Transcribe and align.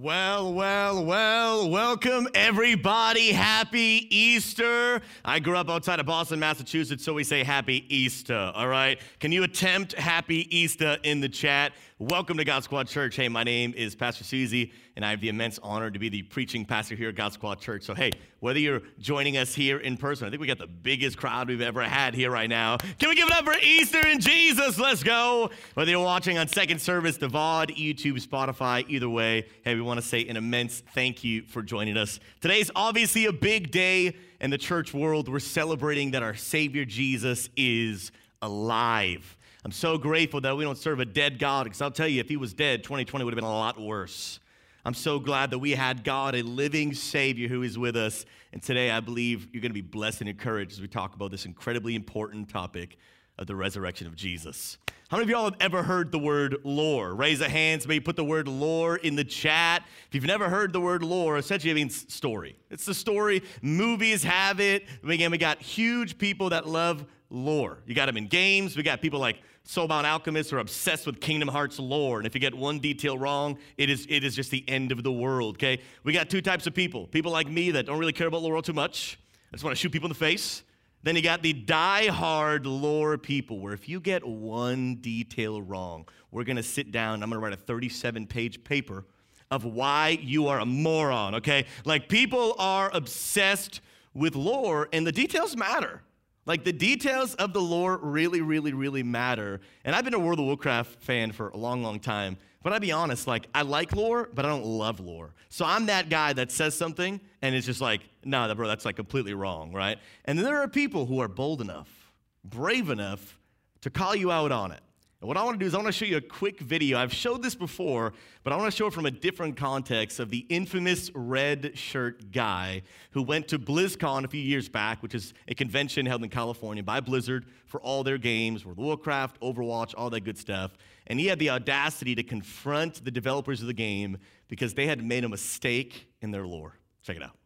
Well, 0.00 0.54
well, 0.54 1.04
well, 1.04 1.68
welcome 1.68 2.28
everybody. 2.32 3.32
Happy 3.32 4.06
Easter. 4.16 5.02
I 5.24 5.40
grew 5.40 5.56
up 5.56 5.68
outside 5.68 5.98
of 5.98 6.06
Boston, 6.06 6.38
Massachusetts, 6.38 7.04
so 7.04 7.14
we 7.14 7.24
say 7.24 7.42
happy 7.42 7.84
Easter, 7.92 8.52
all 8.54 8.68
right? 8.68 9.00
Can 9.18 9.32
you 9.32 9.42
attempt 9.42 9.94
happy 9.94 10.56
Easter 10.56 10.98
in 11.02 11.18
the 11.18 11.28
chat? 11.28 11.72
Welcome 11.98 12.36
to 12.36 12.44
God 12.44 12.62
Squad 12.62 12.86
Church. 12.86 13.16
Hey, 13.16 13.28
my 13.28 13.42
name 13.42 13.74
is 13.76 13.96
Pastor 13.96 14.22
Susie, 14.22 14.70
and 14.98 15.06
I 15.06 15.10
have 15.10 15.20
the 15.20 15.28
immense 15.28 15.60
honor 15.62 15.92
to 15.92 15.98
be 16.00 16.08
the 16.08 16.22
preaching 16.22 16.64
pastor 16.64 16.96
here 16.96 17.10
at 17.10 17.14
God 17.14 17.32
Squad 17.32 17.60
Church. 17.60 17.84
So, 17.84 17.94
hey, 17.94 18.10
whether 18.40 18.58
you're 18.58 18.82
joining 18.98 19.36
us 19.36 19.54
here 19.54 19.78
in 19.78 19.96
person, 19.96 20.26
I 20.26 20.30
think 20.30 20.40
we 20.40 20.48
got 20.48 20.58
the 20.58 20.66
biggest 20.66 21.16
crowd 21.16 21.46
we've 21.46 21.60
ever 21.60 21.84
had 21.84 22.16
here 22.16 22.32
right 22.32 22.50
now. 22.50 22.78
Can 22.98 23.08
we 23.08 23.14
give 23.14 23.28
it 23.28 23.34
up 23.36 23.44
for 23.44 23.54
Easter 23.62 24.04
and 24.04 24.20
Jesus? 24.20 24.76
Let's 24.76 25.04
go. 25.04 25.50
Whether 25.74 25.92
you're 25.92 26.02
watching 26.02 26.36
on 26.36 26.48
Second 26.48 26.80
Service, 26.80 27.16
the 27.16 27.28
VOD, 27.28 27.76
YouTube, 27.76 28.20
Spotify, 28.26 28.84
either 28.88 29.08
way, 29.08 29.46
hey, 29.62 29.76
we 29.76 29.82
want 29.82 30.00
to 30.00 30.06
say 30.06 30.26
an 30.26 30.36
immense 30.36 30.82
thank 30.94 31.22
you 31.22 31.42
for 31.42 31.62
joining 31.62 31.96
us. 31.96 32.18
Today's 32.40 32.68
obviously 32.74 33.26
a 33.26 33.32
big 33.32 33.70
day 33.70 34.16
in 34.40 34.50
the 34.50 34.58
church 34.58 34.92
world. 34.92 35.28
We're 35.28 35.38
celebrating 35.38 36.10
that 36.10 36.24
our 36.24 36.34
Savior 36.34 36.84
Jesus 36.84 37.50
is 37.56 38.10
alive. 38.42 39.36
I'm 39.64 39.70
so 39.70 39.96
grateful 39.96 40.40
that 40.40 40.56
we 40.56 40.64
don't 40.64 40.76
serve 40.76 40.98
a 40.98 41.04
dead 41.04 41.38
God 41.38 41.64
because 41.64 41.80
I'll 41.80 41.92
tell 41.92 42.08
you, 42.08 42.18
if 42.18 42.28
he 42.28 42.36
was 42.36 42.52
dead, 42.52 42.82
2020 42.82 43.24
would 43.24 43.32
have 43.32 43.36
been 43.36 43.44
a 43.44 43.48
lot 43.48 43.80
worse. 43.80 44.40
I'm 44.88 44.94
so 44.94 45.18
glad 45.18 45.50
that 45.50 45.58
we 45.58 45.72
had 45.72 46.02
God, 46.02 46.34
a 46.34 46.40
living 46.40 46.94
Savior 46.94 47.46
who 47.46 47.62
is 47.62 47.76
with 47.76 47.94
us. 47.94 48.24
And 48.54 48.62
today 48.62 48.90
I 48.90 49.00
believe 49.00 49.46
you're 49.52 49.60
going 49.60 49.68
to 49.68 49.74
be 49.74 49.82
blessed 49.82 50.22
and 50.22 50.30
encouraged 50.30 50.72
as 50.72 50.80
we 50.80 50.88
talk 50.88 51.14
about 51.14 51.30
this 51.30 51.44
incredibly 51.44 51.94
important 51.94 52.48
topic 52.48 52.96
of 53.36 53.46
the 53.46 53.54
resurrection 53.54 54.06
of 54.06 54.16
Jesus. 54.16 54.78
How 55.10 55.18
many 55.18 55.24
of 55.24 55.28
y'all 55.30 55.44
have 55.44 55.60
ever 55.60 55.82
heard 55.82 56.10
the 56.10 56.18
word 56.18 56.56
lore? 56.64 57.14
Raise 57.14 57.42
a 57.42 57.50
hand. 57.50 57.86
Maybe 57.86 58.00
put 58.00 58.16
the 58.16 58.24
word 58.24 58.48
lore 58.48 58.96
in 58.96 59.14
the 59.14 59.24
chat. 59.24 59.82
If 60.06 60.14
you've 60.14 60.24
never 60.24 60.48
heard 60.48 60.72
the 60.72 60.80
word 60.80 61.02
lore, 61.02 61.36
essentially 61.36 61.70
it 61.70 61.74
means 61.74 62.10
story. 62.10 62.56
It's 62.70 62.86
the 62.86 62.94
story. 62.94 63.42
Movies 63.60 64.24
have 64.24 64.58
it. 64.58 64.86
Again, 65.06 65.30
we 65.30 65.36
got 65.36 65.60
huge 65.60 66.16
people 66.16 66.48
that 66.48 66.66
love 66.66 67.04
lore. 67.28 67.82
You 67.84 67.94
got 67.94 68.06
them 68.06 68.16
in 68.16 68.26
games. 68.26 68.74
We 68.74 68.82
got 68.82 69.02
people 69.02 69.20
like 69.20 69.42
Soulbound 69.68 70.04
Alchemists 70.04 70.50
are 70.54 70.60
obsessed 70.60 71.04
with 71.04 71.20
Kingdom 71.20 71.48
Hearts 71.48 71.78
lore. 71.78 72.16
And 72.16 72.26
if 72.26 72.34
you 72.34 72.40
get 72.40 72.54
one 72.54 72.78
detail 72.78 73.18
wrong, 73.18 73.58
it 73.76 73.90
is, 73.90 74.06
it 74.08 74.24
is 74.24 74.34
just 74.34 74.50
the 74.50 74.64
end 74.66 74.92
of 74.92 75.02
the 75.02 75.12
world, 75.12 75.56
okay? 75.56 75.82
We 76.04 76.14
got 76.14 76.30
two 76.30 76.40
types 76.40 76.66
of 76.66 76.72
people. 76.72 77.06
People 77.06 77.32
like 77.32 77.50
me 77.50 77.70
that 77.72 77.84
don't 77.84 77.98
really 77.98 78.14
care 78.14 78.28
about 78.28 78.40
lore 78.40 78.62
too 78.62 78.72
much. 78.72 79.18
I 79.52 79.56
just 79.56 79.64
want 79.64 79.76
to 79.76 79.80
shoot 79.80 79.92
people 79.92 80.06
in 80.06 80.12
the 80.12 80.18
face. 80.18 80.62
Then 81.02 81.16
you 81.16 81.22
got 81.22 81.42
the 81.42 81.52
die-hard 81.52 82.64
lore 82.64 83.18
people, 83.18 83.60
where 83.60 83.74
if 83.74 83.90
you 83.90 84.00
get 84.00 84.26
one 84.26 84.96
detail 84.96 85.60
wrong, 85.60 86.08
we're 86.30 86.44
gonna 86.44 86.62
sit 86.62 86.90
down, 86.90 87.22
I'm 87.22 87.28
gonna 87.28 87.40
write 87.40 87.52
a 87.52 87.56
37 87.56 88.26
page 88.26 88.64
paper 88.64 89.04
of 89.50 89.64
why 89.64 90.18
you 90.22 90.48
are 90.48 90.60
a 90.60 90.66
moron, 90.66 91.34
okay? 91.36 91.66
Like 91.84 92.08
people 92.08 92.54
are 92.58 92.90
obsessed 92.94 93.82
with 94.14 94.34
lore, 94.34 94.88
and 94.94 95.06
the 95.06 95.12
details 95.12 95.56
matter. 95.56 96.00
Like 96.48 96.64
the 96.64 96.72
details 96.72 97.34
of 97.34 97.52
the 97.52 97.60
lore 97.60 97.98
really, 97.98 98.40
really, 98.40 98.72
really 98.72 99.02
matter. 99.02 99.60
And 99.84 99.94
I've 99.94 100.04
been 100.04 100.14
a 100.14 100.18
World 100.18 100.38
of 100.38 100.46
Warcraft 100.46 101.02
fan 101.02 101.30
for 101.30 101.50
a 101.50 101.56
long, 101.58 101.82
long 101.82 102.00
time. 102.00 102.38
But 102.62 102.72
I'll 102.72 102.80
be 102.80 102.90
honest, 102.90 103.26
like 103.26 103.46
I 103.54 103.62
like 103.62 103.94
lore, 103.94 104.30
but 104.32 104.46
I 104.46 104.48
don't 104.48 104.64
love 104.64 104.98
lore. 104.98 105.34
So 105.50 105.66
I'm 105.66 105.84
that 105.86 106.08
guy 106.08 106.32
that 106.32 106.50
says 106.50 106.74
something 106.74 107.20
and 107.42 107.54
it's 107.54 107.66
just 107.66 107.82
like, 107.82 108.00
nah, 108.24 108.52
bro, 108.54 108.66
that's 108.66 108.86
like 108.86 108.96
completely 108.96 109.34
wrong, 109.34 109.72
right? 109.74 109.98
And 110.24 110.38
there 110.38 110.58
are 110.58 110.68
people 110.68 111.04
who 111.04 111.20
are 111.20 111.28
bold 111.28 111.60
enough, 111.60 112.10
brave 112.42 112.88
enough 112.88 113.38
to 113.82 113.90
call 113.90 114.16
you 114.16 114.32
out 114.32 114.50
on 114.50 114.72
it. 114.72 114.80
And 115.20 115.26
what 115.26 115.36
I 115.36 115.42
want 115.42 115.58
to 115.58 115.58
do 115.58 115.66
is 115.66 115.74
I 115.74 115.78
want 115.78 115.88
to 115.88 115.92
show 115.92 116.04
you 116.04 116.16
a 116.16 116.20
quick 116.20 116.60
video. 116.60 116.96
I've 116.96 117.12
showed 117.12 117.42
this 117.42 117.56
before, 117.56 118.12
but 118.44 118.52
I 118.52 118.56
want 118.56 118.70
to 118.70 118.76
show 118.76 118.86
it 118.86 118.92
from 118.92 119.04
a 119.04 119.10
different 119.10 119.56
context 119.56 120.20
of 120.20 120.30
the 120.30 120.46
infamous 120.48 121.10
red 121.12 121.72
shirt 121.76 122.30
guy 122.30 122.82
who 123.10 123.24
went 123.24 123.48
to 123.48 123.58
BlizzCon 123.58 124.24
a 124.24 124.28
few 124.28 124.40
years 124.40 124.68
back, 124.68 125.02
which 125.02 125.16
is 125.16 125.34
a 125.48 125.56
convention 125.56 126.06
held 126.06 126.22
in 126.22 126.28
California 126.30 126.84
by 126.84 127.00
Blizzard 127.00 127.46
for 127.66 127.80
all 127.80 128.04
their 128.04 128.16
games, 128.16 128.64
World 128.64 128.78
of 128.78 128.84
Warcraft, 128.84 129.40
Overwatch, 129.40 129.92
all 129.96 130.08
that 130.10 130.20
good 130.20 130.38
stuff. 130.38 130.76
And 131.08 131.18
he 131.18 131.26
had 131.26 131.40
the 131.40 131.50
audacity 131.50 132.14
to 132.14 132.22
confront 132.22 133.04
the 133.04 133.10
developers 133.10 133.60
of 133.60 133.66
the 133.66 133.74
game 133.74 134.18
because 134.46 134.74
they 134.74 134.86
had 134.86 135.04
made 135.04 135.24
a 135.24 135.28
mistake 135.28 136.06
in 136.20 136.30
their 136.30 136.46
lore. 136.46 136.78
Check 137.02 137.16
it 137.16 137.24
out. 137.24 137.36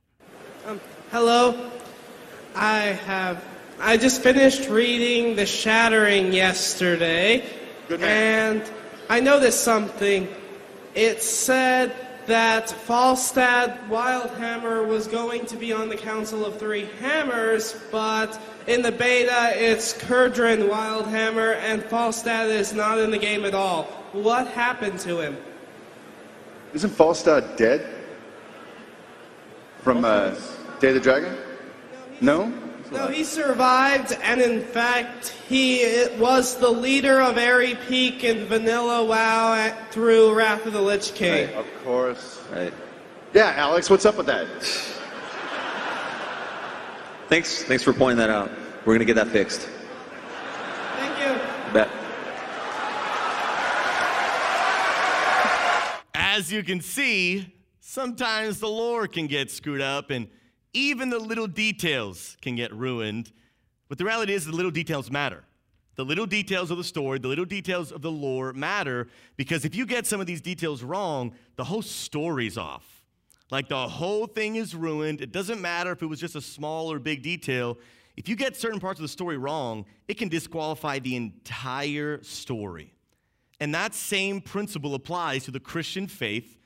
Um, 0.67 0.79
hello. 1.11 1.71
I 2.55 2.81
have. 2.81 3.43
I 3.81 3.97
just 3.97 4.23
finished 4.23 4.69
reading 4.69 5.37
The 5.37 5.47
Shattering 5.47 6.35
yesterday. 6.35 7.43
Good 7.89 8.01
man. 8.01 8.57
And 8.57 8.73
I 9.09 9.21
noticed 9.21 9.63
something. 9.63 10.29
It 10.95 11.23
said 11.23 11.95
that 12.27 12.69
Falstad 12.69 13.89
Wildhammer 13.89 14.87
was 14.87 15.07
going 15.07 15.47
to 15.47 15.57
be 15.57 15.73
on 15.73 15.89
the 15.89 15.97
Council 15.97 16.45
of 16.45 16.59
Three 16.59 16.89
Hammers, 17.01 17.77
but 17.91 18.41
in 18.67 18.83
the 18.83 18.93
beta 18.93 19.53
it's 19.55 19.95
Kurdran 19.95 20.69
Wildhammer, 20.69 21.57
and 21.57 21.83
Falstad 21.83 22.49
is 22.49 22.73
not 22.73 22.99
in 22.99 23.11
the 23.11 23.19
game 23.19 23.45
at 23.45 23.55
all. 23.55 23.85
What 24.13 24.47
happened 24.49 25.01
to 25.01 25.21
him? 25.21 25.37
Isn't 26.75 26.91
Falstad 26.91 27.57
dead? 27.57 27.87
From 29.81 30.05
uh, 30.05 30.35
Day 30.79 30.89
of 30.89 30.95
the 30.95 31.01
Dragon? 31.01 31.37
No? 32.21 32.53
No, 32.93 33.09
he 33.09 33.25
survived, 33.25 34.13
and 34.23 34.41
in 34.41 34.61
fact, 34.61 35.29
he 35.49 36.07
was 36.19 36.57
the 36.57 36.69
leader 36.69 37.21
of 37.23 37.39
Aerie 37.39 37.79
Peak 37.89 38.23
and 38.23 38.47
Vanilla 38.47 39.03
WoW 39.03 39.55
at, 39.55 39.91
through 39.91 40.35
Wrath 40.35 40.67
of 40.67 40.75
the 40.75 40.81
Lich 40.83 41.15
King. 41.15 41.47
Right, 41.47 41.55
of 41.55 41.67
course. 41.85 42.41
Right. 42.53 42.73
Yeah, 43.33 43.55
Alex, 43.57 43.89
what's 43.89 44.05
up 44.05 44.19
with 44.19 44.27
that? 44.27 44.47
Thanks, 47.29 47.63
thanks 47.63 47.83
for 47.83 47.95
pointing 47.95 48.19
that 48.19 48.29
out. 48.29 48.51
We're 48.85 48.93
gonna 48.95 49.07
get 49.07 49.15
that 49.15 49.29
fixed. 49.29 49.71
Thank 50.97 51.19
you. 51.19 51.73
Bet. 51.73 51.89
As 56.15 56.53
you 56.53 56.63
can 56.63 56.83
see, 56.83 57.55
sometimes 57.81 58.61
the 58.61 58.69
lore 58.69 59.07
can 59.07 59.29
get 59.29 59.51
screwed 59.51 59.81
up 59.81 60.11
and 60.11 60.29
even 60.75 61.11
the 61.11 61.19
little 61.19 61.47
details 61.47 62.37
can 62.41 62.57
get 62.57 62.73
ruined. 62.73 63.33
But 63.89 63.99
the 63.99 64.05
reality 64.05 64.33
is, 64.33 64.47
the 64.47 64.53
little 64.53 64.71
details 64.71 65.11
matter. 65.11 65.45
The 65.97 66.05
little 66.05 66.27
details 66.27 66.71
of 66.71 66.79
the 66.79 66.85
story, 66.85 67.19
the 67.19 67.29
little 67.29 67.45
details 67.45 67.93
of 67.93 68.01
the 68.01 68.11
lore 68.11 68.53
matter 68.55 69.09
because 69.37 69.67
if 69.67 69.75
you 69.75 69.85
get 69.85 70.07
some 70.07 70.21
of 70.21 70.27
these 70.27 70.41
details 70.41 70.83
wrong, 70.83 71.35
the 71.57 71.65
whole 71.65 71.83
story's 71.83 72.57
off. 72.57 73.05
Like 73.51 73.69
the 73.69 73.87
whole 73.89 74.27
thing 74.27 74.57
is 74.57 74.75
ruined. 74.75 75.21
It 75.21 75.33
doesn't 75.33 75.61
matter 75.61 75.93
if 75.93 76.03
it 76.03 76.07
was 76.07 76.19
just 76.19 76.35
a 76.35 76.41
small 76.41 76.91
or 76.91 76.99
big 76.99 77.23
detail. 77.23 77.77
If 78.17 78.27
you 78.27 78.37
get 78.37 78.57
certain 78.57 78.81
parts 78.81 78.99
of 78.99 79.03
the 79.03 79.09
story 79.09 79.37
wrong, 79.37 79.85
it 80.09 80.15
can 80.15 80.29
disqualify 80.29 80.99
the 80.99 81.17
entire 81.17 82.23
story. 82.23 82.95
And 83.61 83.75
that 83.75 83.95
same 83.95 84.41
principle 84.41 84.95
applies 84.95 85.45
to 85.45 85.51
the 85.51 85.61
Christian 85.61 86.07
faith 86.07 86.59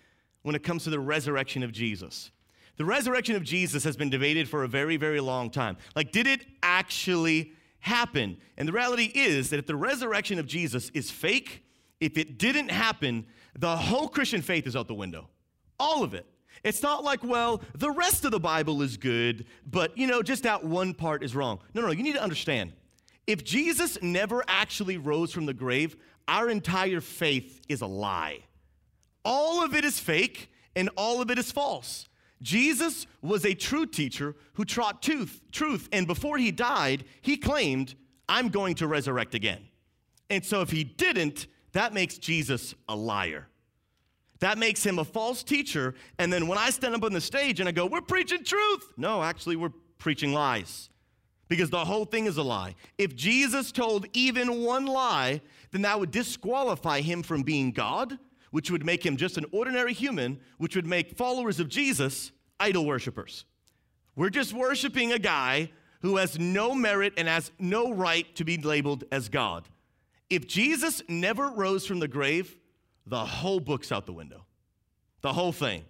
when 0.42 0.54
it 0.54 0.62
comes 0.62 0.84
to 0.84 0.90
the 0.90 1.00
resurrection 1.00 1.64
of 1.64 1.72
Jesus. 1.72 2.30
The 2.76 2.84
resurrection 2.84 3.36
of 3.36 3.42
Jesus 3.42 3.84
has 3.84 3.96
been 3.96 4.10
debated 4.10 4.48
for 4.48 4.64
a 4.64 4.68
very, 4.68 4.96
very 4.96 5.20
long 5.20 5.50
time. 5.50 5.76
Like, 5.94 6.12
did 6.12 6.26
it 6.26 6.44
actually 6.62 7.52
happen? 7.80 8.36
And 8.56 8.68
the 8.68 8.72
reality 8.72 9.10
is 9.14 9.50
that 9.50 9.58
if 9.58 9.66
the 9.66 9.76
resurrection 9.76 10.38
of 10.38 10.46
Jesus 10.46 10.90
is 10.90 11.10
fake, 11.10 11.64
if 12.00 12.18
it 12.18 12.38
didn't 12.38 12.70
happen, 12.70 13.26
the 13.58 13.76
whole 13.76 14.08
Christian 14.08 14.42
faith 14.42 14.66
is 14.66 14.76
out 14.76 14.88
the 14.88 14.94
window. 14.94 15.28
All 15.78 16.02
of 16.02 16.12
it. 16.14 16.26
It's 16.64 16.82
not 16.82 17.04
like, 17.04 17.22
well, 17.22 17.62
the 17.74 17.90
rest 17.90 18.24
of 18.24 18.30
the 18.30 18.40
Bible 18.40 18.82
is 18.82 18.96
good, 18.96 19.46
but 19.66 19.96
you 19.96 20.06
know, 20.06 20.22
just 20.22 20.42
that 20.42 20.64
one 20.64 20.94
part 20.94 21.22
is 21.22 21.34
wrong. 21.34 21.60
No, 21.74 21.82
no, 21.82 21.90
you 21.90 22.02
need 22.02 22.14
to 22.14 22.22
understand. 22.22 22.72
If 23.26 23.44
Jesus 23.44 23.98
never 24.02 24.42
actually 24.48 24.98
rose 24.98 25.32
from 25.32 25.46
the 25.46 25.54
grave, 25.54 25.96
our 26.28 26.48
entire 26.48 27.00
faith 27.00 27.60
is 27.68 27.80
a 27.80 27.86
lie. 27.86 28.40
All 29.24 29.64
of 29.64 29.74
it 29.74 29.84
is 29.84 29.98
fake 29.98 30.50
and 30.74 30.90
all 30.96 31.20
of 31.22 31.30
it 31.30 31.38
is 31.38 31.50
false. 31.50 32.08
Jesus 32.42 33.06
was 33.22 33.44
a 33.44 33.54
true 33.54 33.86
teacher 33.86 34.34
who 34.54 34.64
taught 34.64 35.02
truth, 35.02 35.40
truth, 35.52 35.88
and 35.92 36.06
before 36.06 36.38
he 36.38 36.50
died, 36.50 37.04
he 37.22 37.36
claimed, 37.36 37.94
I'm 38.28 38.48
going 38.48 38.74
to 38.76 38.86
resurrect 38.86 39.34
again. 39.34 39.68
And 40.28 40.44
so 40.44 40.60
if 40.60 40.70
he 40.70 40.84
didn't, 40.84 41.46
that 41.72 41.94
makes 41.94 42.18
Jesus 42.18 42.74
a 42.88 42.96
liar. 42.96 43.48
That 44.40 44.58
makes 44.58 44.84
him 44.84 44.98
a 44.98 45.04
false 45.04 45.42
teacher. 45.42 45.94
And 46.18 46.32
then 46.32 46.46
when 46.46 46.58
I 46.58 46.70
stand 46.70 46.94
up 46.94 47.04
on 47.04 47.12
the 47.12 47.20
stage 47.20 47.60
and 47.60 47.68
I 47.68 47.72
go, 47.72 47.86
We're 47.86 48.02
preaching 48.02 48.44
truth. 48.44 48.92
No, 48.96 49.22
actually, 49.22 49.56
we're 49.56 49.72
preaching 49.98 50.32
lies 50.32 50.90
because 51.48 51.70
the 51.70 51.84
whole 51.84 52.04
thing 52.04 52.26
is 52.26 52.36
a 52.36 52.42
lie. 52.42 52.74
If 52.98 53.14
Jesus 53.14 53.72
told 53.72 54.06
even 54.12 54.62
one 54.62 54.86
lie, 54.86 55.40
then 55.70 55.82
that 55.82 55.98
would 55.98 56.10
disqualify 56.10 57.00
him 57.00 57.22
from 57.22 57.42
being 57.42 57.72
God, 57.72 58.18
which 58.56 58.70
would 58.70 58.86
make 58.86 59.04
him 59.04 59.18
just 59.18 59.36
an 59.36 59.44
ordinary 59.52 59.92
human, 59.92 60.40
which 60.56 60.74
would 60.74 60.86
make 60.86 61.14
followers 61.14 61.60
of 61.60 61.68
Jesus 61.68 62.32
idol 62.58 62.86
worshippers. 62.86 63.44
We're 64.14 64.30
just 64.30 64.54
worshiping 64.54 65.12
a 65.12 65.18
guy 65.18 65.70
who 66.00 66.16
has 66.16 66.38
no 66.38 66.74
merit 66.74 67.12
and 67.18 67.28
has 67.28 67.52
no 67.58 67.92
right 67.92 68.34
to 68.36 68.44
be 68.46 68.56
labeled 68.56 69.04
as 69.12 69.28
God. 69.28 69.68
If 70.30 70.46
Jesus 70.46 71.02
never 71.06 71.50
rose 71.50 71.84
from 71.84 71.98
the 71.98 72.08
grave, 72.08 72.56
the 73.04 73.26
whole 73.26 73.60
book's 73.60 73.92
out 73.92 74.06
the 74.06 74.14
window. 74.14 74.46
the 75.20 75.34
whole 75.34 75.52
thing. 75.52 75.84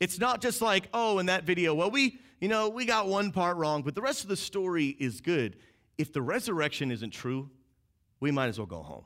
It's 0.00 0.18
not 0.18 0.40
just 0.40 0.62
like, 0.62 0.88
oh, 0.94 1.18
in 1.18 1.26
that 1.26 1.44
video, 1.44 1.74
well, 1.74 1.90
we, 1.90 2.18
you 2.40 2.48
know, 2.48 2.70
we 2.70 2.86
got 2.86 3.08
one 3.08 3.30
part 3.30 3.58
wrong, 3.58 3.82
but 3.82 3.94
the 3.94 4.00
rest 4.00 4.22
of 4.22 4.30
the 4.30 4.38
story 4.38 4.96
is 4.98 5.20
good. 5.20 5.58
If 5.98 6.14
the 6.14 6.22
resurrection 6.22 6.90
isn't 6.90 7.10
true, 7.10 7.50
we 8.20 8.30
might 8.30 8.46
as 8.46 8.56
well 8.56 8.66
go 8.66 8.80
home. 8.80 9.04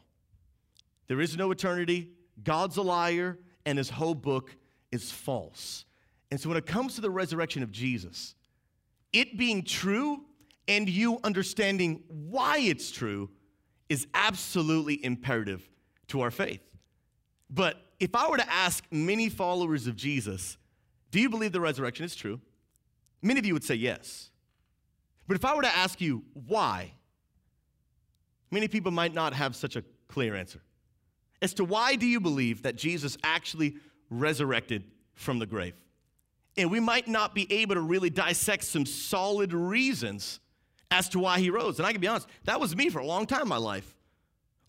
There 1.08 1.20
is 1.20 1.36
no 1.36 1.50
eternity. 1.50 2.12
God's 2.42 2.76
a 2.76 2.82
liar, 2.82 3.38
and 3.66 3.78
his 3.78 3.90
whole 3.90 4.14
book 4.14 4.56
is 4.92 5.10
false. 5.10 5.84
And 6.30 6.40
so 6.40 6.48
when 6.48 6.58
it 6.58 6.66
comes 6.66 6.94
to 6.94 7.00
the 7.00 7.10
resurrection 7.10 7.62
of 7.62 7.70
Jesus, 7.70 8.34
it 9.12 9.36
being 9.36 9.62
true 9.62 10.24
and 10.68 10.88
you 10.88 11.18
understanding 11.24 12.02
why 12.08 12.58
it's 12.58 12.90
true 12.90 13.30
is 13.88 14.06
absolutely 14.14 15.04
imperative 15.04 15.68
to 16.08 16.20
our 16.20 16.30
faith. 16.30 16.62
But 17.50 17.76
if 17.98 18.14
I 18.14 18.28
were 18.28 18.36
to 18.36 18.52
ask 18.52 18.84
many 18.90 19.28
followers 19.28 19.88
of 19.88 19.96
Jesus, 19.96 20.56
do 21.10 21.18
you 21.20 21.28
believe 21.28 21.52
the 21.52 21.60
resurrection 21.60 22.04
is 22.04 22.14
true? 22.14 22.40
Many 23.20 23.40
of 23.40 23.46
you 23.46 23.52
would 23.52 23.64
say 23.64 23.74
yes. 23.74 24.30
But 25.26 25.36
if 25.36 25.44
I 25.44 25.54
were 25.54 25.62
to 25.62 25.76
ask 25.76 26.00
you 26.00 26.22
why, 26.46 26.92
many 28.50 28.68
people 28.68 28.92
might 28.92 29.12
not 29.12 29.34
have 29.34 29.56
such 29.56 29.76
a 29.76 29.84
clear 30.08 30.34
answer. 30.34 30.62
As 31.42 31.54
to 31.54 31.64
why 31.64 31.96
do 31.96 32.06
you 32.06 32.20
believe 32.20 32.62
that 32.62 32.76
Jesus 32.76 33.16
actually 33.24 33.76
resurrected 34.10 34.84
from 35.14 35.38
the 35.38 35.46
grave? 35.46 35.74
And 36.56 36.70
we 36.70 36.80
might 36.80 37.08
not 37.08 37.34
be 37.34 37.50
able 37.52 37.76
to 37.76 37.80
really 37.80 38.10
dissect 38.10 38.64
some 38.64 38.84
solid 38.84 39.52
reasons 39.52 40.40
as 40.90 41.08
to 41.10 41.18
why 41.18 41.38
he 41.38 41.50
rose. 41.50 41.78
And 41.78 41.86
I 41.86 41.92
can 41.92 42.00
be 42.00 42.08
honest, 42.08 42.26
that 42.44 42.60
was 42.60 42.74
me 42.74 42.90
for 42.90 42.98
a 42.98 43.06
long 43.06 43.26
time 43.26 43.42
in 43.42 43.48
my 43.48 43.56
life. 43.56 43.94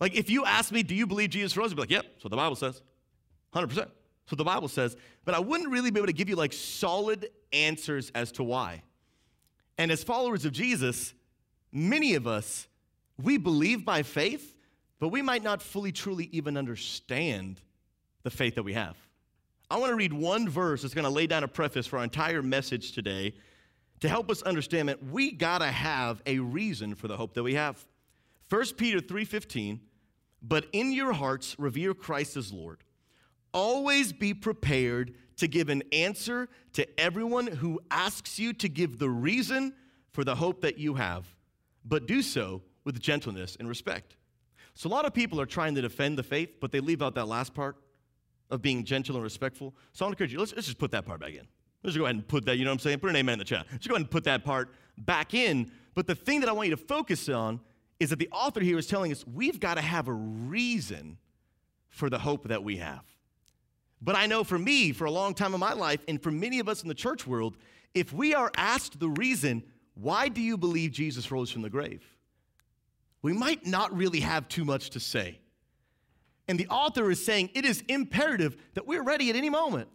Like, 0.00 0.14
if 0.14 0.30
you 0.30 0.44
ask 0.44 0.72
me, 0.72 0.82
do 0.82 0.94
you 0.94 1.06
believe 1.06 1.30
Jesus 1.30 1.56
rose? 1.56 1.72
I'd 1.72 1.76
be 1.76 1.82
like, 1.82 1.90
yep, 1.90 2.04
that's 2.04 2.24
what 2.24 2.30
the 2.30 2.36
Bible 2.36 2.56
says. 2.56 2.80
100%. 3.54 3.74
That's 3.74 3.90
what 4.30 4.38
the 4.38 4.44
Bible 4.44 4.68
says. 4.68 4.96
But 5.24 5.34
I 5.34 5.40
wouldn't 5.40 5.70
really 5.70 5.90
be 5.90 5.98
able 5.98 6.06
to 6.06 6.12
give 6.12 6.28
you 6.28 6.36
like 6.36 6.52
solid 6.52 7.28
answers 7.52 8.10
as 8.14 8.32
to 8.32 8.44
why. 8.44 8.82
And 9.78 9.90
as 9.90 10.02
followers 10.04 10.44
of 10.44 10.52
Jesus, 10.52 11.12
many 11.72 12.14
of 12.14 12.26
us, 12.26 12.68
we 13.20 13.36
believe 13.36 13.84
by 13.84 14.02
faith, 14.02 14.56
but 15.02 15.08
we 15.08 15.20
might 15.20 15.42
not 15.42 15.60
fully, 15.60 15.90
truly 15.90 16.28
even 16.30 16.56
understand 16.56 17.60
the 18.22 18.30
faith 18.30 18.54
that 18.54 18.62
we 18.62 18.74
have. 18.74 18.96
I 19.68 19.76
want 19.78 19.90
to 19.90 19.96
read 19.96 20.12
one 20.12 20.48
verse 20.48 20.82
that's 20.82 20.94
going 20.94 21.06
to 21.06 21.10
lay 21.10 21.26
down 21.26 21.42
a 21.42 21.48
preface 21.48 21.88
for 21.88 21.98
our 21.98 22.04
entire 22.04 22.40
message 22.40 22.92
today 22.92 23.34
to 23.98 24.08
help 24.08 24.30
us 24.30 24.42
understand 24.42 24.88
that 24.90 25.02
we 25.02 25.32
got 25.32 25.58
to 25.58 25.66
have 25.66 26.22
a 26.24 26.38
reason 26.38 26.94
for 26.94 27.08
the 27.08 27.16
hope 27.16 27.34
that 27.34 27.42
we 27.42 27.54
have. 27.54 27.84
1 28.48 28.76
Peter 28.76 29.00
3:15, 29.00 29.80
but 30.40 30.66
in 30.70 30.92
your 30.92 31.12
hearts 31.12 31.56
revere 31.58 31.94
Christ 31.94 32.36
as 32.36 32.52
Lord. 32.52 32.84
Always 33.52 34.12
be 34.12 34.32
prepared 34.32 35.16
to 35.38 35.48
give 35.48 35.68
an 35.68 35.82
answer 35.90 36.48
to 36.74 36.86
everyone 37.00 37.48
who 37.48 37.80
asks 37.90 38.38
you 38.38 38.52
to 38.52 38.68
give 38.68 39.00
the 39.00 39.10
reason 39.10 39.74
for 40.12 40.22
the 40.22 40.36
hope 40.36 40.60
that 40.60 40.78
you 40.78 40.94
have, 40.94 41.26
but 41.84 42.06
do 42.06 42.22
so 42.22 42.62
with 42.84 43.00
gentleness 43.00 43.56
and 43.58 43.68
respect. 43.68 44.14
So, 44.74 44.88
a 44.88 44.90
lot 44.90 45.04
of 45.04 45.12
people 45.12 45.40
are 45.40 45.46
trying 45.46 45.74
to 45.74 45.82
defend 45.82 46.16
the 46.18 46.22
faith, 46.22 46.60
but 46.60 46.72
they 46.72 46.80
leave 46.80 47.02
out 47.02 47.14
that 47.14 47.28
last 47.28 47.54
part 47.54 47.76
of 48.52 48.60
being 48.60 48.84
gentle 48.84 49.16
and 49.16 49.24
respectful. 49.24 49.74
So 49.92 50.04
I 50.04 50.06
want 50.06 50.18
to 50.18 50.22
encourage 50.22 50.32
you, 50.34 50.38
let's, 50.38 50.54
let's 50.54 50.66
just 50.66 50.78
put 50.78 50.90
that 50.92 51.06
part 51.06 51.20
back 51.20 51.30
in. 51.30 51.46
Let's 51.82 51.94
just 51.94 51.98
go 51.98 52.04
ahead 52.04 52.16
and 52.16 52.28
put 52.28 52.44
that, 52.44 52.58
you 52.58 52.64
know 52.64 52.70
what 52.70 52.74
I'm 52.74 52.78
saying? 52.80 52.98
Put 53.00 53.10
an 53.10 53.16
amen 53.16 53.34
in 53.34 53.38
the 53.38 53.44
chat. 53.44 53.66
Let's 53.72 53.86
go 53.86 53.94
ahead 53.94 54.02
and 54.02 54.10
put 54.10 54.24
that 54.24 54.44
part 54.44 54.68
back 54.98 55.32
in. 55.34 55.72
But 55.94 56.06
the 56.06 56.14
thing 56.14 56.40
that 56.40 56.48
I 56.48 56.52
want 56.52 56.68
you 56.68 56.76
to 56.76 56.82
focus 56.82 57.28
on 57.30 57.60
is 57.98 58.10
that 58.10 58.18
the 58.18 58.28
author 58.30 58.60
here 58.60 58.78
is 58.78 58.86
telling 58.86 59.10
us 59.10 59.26
we've 59.26 59.58
got 59.58 59.74
to 59.74 59.80
have 59.80 60.06
a 60.06 60.12
reason 60.12 61.16
for 61.88 62.10
the 62.10 62.18
hope 62.18 62.48
that 62.48 62.62
we 62.62 62.76
have. 62.76 63.02
But 64.02 64.16
I 64.16 64.26
know 64.26 64.44
for 64.44 64.58
me, 64.58 64.92
for 64.92 65.06
a 65.06 65.10
long 65.10 65.32
time 65.32 65.54
in 65.54 65.60
my 65.60 65.72
life, 65.72 66.04
and 66.06 66.22
for 66.22 66.30
many 66.30 66.58
of 66.58 66.68
us 66.68 66.82
in 66.82 66.88
the 66.88 66.94
church 66.94 67.26
world, 67.26 67.56
if 67.94 68.12
we 68.12 68.34
are 68.34 68.50
asked 68.56 69.00
the 69.00 69.08
reason, 69.08 69.62
why 69.94 70.28
do 70.28 70.42
you 70.42 70.58
believe 70.58 70.92
Jesus 70.92 71.30
rose 71.30 71.50
from 71.50 71.62
the 71.62 71.70
grave? 71.70 72.04
We 73.22 73.32
might 73.32 73.66
not 73.66 73.96
really 73.96 74.20
have 74.20 74.48
too 74.48 74.64
much 74.64 74.90
to 74.90 75.00
say. 75.00 75.38
And 76.48 76.58
the 76.58 76.66
author 76.68 77.10
is 77.10 77.24
saying 77.24 77.50
it 77.54 77.64
is 77.64 77.82
imperative 77.88 78.56
that 78.74 78.86
we're 78.86 79.02
ready 79.02 79.30
at 79.30 79.36
any 79.36 79.48
moment 79.48 79.88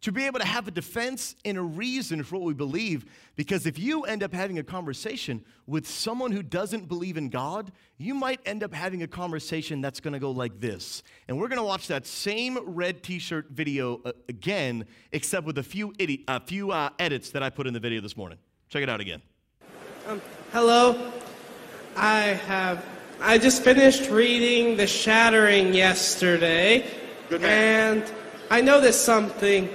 to 0.00 0.12
be 0.12 0.24
able 0.26 0.38
to 0.38 0.44
have 0.44 0.68
a 0.68 0.70
defense 0.70 1.34
and 1.44 1.58
a 1.58 1.62
reason 1.62 2.22
for 2.22 2.36
what 2.36 2.44
we 2.46 2.54
believe. 2.54 3.04
Because 3.36 3.66
if 3.66 3.78
you 3.78 4.02
end 4.02 4.22
up 4.22 4.32
having 4.32 4.58
a 4.58 4.62
conversation 4.62 5.44
with 5.66 5.88
someone 5.88 6.30
who 6.30 6.42
doesn't 6.42 6.88
believe 6.88 7.16
in 7.16 7.28
God, 7.28 7.72
you 7.96 8.14
might 8.14 8.40
end 8.46 8.62
up 8.62 8.72
having 8.72 9.02
a 9.02 9.08
conversation 9.08 9.80
that's 9.80 10.00
gonna 10.00 10.20
go 10.20 10.30
like 10.30 10.60
this. 10.60 11.02
And 11.26 11.38
we're 11.38 11.48
gonna 11.48 11.64
watch 11.64 11.88
that 11.88 12.06
same 12.06 12.58
red 12.64 13.02
t 13.02 13.18
shirt 13.18 13.48
video 13.50 14.00
uh, 14.04 14.12
again, 14.28 14.86
except 15.12 15.46
with 15.46 15.58
a 15.58 15.64
few, 15.64 15.92
idi- 15.94 16.24
a 16.28 16.40
few 16.40 16.70
uh, 16.70 16.90
edits 16.98 17.30
that 17.30 17.42
I 17.42 17.50
put 17.50 17.66
in 17.66 17.74
the 17.74 17.80
video 17.80 18.00
this 18.00 18.16
morning. 18.16 18.38
Check 18.68 18.82
it 18.82 18.88
out 18.88 19.00
again. 19.00 19.20
Um, 20.06 20.22
hello. 20.52 21.12
I 21.98 22.38
have. 22.46 22.84
I 23.20 23.38
just 23.38 23.64
finished 23.64 24.08
reading 24.08 24.76
The 24.76 24.86
Shattering 24.86 25.74
yesterday. 25.74 26.86
And 27.28 28.04
I 28.50 28.60
noticed 28.60 29.04
something. 29.04 29.68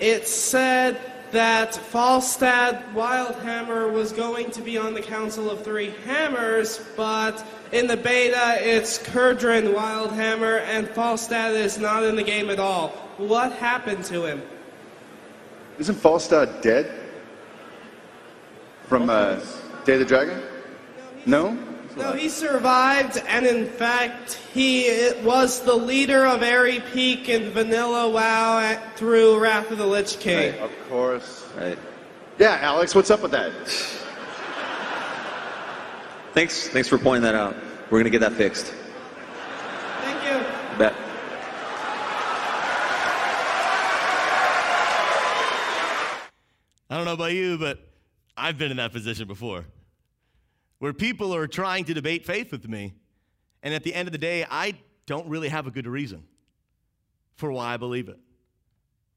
It 0.00 0.26
said 0.26 1.00
that 1.30 1.72
Falstad 1.72 2.92
Wildhammer 2.94 3.92
was 3.92 4.10
going 4.10 4.50
to 4.50 4.60
be 4.60 4.76
on 4.76 4.92
the 4.92 5.00
Council 5.00 5.48
of 5.50 5.62
Three 5.62 5.94
Hammers, 6.04 6.84
but 6.96 7.44
in 7.70 7.86
the 7.86 7.96
beta 7.96 8.56
it's 8.58 8.98
Kurdran 8.98 9.72
Wildhammer, 9.72 10.62
and 10.62 10.88
Falstad 10.88 11.54
is 11.54 11.78
not 11.78 12.02
in 12.02 12.16
the 12.16 12.24
game 12.24 12.50
at 12.50 12.58
all. 12.58 12.88
What 13.18 13.52
happened 13.52 14.04
to 14.06 14.24
him? 14.24 14.42
Isn't 15.78 15.94
Falstad 15.94 16.60
dead? 16.60 16.92
From 18.88 19.08
uh, 19.08 19.40
Day 19.84 19.94
of 19.94 20.00
the 20.00 20.04
Dragon? 20.04 20.42
No? 21.26 21.56
No, 21.96 22.12
he 22.12 22.28
survived, 22.30 23.22
and 23.28 23.44
in 23.44 23.66
fact, 23.66 24.34
he 24.54 25.12
was 25.22 25.60
the 25.60 25.74
leader 25.74 26.24
of 26.24 26.42
Aerie 26.42 26.82
Peak 26.92 27.28
and 27.28 27.52
Vanilla 27.52 28.08
WoW 28.08 28.58
at, 28.60 28.96
through 28.96 29.38
Wrath 29.38 29.70
of 29.70 29.78
the 29.78 29.86
Lich 29.86 30.18
King. 30.18 30.58
Of 30.60 30.70
course. 30.88 31.46
Right. 31.56 31.78
Yeah, 32.38 32.58
Alex, 32.62 32.94
what's 32.94 33.10
up 33.10 33.20
with 33.20 33.32
that? 33.32 33.52
Thanks, 36.32 36.68
thanks 36.68 36.88
for 36.88 36.96
pointing 36.96 37.22
that 37.24 37.34
out. 37.34 37.54
We're 37.90 37.98
gonna 37.98 38.08
get 38.08 38.20
that 38.20 38.32
fixed. 38.32 38.72
Thank 40.00 40.24
you. 40.24 40.78
Bet. 40.78 40.94
I 46.88 46.96
don't 46.96 47.04
know 47.04 47.12
about 47.12 47.32
you, 47.32 47.58
but 47.58 47.78
I've 48.34 48.56
been 48.56 48.70
in 48.70 48.78
that 48.78 48.92
position 48.92 49.28
before 49.28 49.66
where 50.82 50.92
people 50.92 51.32
are 51.32 51.46
trying 51.46 51.84
to 51.84 51.94
debate 51.94 52.26
faith 52.26 52.50
with 52.50 52.68
me. 52.68 52.92
And 53.62 53.72
at 53.72 53.84
the 53.84 53.94
end 53.94 54.08
of 54.08 54.12
the 54.12 54.18
day, 54.18 54.44
I 54.50 54.74
don't 55.06 55.28
really 55.28 55.48
have 55.48 55.68
a 55.68 55.70
good 55.70 55.86
reason 55.86 56.24
for 57.36 57.52
why 57.52 57.72
I 57.72 57.76
believe 57.76 58.08
it. 58.08 58.18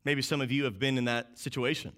Maybe 0.03 0.21
some 0.21 0.41
of 0.41 0.51
you 0.51 0.65
have 0.65 0.77
been 0.77 0.95
in 0.95 1.05
that 1.05 1.39
situation. 1.39 1.93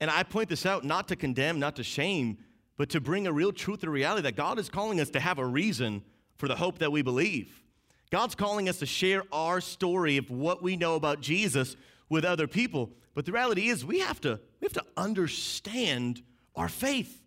And 0.00 0.10
I 0.10 0.24
point 0.24 0.48
this 0.48 0.66
out 0.66 0.82
not 0.82 1.06
to 1.08 1.14
condemn, 1.14 1.60
not 1.60 1.76
to 1.76 1.84
shame, 1.84 2.38
but 2.76 2.88
to 2.88 3.00
bring 3.00 3.28
a 3.28 3.32
real 3.32 3.52
truth 3.52 3.84
and 3.84 3.92
reality 3.92 4.22
that 4.22 4.34
God 4.34 4.58
is 4.58 4.68
calling 4.68 4.98
us 4.98 5.10
to 5.10 5.20
have 5.20 5.38
a 5.38 5.46
reason 5.46 6.02
for 6.36 6.48
the 6.48 6.56
hope 6.56 6.78
that 6.78 6.90
we 6.90 7.02
believe. 7.02 7.62
God's 8.10 8.34
calling 8.34 8.68
us 8.68 8.80
to 8.80 8.86
share 8.86 9.22
our 9.30 9.60
story 9.60 10.16
of 10.16 10.28
what 10.28 10.60
we 10.60 10.76
know 10.76 10.96
about 10.96 11.20
Jesus 11.20 11.76
with 12.08 12.24
other 12.24 12.48
people. 12.48 12.90
But 13.14 13.26
the 13.26 13.32
reality 13.32 13.68
is 13.68 13.84
we 13.84 14.00
have 14.00 14.20
to, 14.22 14.40
we 14.60 14.64
have 14.64 14.72
to 14.72 14.84
understand 14.96 16.20
our 16.56 16.68
faith. 16.68 17.21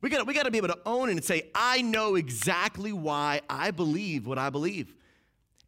We 0.00 0.08
got 0.08 0.26
we 0.26 0.34
got 0.34 0.44
to 0.44 0.50
be 0.50 0.58
able 0.58 0.68
to 0.68 0.78
own 0.86 1.08
it 1.08 1.12
and 1.12 1.24
say, 1.24 1.50
I 1.54 1.82
know 1.82 2.14
exactly 2.14 2.92
why 2.92 3.42
I 3.48 3.70
believe 3.70 4.26
what 4.26 4.38
I 4.38 4.50
believe. 4.50 4.94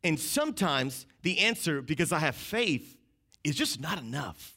And 0.04 0.18
sometimes 0.18 1.06
the 1.22 1.38
answer, 1.40 1.82
because 1.82 2.12
I 2.12 2.18
have 2.18 2.34
faith, 2.34 2.96
is 3.44 3.54
just 3.54 3.80
not 3.80 3.98
enough. 3.98 4.56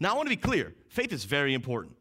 Now, 0.00 0.12
I 0.12 0.16
want 0.16 0.26
to 0.26 0.30
be 0.30 0.40
clear 0.40 0.74
faith 0.88 1.12
is 1.12 1.24
very 1.24 1.54
important. 1.54 1.96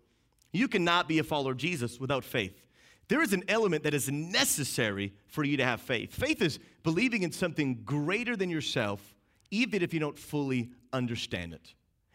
You 0.52 0.68
cannot 0.68 1.08
be 1.08 1.20
a 1.20 1.24
follower 1.24 1.52
of 1.52 1.58
Jesus 1.58 2.00
without 2.00 2.24
faith. 2.24 2.62
There 3.08 3.22
is 3.22 3.34
an 3.34 3.44
element 3.48 3.84
that 3.84 3.94
is 3.94 4.10
necessary 4.10 5.14
for 5.28 5.44
you 5.44 5.58
to 5.58 5.66
have 5.66 5.82
faith. 5.82 6.14
Faith 6.14 6.42
is 6.42 6.60
believing 6.84 7.24
in 7.24 7.32
something 7.32 7.82
greater 7.84 8.36
than 8.36 8.50
yourself, 8.50 9.02
even 9.50 9.82
if 9.82 9.94
you 9.94 10.00
don't 10.00 10.18
fully 10.18 10.72
understand 10.94 11.54
it. 11.54 11.74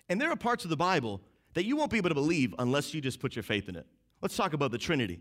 And 0.09 0.21
there 0.21 0.31
are 0.31 0.37
parts 0.37 0.65
of 0.65 0.71
the 0.71 0.77
Bible 0.77 1.21
that 1.55 1.65
you 1.65 1.77
won't 1.77 1.91
be 1.91 1.99
able 1.99 2.09
to 2.09 2.15
believe 2.15 2.55
unless 2.59 2.95
you 2.95 3.01
just 3.01 3.21
put 3.21 3.37
your 3.37 3.43
faith 3.43 3.69
in 3.69 3.77
it. 3.77 3.87
Let's 4.23 4.37
talk 4.37 4.52
about 4.52 4.70
the 4.70 4.78
Trinity. 4.78 5.20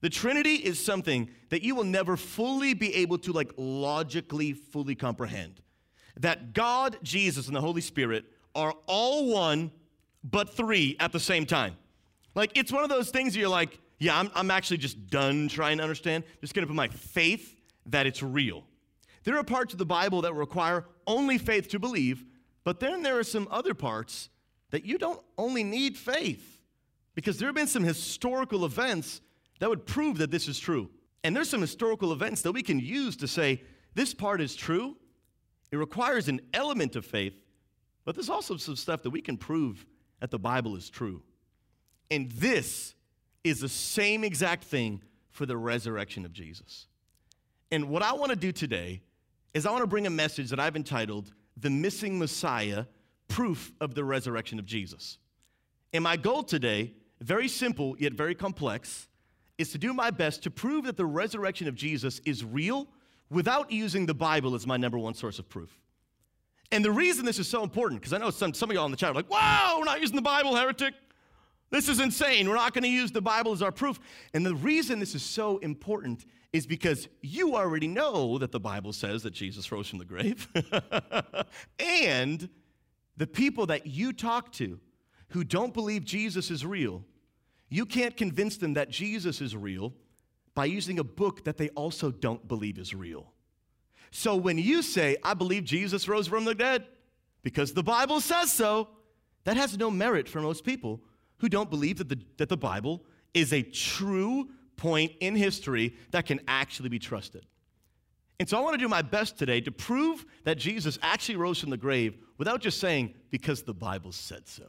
The 0.00 0.08
Trinity 0.08 0.54
is 0.54 0.82
something 0.82 1.30
that 1.50 1.62
you 1.62 1.74
will 1.74 1.84
never 1.84 2.16
fully 2.16 2.74
be 2.74 2.94
able 2.96 3.18
to 3.18 3.32
like 3.32 3.52
logically 3.56 4.52
fully 4.52 4.94
comprehend. 4.94 5.60
That 6.18 6.52
God, 6.54 6.98
Jesus, 7.02 7.46
and 7.46 7.56
the 7.56 7.60
Holy 7.60 7.80
Spirit 7.80 8.24
are 8.54 8.74
all 8.86 9.30
one, 9.30 9.70
but 10.24 10.56
three 10.56 10.96
at 11.00 11.12
the 11.12 11.20
same 11.20 11.46
time. 11.46 11.76
Like 12.34 12.56
it's 12.56 12.72
one 12.72 12.82
of 12.82 12.88
those 12.88 13.10
things 13.10 13.36
you're 13.36 13.48
like, 13.48 13.78
yeah, 13.98 14.18
I'm, 14.18 14.30
I'm 14.34 14.50
actually 14.50 14.78
just 14.78 15.08
done 15.08 15.48
trying 15.48 15.76
to 15.78 15.82
understand. 15.82 16.24
Just 16.40 16.54
gonna 16.54 16.66
put 16.66 16.76
my 16.76 16.88
faith 16.88 17.56
that 17.86 18.06
it's 18.06 18.22
real. 18.22 18.64
There 19.24 19.36
are 19.36 19.44
parts 19.44 19.74
of 19.74 19.78
the 19.78 19.86
Bible 19.86 20.22
that 20.22 20.32
require 20.32 20.86
only 21.06 21.36
faith 21.36 21.68
to 21.68 21.78
believe, 21.78 22.24
But 22.64 22.80
then 22.80 23.02
there 23.02 23.18
are 23.18 23.24
some 23.24 23.48
other 23.50 23.74
parts 23.74 24.28
that 24.70 24.84
you 24.84 24.98
don't 24.98 25.20
only 25.36 25.64
need 25.64 25.96
faith, 25.96 26.59
because 27.14 27.38
there 27.38 27.48
have 27.48 27.54
been 27.54 27.66
some 27.66 27.82
historical 27.82 28.64
events 28.64 29.20
that 29.58 29.68
would 29.68 29.86
prove 29.86 30.18
that 30.18 30.30
this 30.30 30.48
is 30.48 30.58
true. 30.58 30.90
And 31.22 31.36
there's 31.36 31.50
some 31.50 31.60
historical 31.60 32.12
events 32.12 32.42
that 32.42 32.52
we 32.52 32.62
can 32.62 32.78
use 32.78 33.16
to 33.16 33.28
say 33.28 33.62
this 33.94 34.14
part 34.14 34.40
is 34.40 34.54
true. 34.54 34.96
It 35.70 35.76
requires 35.76 36.28
an 36.28 36.40
element 36.54 36.96
of 36.96 37.04
faith, 37.04 37.34
but 38.04 38.14
there's 38.14 38.30
also 38.30 38.56
some 38.56 38.76
stuff 38.76 39.02
that 39.02 39.10
we 39.10 39.20
can 39.20 39.36
prove 39.36 39.86
that 40.20 40.30
the 40.30 40.38
Bible 40.38 40.76
is 40.76 40.88
true. 40.90 41.22
And 42.10 42.30
this 42.32 42.94
is 43.44 43.60
the 43.60 43.68
same 43.68 44.24
exact 44.24 44.64
thing 44.64 45.02
for 45.30 45.46
the 45.46 45.56
resurrection 45.56 46.24
of 46.24 46.32
Jesus. 46.32 46.86
And 47.70 47.88
what 47.88 48.02
I 48.02 48.12
want 48.12 48.30
to 48.30 48.36
do 48.36 48.50
today 48.52 49.02
is 49.54 49.64
I 49.64 49.70
want 49.70 49.82
to 49.82 49.86
bring 49.86 50.06
a 50.06 50.10
message 50.10 50.50
that 50.50 50.60
I've 50.60 50.76
entitled 50.76 51.32
The 51.56 51.70
Missing 51.70 52.18
Messiah 52.18 52.86
Proof 53.28 53.72
of 53.80 53.94
the 53.94 54.04
Resurrection 54.04 54.58
of 54.58 54.66
Jesus. 54.66 55.18
And 55.92 56.04
my 56.04 56.16
goal 56.16 56.42
today, 56.42 56.94
very 57.20 57.48
simple 57.48 57.96
yet 57.98 58.12
very 58.12 58.34
complex, 58.34 59.08
is 59.58 59.72
to 59.72 59.78
do 59.78 59.92
my 59.92 60.10
best 60.10 60.42
to 60.44 60.50
prove 60.50 60.84
that 60.84 60.96
the 60.96 61.06
resurrection 61.06 61.68
of 61.68 61.74
Jesus 61.74 62.20
is 62.24 62.44
real 62.44 62.88
without 63.28 63.70
using 63.70 64.06
the 64.06 64.14
Bible 64.14 64.54
as 64.54 64.66
my 64.66 64.76
number 64.76 64.98
one 64.98 65.14
source 65.14 65.38
of 65.38 65.48
proof. 65.48 65.80
And 66.72 66.84
the 66.84 66.92
reason 66.92 67.24
this 67.24 67.38
is 67.38 67.48
so 67.48 67.62
important, 67.62 68.00
because 68.00 68.12
I 68.12 68.18
know 68.18 68.30
some, 68.30 68.54
some 68.54 68.70
of 68.70 68.74
y'all 68.74 68.84
in 68.84 68.90
the 68.90 68.96
chat 68.96 69.10
are 69.10 69.14
like, 69.14 69.30
wow, 69.30 69.76
we're 69.78 69.84
not 69.84 70.00
using 70.00 70.16
the 70.16 70.22
Bible, 70.22 70.54
heretic. 70.54 70.94
This 71.70 71.88
is 71.88 72.00
insane. 72.00 72.48
We're 72.48 72.54
not 72.56 72.74
going 72.74 72.84
to 72.84 72.90
use 72.90 73.12
the 73.12 73.20
Bible 73.20 73.52
as 73.52 73.62
our 73.62 73.72
proof. 73.72 74.00
And 74.34 74.44
the 74.44 74.54
reason 74.54 74.98
this 74.98 75.14
is 75.14 75.22
so 75.22 75.58
important 75.58 76.26
is 76.52 76.66
because 76.66 77.08
you 77.22 77.54
already 77.54 77.86
know 77.86 78.38
that 78.38 78.50
the 78.50 78.58
Bible 78.58 78.92
says 78.92 79.22
that 79.22 79.32
Jesus 79.32 79.70
rose 79.70 79.88
from 79.88 79.98
the 79.98 80.04
grave. 80.04 80.48
and 81.78 82.48
the 83.16 83.26
people 83.26 83.66
that 83.66 83.86
you 83.86 84.12
talk 84.12 84.50
to 84.52 84.80
who 85.30 85.44
don't 85.44 85.74
believe 85.74 86.04
Jesus 86.04 86.50
is 86.50 86.64
real, 86.64 87.04
you 87.68 87.86
can't 87.86 88.16
convince 88.16 88.56
them 88.56 88.74
that 88.74 88.90
Jesus 88.90 89.40
is 89.40 89.56
real 89.56 89.92
by 90.54 90.64
using 90.64 90.98
a 90.98 91.04
book 91.04 91.44
that 91.44 91.56
they 91.56 91.68
also 91.70 92.10
don't 92.10 92.46
believe 92.46 92.78
is 92.78 92.92
real. 92.92 93.32
So 94.10 94.34
when 94.34 94.58
you 94.58 94.82
say, 94.82 95.16
I 95.22 95.34
believe 95.34 95.64
Jesus 95.64 96.08
rose 96.08 96.26
from 96.26 96.44
the 96.44 96.54
dead 96.54 96.86
because 97.42 97.72
the 97.72 97.82
Bible 97.82 98.20
says 98.20 98.52
so, 98.52 98.88
that 99.44 99.56
has 99.56 99.78
no 99.78 99.90
merit 99.90 100.28
for 100.28 100.40
most 100.40 100.64
people 100.64 101.00
who 101.38 101.48
don't 101.48 101.70
believe 101.70 101.98
that 101.98 102.08
the, 102.08 102.18
that 102.36 102.48
the 102.48 102.56
Bible 102.56 103.02
is 103.32 103.52
a 103.52 103.62
true 103.62 104.48
point 104.76 105.12
in 105.20 105.36
history 105.36 105.94
that 106.10 106.26
can 106.26 106.40
actually 106.48 106.88
be 106.88 106.98
trusted. 106.98 107.46
And 108.38 108.48
so 108.48 108.58
I 108.58 108.60
want 108.60 108.74
to 108.74 108.78
do 108.78 108.88
my 108.88 109.02
best 109.02 109.38
today 109.38 109.60
to 109.60 109.70
prove 109.70 110.26
that 110.44 110.58
Jesus 110.58 110.98
actually 111.02 111.36
rose 111.36 111.60
from 111.60 111.70
the 111.70 111.76
grave 111.76 112.18
without 112.38 112.60
just 112.60 112.80
saying, 112.80 113.14
because 113.30 113.62
the 113.62 113.74
Bible 113.74 114.12
said 114.12 114.48
so. 114.48 114.64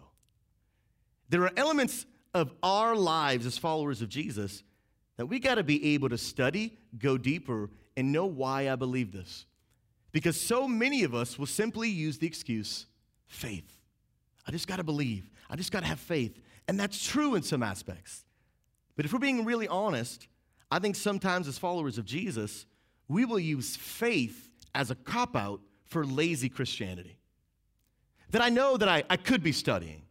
There 1.32 1.44
are 1.44 1.52
elements 1.56 2.06
of 2.34 2.54
our 2.62 2.94
lives 2.94 3.46
as 3.46 3.58
followers 3.58 4.02
of 4.02 4.10
Jesus 4.10 4.64
that 5.16 5.26
we 5.26 5.40
got 5.40 5.56
to 5.56 5.64
be 5.64 5.94
able 5.94 6.10
to 6.10 6.18
study, 6.18 6.78
go 7.00 7.18
deeper, 7.18 7.70
and 7.96 8.12
know 8.12 8.26
why 8.26 8.70
I 8.70 8.76
believe 8.76 9.14
this. 9.14 9.46
Because 10.12 10.40
so 10.40 10.68
many 10.68 11.04
of 11.06 11.16
us 11.16 11.40
will 11.40 11.46
simply 11.46 11.88
use 11.88 12.18
the 12.18 12.28
excuse 12.28 12.86
faith. 13.28 13.80
I 14.46 14.52
just 14.52 14.68
got 14.68 14.76
to 14.76 14.84
believe. 14.84 15.32
I 15.50 15.56
just 15.56 15.72
got 15.72 15.80
to 15.80 15.88
have 15.88 16.02
faith. 16.02 16.38
And 16.68 16.78
that's 16.78 17.02
true 17.02 17.36
in 17.36 17.44
some 17.44 17.64
aspects. 17.64 18.26
But 18.98 19.06
if 19.06 19.14
we're 19.14 19.20
being 19.20 19.46
really 19.46 19.70
honest, 19.70 20.28
I 20.70 20.80
think 20.80 20.98
sometimes 20.98 21.48
as 21.48 21.58
followers 21.58 21.98
of 21.98 22.04
Jesus, 22.04 22.66
we 23.08 23.24
will 23.24 23.40
use 23.40 23.78
faith 23.78 24.50
as 24.76 24.92
a 24.92 24.96
cop 24.96 25.38
out 25.38 25.62
for 25.86 26.06
lazy 26.06 26.50
Christianity. 26.50 27.18
That 28.32 28.42
I 28.42 28.50
know 28.50 28.76
that 28.76 28.90
I, 28.90 29.06
I 29.10 29.16
could 29.16 29.44
be 29.44 29.54
studying, 29.54 30.02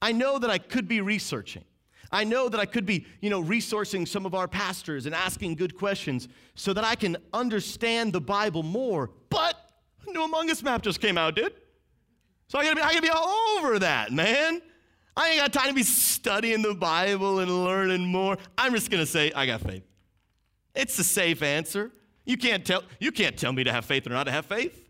I 0.00 0.12
know 0.12 0.38
that 0.38 0.50
I 0.50 0.58
could 0.58 0.88
be 0.88 1.00
researching. 1.00 1.64
I 2.12 2.22
know 2.22 2.48
that 2.48 2.60
I 2.60 2.66
could 2.66 2.86
be, 2.86 3.06
you 3.20 3.30
know, 3.30 3.42
resourcing 3.42 4.06
some 4.06 4.24
of 4.24 4.34
our 4.34 4.46
pastors 4.46 5.06
and 5.06 5.14
asking 5.14 5.56
good 5.56 5.76
questions 5.76 6.28
so 6.54 6.72
that 6.72 6.84
I 6.84 6.94
can 6.94 7.16
understand 7.32 8.12
the 8.12 8.20
Bible 8.20 8.62
more. 8.62 9.10
But 9.30 9.56
a 10.06 10.12
new 10.12 10.22
Among 10.22 10.50
Us 10.50 10.62
map 10.62 10.82
just 10.82 11.00
came 11.00 11.18
out, 11.18 11.34
dude. 11.34 11.52
So 12.46 12.58
I 12.58 12.64
gotta 12.64 12.76
be, 12.76 12.82
I 12.82 12.88
gotta 12.90 13.02
be 13.02 13.10
all 13.10 13.58
over 13.58 13.78
that, 13.80 14.12
man. 14.12 14.62
I 15.16 15.30
ain't 15.30 15.40
got 15.40 15.52
time 15.52 15.68
to 15.68 15.74
be 15.74 15.82
studying 15.82 16.62
the 16.62 16.74
Bible 16.74 17.40
and 17.40 17.64
learning 17.64 18.04
more. 18.04 18.36
I'm 18.58 18.74
just 18.74 18.90
gonna 18.90 19.06
say, 19.06 19.32
I 19.32 19.46
got 19.46 19.60
faith. 19.60 19.84
It's 20.74 20.96
the 20.96 21.04
safe 21.04 21.42
answer. 21.42 21.92
You 22.24 22.36
can't 22.36 22.64
tell, 22.64 22.82
you 23.00 23.12
can't 23.12 23.36
tell 23.36 23.52
me 23.52 23.64
to 23.64 23.72
have 23.72 23.84
faith 23.84 24.06
or 24.06 24.10
not 24.10 24.24
to 24.24 24.32
have 24.32 24.46
faith. 24.46 24.88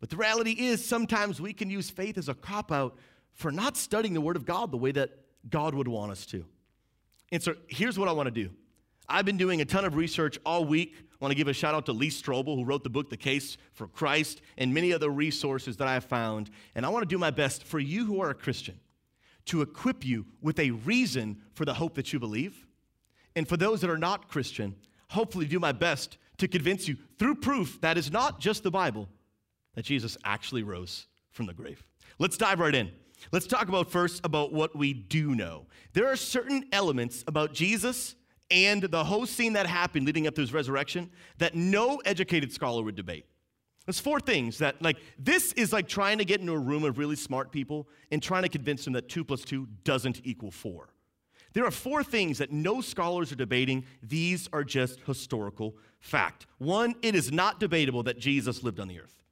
But 0.00 0.10
the 0.10 0.16
reality 0.16 0.52
is, 0.52 0.84
sometimes 0.84 1.40
we 1.40 1.52
can 1.52 1.70
use 1.70 1.90
faith 1.90 2.18
as 2.18 2.28
a 2.28 2.34
cop 2.34 2.70
out 2.70 2.96
for 3.36 3.52
not 3.52 3.76
studying 3.76 4.14
the 4.14 4.20
Word 4.20 4.34
of 4.34 4.44
God 4.44 4.72
the 4.72 4.76
way 4.76 4.90
that 4.92 5.10
God 5.48 5.74
would 5.74 5.86
want 5.86 6.10
us 6.10 6.26
to. 6.26 6.44
And 7.30 7.42
so 7.42 7.54
here's 7.68 7.98
what 7.98 8.08
I 8.08 8.12
want 8.12 8.26
to 8.26 8.32
do. 8.32 8.50
I've 9.08 9.24
been 9.24 9.36
doing 9.36 9.60
a 9.60 9.64
ton 9.64 9.84
of 9.84 9.94
research 9.94 10.38
all 10.44 10.64
week. 10.64 10.94
I 10.98 11.16
want 11.20 11.30
to 11.30 11.36
give 11.36 11.46
a 11.46 11.52
shout 11.52 11.74
out 11.74 11.86
to 11.86 11.92
Lee 11.92 12.08
Strobel, 12.08 12.56
who 12.56 12.64
wrote 12.64 12.82
the 12.82 12.90
book 12.90 13.08
The 13.08 13.16
Case 13.16 13.56
for 13.72 13.86
Christ, 13.86 14.40
and 14.58 14.74
many 14.74 14.92
other 14.92 15.10
resources 15.10 15.76
that 15.76 15.86
I 15.86 15.94
have 15.94 16.04
found. 16.04 16.50
And 16.74 16.84
I 16.84 16.88
want 16.88 17.02
to 17.02 17.08
do 17.08 17.18
my 17.18 17.30
best 17.30 17.62
for 17.62 17.78
you 17.78 18.04
who 18.06 18.20
are 18.20 18.30
a 18.30 18.34
Christian 18.34 18.80
to 19.46 19.62
equip 19.62 20.04
you 20.04 20.26
with 20.42 20.58
a 20.58 20.72
reason 20.72 21.40
for 21.54 21.64
the 21.64 21.74
hope 21.74 21.94
that 21.94 22.12
you 22.12 22.18
believe. 22.18 22.66
And 23.36 23.48
for 23.48 23.56
those 23.56 23.80
that 23.82 23.90
are 23.90 23.98
not 23.98 24.28
Christian, 24.28 24.74
hopefully 25.10 25.46
do 25.46 25.60
my 25.60 25.72
best 25.72 26.18
to 26.38 26.48
convince 26.48 26.88
you 26.88 26.96
through 27.18 27.36
proof 27.36 27.80
that 27.80 27.96
is 27.96 28.10
not 28.10 28.40
just 28.40 28.62
the 28.62 28.70
Bible 28.70 29.08
that 29.74 29.84
Jesus 29.84 30.16
actually 30.24 30.62
rose 30.62 31.06
from 31.30 31.46
the 31.46 31.54
grave. 31.54 31.84
Let's 32.18 32.36
dive 32.36 32.60
right 32.60 32.74
in. 32.74 32.90
Let's 33.32 33.46
talk 33.46 33.68
about 33.68 33.90
first 33.90 34.20
about 34.24 34.52
what 34.52 34.76
we 34.76 34.92
do 34.92 35.34
know. 35.34 35.66
There 35.92 36.06
are 36.06 36.16
certain 36.16 36.64
elements 36.72 37.24
about 37.26 37.52
Jesus 37.52 38.14
and 38.50 38.82
the 38.82 39.04
whole 39.04 39.26
scene 39.26 39.54
that 39.54 39.66
happened 39.66 40.06
leading 40.06 40.26
up 40.26 40.34
to 40.36 40.40
his 40.40 40.52
resurrection 40.52 41.10
that 41.38 41.54
no 41.54 41.96
educated 42.04 42.52
scholar 42.52 42.82
would 42.82 42.94
debate. 42.94 43.26
There's 43.86 44.00
four 44.00 44.18
things 44.20 44.58
that, 44.58 44.82
like, 44.82 44.98
this 45.18 45.52
is 45.52 45.72
like 45.72 45.88
trying 45.88 46.18
to 46.18 46.24
get 46.24 46.40
into 46.40 46.52
a 46.52 46.58
room 46.58 46.84
of 46.84 46.98
really 46.98 47.16
smart 47.16 47.52
people 47.52 47.88
and 48.10 48.22
trying 48.22 48.42
to 48.42 48.48
convince 48.48 48.84
them 48.84 48.92
that 48.94 49.08
two 49.08 49.24
plus 49.24 49.42
two 49.42 49.68
doesn't 49.84 50.20
equal 50.24 50.50
four. 50.50 50.88
There 51.52 51.64
are 51.64 51.70
four 51.70 52.04
things 52.04 52.38
that 52.38 52.52
no 52.52 52.80
scholars 52.80 53.32
are 53.32 53.36
debating. 53.36 53.84
These 54.02 54.48
are 54.52 54.64
just 54.64 55.00
historical 55.00 55.76
fact. 56.00 56.46
One, 56.58 56.96
it 57.00 57.14
is 57.14 57.32
not 57.32 57.60
debatable 57.60 58.02
that 58.02 58.18
Jesus 58.18 58.62
lived 58.62 58.80
on 58.80 58.88
the 58.88 59.00
earth. 59.00 59.22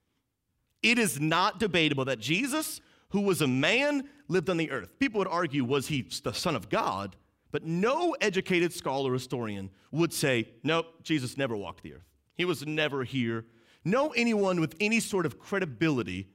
It 0.83 0.99
is 0.99 1.21
not 1.21 1.59
debatable 1.59 2.05
that 2.07 2.21
Jesus, 2.21 2.81
who 3.15 3.23
was 3.23 3.41
a 3.41 3.47
man, 3.47 4.07
lived 4.29 4.51
on 4.51 4.59
the 4.59 4.71
earth. 4.71 4.99
People 4.99 5.21
would 5.21 5.29
argue, 5.29 5.65
was 5.65 5.89
he 5.89 6.07
the 6.23 6.35
Son 6.35 6.55
of 6.55 6.69
God? 6.69 7.17
But 7.51 7.65
no 7.65 8.15
educated 8.21 8.75
scholar 8.75 9.13
historian 9.13 9.71
would 9.91 10.13
say, 10.13 10.49
nope, 10.63 10.87
Jesus 11.03 11.39
never 11.39 11.57
walked 11.57 11.83
the 11.83 11.95
earth. 11.95 12.05
He 12.35 12.45
was 12.45 12.67
never 12.67 13.05
here 13.05 13.47
no 13.85 14.09
anyone 14.11 14.61
with 14.61 14.75
any 14.81 15.01
sort 15.01 15.27
of 15.27 15.39
credibility 15.39 16.29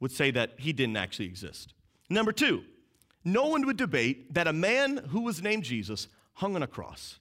would 0.00 0.12
say 0.12 0.30
that 0.32 0.54
he 0.58 0.72
didn't 0.72 0.96
actually 0.96 1.26
exist. 1.26 1.72
Number 2.10 2.32
two, 2.32 2.64
no 3.24 3.46
one 3.46 3.66
would 3.66 3.76
debate 3.76 4.34
that 4.34 4.46
a 4.46 4.52
man 4.52 4.98
who 5.08 5.22
was 5.22 5.42
named 5.42 5.64
Jesus 5.64 6.08
hung 6.34 6.54
on 6.56 6.62
a 6.62 6.66
cross. 6.66 7.18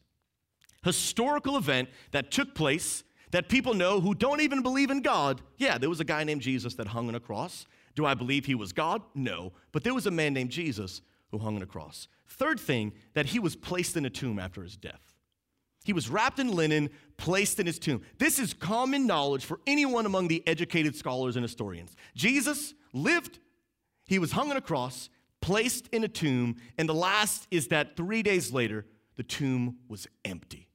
Historical 0.83 1.57
event 1.57 1.89
that 2.11 2.31
took 2.31 2.53
place 2.53 3.03
that 3.31 3.49
people 3.49 3.73
know 3.73 3.99
who 3.99 4.13
don't 4.13 4.41
even 4.41 4.61
believe 4.61 4.91
in 4.91 5.01
God. 5.01 5.41
Yeah, 5.57 5.77
there 5.77 5.89
was 5.89 5.99
a 5.99 6.05
guy 6.05 6.23
named 6.23 6.41
Jesus 6.41 6.75
that 6.75 6.87
hung 6.87 7.07
on 7.07 7.15
a 7.15 7.19
cross. 7.19 7.65
Do 7.95 8.05
I 8.05 8.13
believe 8.13 8.45
he 8.45 8.55
was 8.55 8.73
God? 8.73 9.01
No. 9.13 9.53
But 9.71 9.83
there 9.83 9.93
was 9.93 10.05
a 10.05 10.11
man 10.11 10.33
named 10.33 10.51
Jesus 10.51 11.01
who 11.31 11.37
hung 11.37 11.55
on 11.55 11.61
a 11.61 11.65
cross. 11.65 12.07
Third 12.27 12.59
thing, 12.59 12.93
that 13.13 13.27
he 13.27 13.39
was 13.39 13.55
placed 13.55 13.95
in 13.95 14.05
a 14.05 14.09
tomb 14.09 14.39
after 14.39 14.63
his 14.63 14.75
death. 14.75 15.13
He 15.85 15.93
was 15.93 16.09
wrapped 16.09 16.39
in 16.39 16.51
linen, 16.55 16.89
placed 17.17 17.59
in 17.59 17.67
his 17.67 17.77
tomb. 17.77 18.01
This 18.17 18.39
is 18.39 18.53
common 18.53 19.05
knowledge 19.05 19.45
for 19.45 19.59
anyone 19.67 20.05
among 20.05 20.27
the 20.27 20.45
educated 20.47 20.95
scholars 20.95 21.35
and 21.35 21.43
historians. 21.43 21.95
Jesus 22.15 22.73
lived, 22.91 23.39
he 24.05 24.17
was 24.17 24.31
hung 24.31 24.49
on 24.49 24.57
a 24.57 24.61
cross, 24.61 25.09
placed 25.41 25.87
in 25.89 26.03
a 26.03 26.07
tomb, 26.07 26.55
and 26.79 26.89
the 26.89 26.93
last 26.93 27.47
is 27.51 27.67
that 27.67 27.95
three 27.95 28.23
days 28.23 28.51
later, 28.51 28.85
the 29.15 29.23
tomb 29.23 29.77
was 29.87 30.07
empty. 30.25 30.69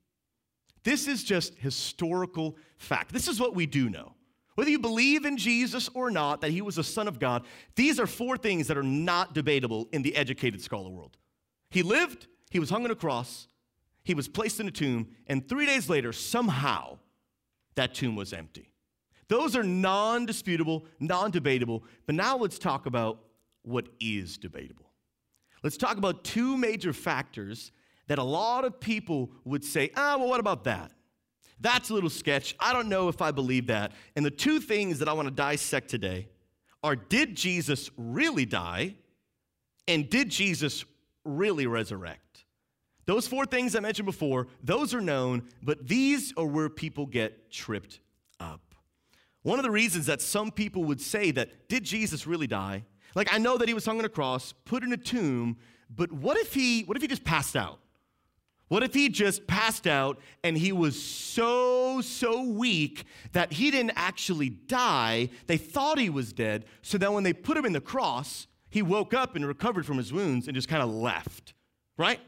This 0.85 1.09
is 1.09 1.25
just 1.25 1.59
historical 1.59 2.57
fact. 2.79 3.13
This 3.13 3.27
is 3.27 3.41
what 3.41 3.55
we 3.55 3.67
do 3.67 3.91
know. 3.91 4.15
Whether 4.61 4.73
you 4.73 4.79
believe 4.79 5.25
in 5.25 5.39
Jesus 5.39 5.89
or 5.95 6.11
not, 6.11 6.43
that 6.43 6.51
he 6.51 6.61
was 6.61 6.75
the 6.75 6.85
son 6.85 7.09
of 7.09 7.19
God, 7.19 7.47
these 7.77 7.99
are 7.99 8.07
four 8.07 8.37
things 8.37 8.67
that 8.67 8.77
are 8.77 8.83
not 8.83 9.33
debatable 9.33 9.89
in 9.91 10.03
the 10.03 10.15
educated 10.15 10.61
scholar 10.61 10.91
world. 10.91 11.17
He 11.71 11.83
lived, 11.83 12.27
he 12.51 12.59
was 12.59 12.69
hung 12.69 12.85
on 12.85 12.91
a 12.91 12.95
cross, 12.95 13.49
he 14.05 14.13
was 14.13 14.29
placed 14.29 14.61
in 14.61 14.69
a 14.69 14.71
tomb, 14.71 15.09
and 15.29 15.49
three 15.49 15.65
days 15.65 15.89
later, 15.89 16.13
somehow, 16.13 16.99
that 17.75 17.95
tomb 17.95 18.17
was 18.17 18.35
empty. 18.35 18.71
Those 19.29 19.57
are 19.57 19.63
non 19.63 20.27
disputable, 20.27 20.85
non 20.99 21.31
debatable, 21.31 21.83
but 22.05 22.15
now 22.15 22.37
let's 22.37 22.59
talk 22.59 22.85
about 22.85 23.21
what 23.63 23.89
is 23.99 24.37
debatable. 24.37 24.91
Let's 25.63 25.79
talk 25.79 25.97
about 25.97 26.23
two 26.23 26.59
major 26.59 26.93
factors 26.93 27.73
that 28.09 28.19
a 28.19 28.23
lot 28.23 28.67
of 28.67 28.79
people 28.79 29.31
would 29.47 29.65
say, 29.65 29.91
ah, 29.97 30.19
well, 30.19 30.29
what 30.29 30.39
about 30.39 30.65
that? 30.65 30.93
That's 31.61 31.91
a 31.91 31.95
little 31.95 32.11
sketch. 32.11 32.55
I 32.59 32.73
don't 32.73 32.89
know 32.89 33.09
if 33.09 33.21
I 33.21 33.31
believe 33.31 33.67
that. 33.67 33.93
And 34.17 34.25
the 34.25 34.31
two 34.31 34.61
things 34.61 34.99
that 34.99 35.09
I 35.09 35.13
want 35.13 35.29
to 35.29 35.35
dissect 35.35 35.89
today 35.89 36.29
are 36.83 36.97
did 36.97 37.37
Jesus 37.37 37.91
really 37.97 38.47
die? 38.47 38.95
And 39.87 40.09
did 40.09 40.31
Jesus 40.31 40.85
really 41.25 41.67
resurrect? 41.67 42.45
Those 43.07 43.27
four 43.27 43.45
things 43.45 43.75
I 43.75 43.81
mentioned 43.81 44.07
before, 44.07 44.47
those 44.63 44.95
are 44.95 45.01
known, 45.01 45.49
but 45.63 45.87
these 45.87 46.33
are 46.37 46.47
where 46.47 46.69
people 46.69 47.07
get 47.07 47.51
tripped 47.51 48.01
up. 48.39 48.75
One 49.43 49.59
of 49.59 49.65
the 49.65 49.71
reasons 49.71 50.07
that 50.07 50.23
some 50.23 50.51
people 50.51 50.85
would 50.85 51.01
say 51.01 51.31
that, 51.33 51.69
did 51.69 51.83
Jesus 51.83 52.27
really 52.27 52.47
die? 52.47 52.85
Like 53.15 53.33
I 53.33 53.39
know 53.39 53.59
that 53.59 53.69
he 53.69 53.75
was 53.75 53.85
hung 53.85 53.99
on 53.99 54.05
a 54.05 54.09
cross, 54.09 54.55
put 54.65 54.85
in 54.85 54.93
a 54.93 54.97
tomb, 54.97 55.57
but 55.95 56.13
what 56.13 56.37
if 56.37 56.55
he 56.55 56.83
what 56.83 56.97
if 56.97 57.03
he 57.03 57.09
just 57.09 57.25
passed 57.25 57.57
out? 57.57 57.81
What 58.71 58.85
if 58.85 58.95
he 58.95 59.09
just 59.09 59.49
passed 59.49 59.89
out 59.89 60.21
and 60.45 60.57
he 60.57 60.71
was 60.71 61.01
so, 61.03 62.01
so 62.03 62.45
weak 62.45 63.03
that 63.33 63.53
he 63.53 63.69
didn't 63.73 63.95
actually 63.97 64.49
die? 64.49 65.31
They 65.49 65.57
thought 65.57 65.99
he 65.99 66.09
was 66.09 66.33
dead, 66.33 66.67
so 66.81 66.97
that 66.99 67.13
when 67.13 67.25
they 67.25 67.33
put 67.33 67.57
him 67.57 67.65
in 67.65 67.73
the 67.73 67.81
cross, 67.81 68.47
he 68.69 68.81
woke 68.81 69.13
up 69.13 69.35
and 69.35 69.45
recovered 69.45 69.85
from 69.85 69.97
his 69.97 70.13
wounds 70.13 70.47
and 70.47 70.55
just 70.55 70.69
kind 70.69 70.85
of 70.85 70.89
left, 70.89 71.53
right? 71.99 72.21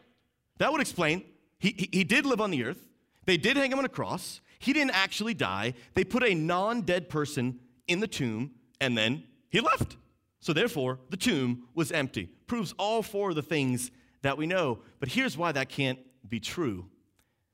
That 0.58 0.72
would 0.72 0.80
explain. 0.80 1.22
He, 1.60 1.76
he, 1.78 1.88
he 1.98 2.04
did 2.04 2.26
live 2.26 2.40
on 2.40 2.50
the 2.50 2.64
earth, 2.64 2.88
they 3.24 3.36
did 3.36 3.56
hang 3.56 3.70
him 3.70 3.78
on 3.78 3.84
a 3.84 3.88
cross, 3.88 4.40
he 4.58 4.72
didn't 4.72 4.96
actually 4.96 5.34
die. 5.34 5.74
They 5.94 6.02
put 6.02 6.24
a 6.24 6.34
non 6.34 6.80
dead 6.80 7.08
person 7.08 7.60
in 7.86 8.00
the 8.00 8.08
tomb, 8.08 8.50
and 8.80 8.98
then 8.98 9.22
he 9.48 9.60
left. 9.60 9.96
So, 10.40 10.52
therefore, 10.52 10.98
the 11.08 11.16
tomb 11.16 11.68
was 11.76 11.92
empty. 11.92 12.30
Proves 12.48 12.74
all 12.80 13.04
four 13.04 13.30
of 13.30 13.36
the 13.36 13.42
things 13.42 13.92
that 14.22 14.36
we 14.36 14.48
know. 14.48 14.80
But 14.98 15.10
here's 15.10 15.38
why 15.38 15.52
that 15.52 15.68
can't 15.68 16.00
be 16.28 16.40
true. 16.40 16.86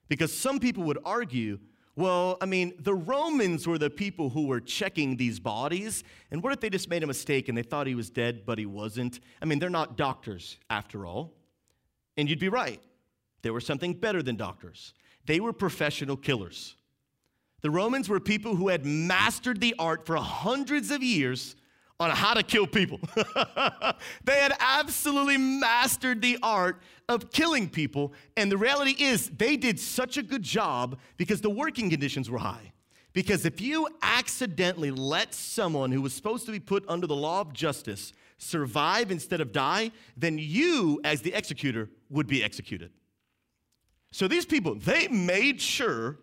Because 0.08 0.32
some 0.32 0.58
people 0.58 0.84
would 0.84 0.98
argue, 1.04 1.58
well, 1.96 2.38
I 2.40 2.46
mean, 2.46 2.74
the 2.78 2.94
Romans 2.94 3.66
were 3.66 3.78
the 3.78 3.90
people 3.90 4.30
who 4.30 4.46
were 4.46 4.60
checking 4.60 5.16
these 5.16 5.40
bodies, 5.40 6.04
and 6.30 6.42
what 6.42 6.52
if 6.52 6.60
they 6.60 6.70
just 6.70 6.88
made 6.88 7.02
a 7.02 7.06
mistake 7.06 7.48
and 7.48 7.58
they 7.58 7.62
thought 7.62 7.86
he 7.86 7.94
was 7.94 8.08
dead, 8.08 8.42
but 8.46 8.58
he 8.58 8.66
wasn't? 8.66 9.20
I 9.42 9.44
mean, 9.44 9.58
they're 9.58 9.68
not 9.68 9.96
doctors, 9.96 10.58
after 10.70 11.06
all. 11.06 11.34
And 12.16 12.28
you'd 12.28 12.38
be 12.38 12.48
right. 12.48 12.80
They 13.42 13.50
were 13.50 13.60
something 13.60 13.94
better 13.94 14.22
than 14.22 14.36
doctors, 14.36 14.94
they 15.26 15.40
were 15.40 15.52
professional 15.52 16.16
killers. 16.16 16.76
The 17.60 17.70
Romans 17.70 18.08
were 18.08 18.20
people 18.20 18.54
who 18.54 18.68
had 18.68 18.86
mastered 18.86 19.60
the 19.60 19.74
art 19.80 20.06
for 20.06 20.16
hundreds 20.16 20.92
of 20.92 21.02
years 21.02 21.56
on 22.00 22.10
how 22.10 22.34
to 22.34 22.42
kill 22.42 22.66
people. 22.66 23.00
they 24.24 24.38
had 24.38 24.54
absolutely 24.60 25.36
mastered 25.36 26.22
the 26.22 26.38
art 26.42 26.80
of 27.08 27.30
killing 27.32 27.68
people. 27.68 28.12
And 28.36 28.52
the 28.52 28.56
reality 28.56 28.94
is, 29.02 29.30
they 29.30 29.56
did 29.56 29.80
such 29.80 30.16
a 30.16 30.22
good 30.22 30.42
job 30.42 30.98
because 31.16 31.40
the 31.40 31.50
working 31.50 31.90
conditions 31.90 32.30
were 32.30 32.38
high. 32.38 32.72
Because 33.12 33.44
if 33.44 33.60
you 33.60 33.88
accidentally 34.02 34.90
let 34.90 35.34
someone 35.34 35.90
who 35.90 36.02
was 36.02 36.12
supposed 36.12 36.46
to 36.46 36.52
be 36.52 36.60
put 36.60 36.84
under 36.88 37.06
the 37.06 37.16
law 37.16 37.40
of 37.40 37.52
justice 37.52 38.12
survive 38.36 39.10
instead 39.10 39.40
of 39.40 39.50
die, 39.50 39.90
then 40.16 40.38
you, 40.38 41.00
as 41.02 41.22
the 41.22 41.34
executor, 41.34 41.88
would 42.10 42.28
be 42.28 42.44
executed. 42.44 42.92
So 44.12 44.28
these 44.28 44.46
people, 44.46 44.76
they 44.76 45.08
made 45.08 45.60
sure 45.60 46.18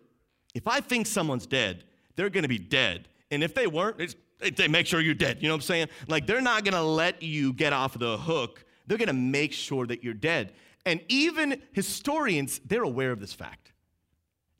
if 0.54 0.66
I 0.66 0.80
think 0.80 1.06
someone's 1.06 1.46
dead, 1.46 1.84
they're 2.14 2.30
gonna 2.30 2.48
be 2.48 2.58
dead. 2.58 3.08
And 3.30 3.44
if 3.44 3.54
they 3.54 3.66
weren't, 3.66 4.00
it's 4.00 4.16
they 4.38 4.68
make 4.68 4.86
sure 4.86 5.00
you're 5.00 5.14
dead. 5.14 5.38
You 5.40 5.48
know 5.48 5.54
what 5.54 5.58
I'm 5.58 5.62
saying? 5.62 5.88
Like 6.08 6.26
they're 6.26 6.40
not 6.40 6.64
gonna 6.64 6.82
let 6.82 7.22
you 7.22 7.52
get 7.52 7.72
off 7.72 7.98
the 7.98 8.18
hook. 8.18 8.64
They're 8.86 8.98
gonna 8.98 9.12
make 9.12 9.52
sure 9.52 9.86
that 9.86 10.04
you're 10.04 10.14
dead. 10.14 10.52
And 10.84 11.00
even 11.08 11.60
historians, 11.72 12.60
they're 12.64 12.84
aware 12.84 13.10
of 13.10 13.20
this 13.20 13.32
fact. 13.32 13.72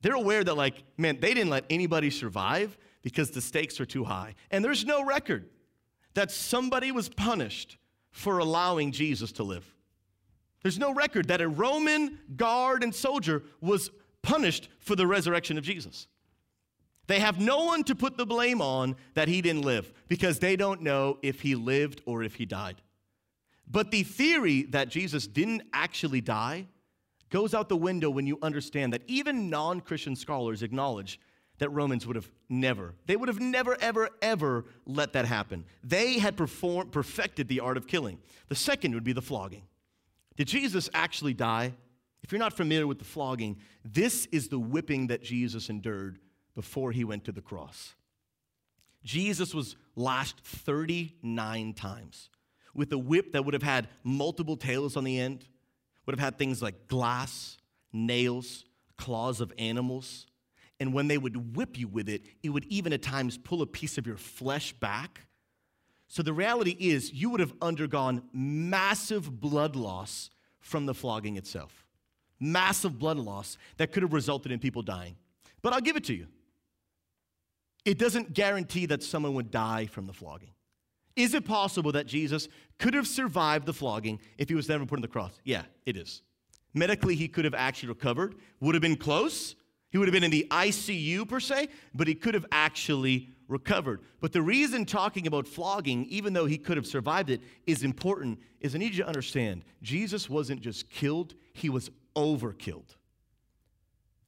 They're 0.02 0.14
aware 0.14 0.45
that, 0.45 0.56
like, 0.56 0.83
man, 0.99 1.18
they 1.21 1.33
didn't 1.35 1.50
let 1.50 1.64
anybody 1.71 2.11
survive 2.11 2.76
because 3.02 3.30
the 3.30 3.40
stakes 3.40 3.80
are 3.80 3.87
too 3.87 4.04
high. 4.04 4.35
And 4.50 4.64
there's 4.64 4.85
no 4.85 5.04
record 5.04 5.49
that 6.14 6.30
somebody 6.30 6.92
was 6.92 7.09
punished 7.09 7.78
for 8.11 8.38
allowing 8.38 8.92
Jesus 8.92 9.33
to 9.33 9.42
live. 9.42 9.75
There's 10.62 10.78
no 10.78 10.92
record 10.92 11.28
that 11.28 11.40
a 11.40 11.49
Roman 11.49 12.18
guard 12.34 12.82
and 12.82 12.95
soldier 12.95 13.45
was 13.60 13.91
punished 14.23 14.69
for 14.80 14.97
the 14.97 15.06
resurrection 15.06 15.58
of 15.58 15.65
Jesus. 15.65 16.08
They 17.06 17.21
have 17.21 17.38
no 17.38 17.64
one 17.64 17.84
to 17.84 17.95
put 17.95 18.16
the 18.16 18.26
blame 18.26 18.60
on 18.60 18.97
that 19.14 19.28
he 19.28 19.40
didn't 19.40 19.62
live 19.62 19.92
because 20.08 20.38
they 20.38 20.56
don't 20.56 20.82
know 20.82 21.19
if 21.23 21.40
he 21.40 21.54
lived 21.54 22.02
or 22.04 22.23
if 22.23 22.34
he 22.34 22.47
died. 22.47 22.82
But 23.69 23.90
the 23.90 24.02
theory 24.02 24.62
that 24.71 24.88
Jesus 24.88 25.26
didn't 25.26 25.62
actually 25.73 26.21
die 26.21 26.66
goes 27.30 27.54
out 27.54 27.69
the 27.69 27.76
window 27.76 28.10
when 28.10 28.26
you 28.26 28.38
understand 28.42 28.92
that 28.92 29.02
even 29.06 29.50
non 29.50 29.80
Christian 29.80 30.16
scholars 30.16 30.62
acknowledge 30.62 31.21
that 31.58 31.71
Romans 31.71 32.06
would 32.06 32.16
have 32.16 32.30
never, 32.49 32.95
they 33.06 33.16
would 33.16 33.28
have 33.28 33.40
never, 33.40 33.76
ever, 33.80 34.10
ever 34.21 34.66
let 34.84 35.14
that 35.14 35.25
happen. 35.25 35.64
They 35.82 36.19
had 36.19 36.36
performed, 36.36 36.92
perfected 36.92 37.49
the 37.49 37.60
art 37.60 37.76
of 37.76 37.86
killing. 37.86 38.19
The 38.49 38.54
second 38.54 38.95
would 38.95 39.04
be 39.04 39.14
the 39.14 39.23
flogging. 39.23 39.62
Did 40.36 40.49
Jesus 40.49 40.90
actually 40.92 41.34
die? 41.34 41.73
If 42.23 42.30
you're 42.30 42.38
not 42.38 42.52
familiar 42.52 42.86
with 42.86 42.99
the 42.99 43.04
flogging, 43.04 43.58
this 43.84 44.26
is 44.32 44.49
the 44.49 44.58
whipping 44.58 45.06
that 45.06 45.23
Jesus 45.23 45.71
endured 45.71 46.19
before 46.56 46.90
he 46.90 47.04
went 47.04 47.25
to 47.26 47.32
the 47.32 47.40
cross. 47.40 47.95
Jesus 49.04 49.54
was 49.54 49.76
lashed 49.95 50.40
39 50.40 51.75
times 51.75 52.28
with 52.75 52.92
a 52.92 52.99
whip 52.99 53.32
that 53.32 53.45
would 53.45 53.54
have 53.54 53.62
had 53.62 53.88
multiple 54.02 54.56
tails 54.56 54.97
on 54.97 55.04
the 55.04 55.19
end, 55.19 55.47
would 56.04 56.14
have 56.19 56.25
had 56.25 56.38
things 56.38 56.60
like 56.60 56.88
glass, 56.88 57.56
nails, 57.92 58.64
claws 58.97 59.40
of 59.40 59.52
animals. 59.58 60.26
And 60.78 60.92
when 60.92 61.08
they 61.08 61.19
would 61.19 61.56
whip 61.56 61.78
you 61.78 61.88
with 61.88 62.08
it, 62.08 62.23
it 62.42 62.50
would 62.50 62.66
even 62.66 62.92
at 62.92 63.02
times 63.02 63.38
pull 63.38 63.62
a 63.62 63.66
piece 63.66 63.97
of 63.97 64.06
your 64.06 64.16
flesh 64.16 64.73
back. 64.75 65.23
So 66.08 66.23
the 66.23 66.32
reality 66.32 66.76
is, 66.78 67.12
you 67.12 67.30
would 67.30 67.40
have 67.40 67.54
undergone 67.62 68.23
massive 68.32 69.40
blood 69.40 69.75
loss 69.75 70.30
from 70.60 70.86
the 70.86 70.95
flogging 70.95 71.36
itself. 71.36 71.86
Massive 72.38 72.99
blood 72.99 73.16
loss 73.16 73.56
that 73.78 73.90
could 73.90 74.02
have 74.02 74.12
resulted 74.12 74.52
in 74.52 74.58
people 74.58 74.82
dying. 74.82 75.16
But 75.62 75.73
I'll 75.73 75.80
give 75.80 75.97
it 75.97 76.04
to 76.04 76.14
you 76.14 76.26
it 77.86 77.99
doesn't 77.99 78.34
guarantee 78.34 78.84
that 78.86 79.02
someone 79.02 79.32
would 79.34 79.50
die 79.50 79.86
from 79.86 80.06
the 80.06 80.12
flogging. 80.12 80.50
Is 81.14 81.32
it 81.32 81.46
possible 81.46 81.92
that 81.92 82.06
Jesus 82.06 82.49
could 82.78 82.92
have 82.92 83.06
survived 83.06 83.64
the 83.64 83.72
flogging 83.72 84.20
if 84.36 84.50
he 84.50 84.54
was 84.54 84.68
never 84.68 84.84
put 84.84 84.99
on 84.99 85.02
the 85.02 85.08
cross? 85.08 85.40
Yeah, 85.44 85.62
it 85.86 85.96
is. 85.96 86.20
Medically, 86.75 87.14
he 87.14 87.28
could 87.28 87.46
have 87.46 87.54
actually 87.54 87.88
recovered, 87.88 88.34
would 88.60 88.75
have 88.75 88.82
been 88.82 88.96
close. 88.96 89.54
He 89.90 89.99
would 89.99 90.08
have 90.08 90.12
been 90.12 90.25
in 90.25 90.30
the 90.30 90.46
ICU 90.50 91.26
per 91.26 91.40
se, 91.40 91.68
but 91.94 92.06
he 92.06 92.14
could 92.14 92.34
have 92.34 92.44
actually 92.52 93.30
recovered. 93.49 94.02
But 94.20 94.32
the 94.32 94.42
reason 94.42 94.84
talking 94.84 95.26
about 95.26 95.46
flogging, 95.46 96.04
even 96.06 96.32
though 96.32 96.44
he 96.44 96.58
could 96.58 96.76
have 96.76 96.86
survived 96.86 97.30
it, 97.30 97.40
is 97.66 97.82
important 97.82 98.40
is 98.60 98.75
I 98.75 98.78
need 98.78 98.94
you 98.94 99.04
to 99.04 99.08
understand 99.08 99.62
Jesus 99.80 100.28
wasn't 100.28 100.60
just 100.60 100.90
killed, 100.90 101.34
he 101.54 101.70
was 101.70 101.88
overkilled. 102.14 102.96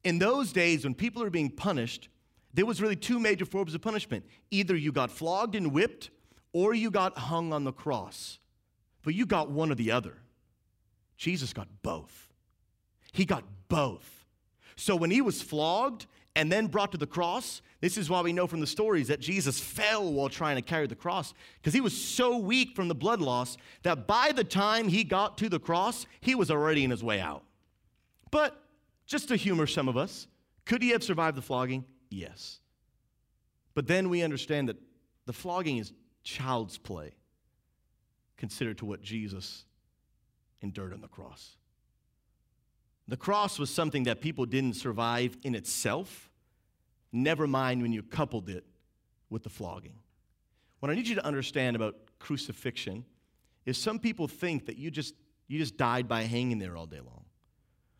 In 0.03 0.17
those 0.17 0.53
days, 0.53 0.85
when 0.85 0.95
people 0.95 1.21
are 1.21 1.29
being 1.29 1.51
punished, 1.51 2.07
there 2.53 2.65
was 2.65 2.81
really 2.81 2.95
two 2.95 3.19
major 3.19 3.45
forms 3.45 3.73
of 3.73 3.81
punishment. 3.81 4.25
Either 4.51 4.75
you 4.75 4.91
got 4.91 5.11
flogged 5.11 5.55
and 5.55 5.71
whipped, 5.71 6.09
or 6.51 6.73
you 6.73 6.89
got 6.89 7.17
hung 7.17 7.53
on 7.53 7.63
the 7.63 7.71
cross. 7.71 8.39
But 9.03 9.13
you 9.13 9.25
got 9.25 9.49
one 9.49 9.71
or 9.71 9.75
the 9.75 9.91
other. 9.91 10.17
Jesus 11.17 11.53
got 11.53 11.67
both. 11.83 12.29
He 13.11 13.25
got 13.25 13.43
both. 13.67 14.25
So 14.75 14.95
when 14.95 15.11
he 15.11 15.21
was 15.21 15.41
flogged 15.41 16.07
and 16.35 16.51
then 16.51 16.67
brought 16.67 16.91
to 16.93 16.97
the 16.97 17.07
cross, 17.07 17.61
this 17.81 17.97
is 17.97 18.09
why 18.09 18.21
we 18.21 18.33
know 18.33 18.47
from 18.47 18.61
the 18.61 18.67
stories 18.67 19.07
that 19.07 19.19
Jesus 19.19 19.59
fell 19.59 20.11
while 20.11 20.29
trying 20.29 20.55
to 20.55 20.61
carry 20.61 20.87
the 20.87 20.95
cross 20.95 21.33
because 21.57 21.73
he 21.73 21.81
was 21.81 21.95
so 21.95 22.37
weak 22.37 22.75
from 22.75 22.87
the 22.87 22.95
blood 22.95 23.21
loss 23.21 23.57
that 23.83 24.07
by 24.07 24.31
the 24.33 24.43
time 24.43 24.87
he 24.87 25.03
got 25.03 25.37
to 25.37 25.49
the 25.49 25.59
cross, 25.59 26.05
he 26.21 26.35
was 26.35 26.49
already 26.49 26.83
in 26.83 26.91
his 26.91 27.03
way 27.03 27.19
out. 27.19 27.43
But 28.31 28.61
just 29.05 29.27
to 29.29 29.35
humor 29.35 29.67
some 29.67 29.87
of 29.87 29.97
us, 29.97 30.27
could 30.65 30.81
he 30.81 30.89
have 30.89 31.03
survived 31.03 31.37
the 31.37 31.41
flogging? 31.41 31.83
Yes. 32.09 32.59
But 33.73 33.87
then 33.87 34.09
we 34.09 34.23
understand 34.23 34.69
that 34.69 34.77
the 35.25 35.33
flogging 35.33 35.77
is 35.77 35.93
child's 36.23 36.77
play 36.77 37.13
considered 38.37 38.77
to 38.79 38.85
what 38.85 39.01
Jesus 39.01 39.65
endured 40.61 40.93
on 40.93 41.01
the 41.01 41.07
cross. 41.07 41.55
The 43.07 43.17
cross 43.17 43.57
was 43.57 43.69
something 43.69 44.03
that 44.03 44.21
people 44.21 44.45
didn't 44.45 44.73
survive 44.75 45.37
in 45.43 45.55
itself, 45.55 46.29
never 47.11 47.47
mind 47.47 47.81
when 47.81 47.91
you 47.91 48.03
coupled 48.03 48.49
it 48.49 48.65
with 49.29 49.43
the 49.43 49.49
flogging. 49.49 49.95
What 50.79 50.91
I 50.91 50.95
need 50.95 51.07
you 51.07 51.15
to 51.15 51.25
understand 51.25 51.75
about 51.75 51.95
crucifixion 52.19 53.05
is 53.65 53.77
some 53.77 53.99
people 53.99 54.27
think 54.27 54.65
that 54.67 54.77
you 54.77 54.91
just, 54.91 55.15
you 55.47 55.57
just 55.57 55.77
died 55.77 56.07
by 56.07 56.23
hanging 56.23 56.59
there 56.59 56.77
all 56.77 56.85
day 56.85 56.99
long. 56.99 57.25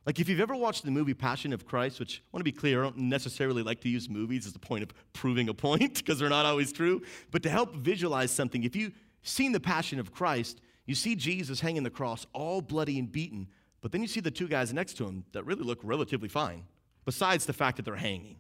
Like, 0.06 0.20
if 0.20 0.30
you've 0.30 0.40
ever 0.40 0.56
watched 0.56 0.86
the 0.86 0.92
movie 0.92 1.14
Passion 1.14 1.54
of 1.54 1.66
Christ, 1.66 2.00
which 2.00 2.24
I 2.26 2.28
want 2.32 2.42
to 2.42 2.52
be 2.52 2.58
clear, 2.58 2.82
I 2.82 2.84
don't 2.84 2.98
necessarily 2.98 3.62
like 3.64 3.82
to 3.82 3.90
use 3.90 4.10
movies 4.10 4.48
as 4.48 4.56
a 4.56 4.60
point 4.60 4.84
of 4.84 4.94
proving 5.14 5.50
a 5.50 5.54
point 5.54 5.96
because 5.98 6.20
they're 6.20 6.30
not 6.30 6.46
always 6.46 6.72
true, 6.72 7.02
but 7.32 7.44
to 7.44 7.50
help 7.50 7.76
visualize 7.76 8.32
something, 8.32 8.64
if 8.64 8.76
you've 8.76 8.94
seen 9.24 9.52
the 9.52 9.60
Passion 9.60 10.00
of 10.00 10.12
Christ, 10.12 10.62
you 10.86 10.96
see 10.96 11.16
Jesus 11.16 11.60
hanging 11.60 11.84
the 11.84 11.90
cross 11.90 12.26
all 12.34 12.62
bloody 12.62 12.98
and 12.98 13.12
beaten, 13.12 13.48
but 13.82 13.92
then 13.92 14.02
you 14.02 14.08
see 14.08 14.20
the 14.20 14.32
two 14.32 14.48
guys 14.48 14.74
next 14.74 14.94
to 14.98 15.06
him 15.06 15.24
that 15.34 15.46
really 15.46 15.64
look 15.64 15.80
relatively 15.84 16.30
fine, 16.30 16.64
besides 17.06 17.46
the 17.46 17.54
fact 17.54 17.78
that 17.78 17.86
they're 17.86 17.96
hanging. 17.96 18.38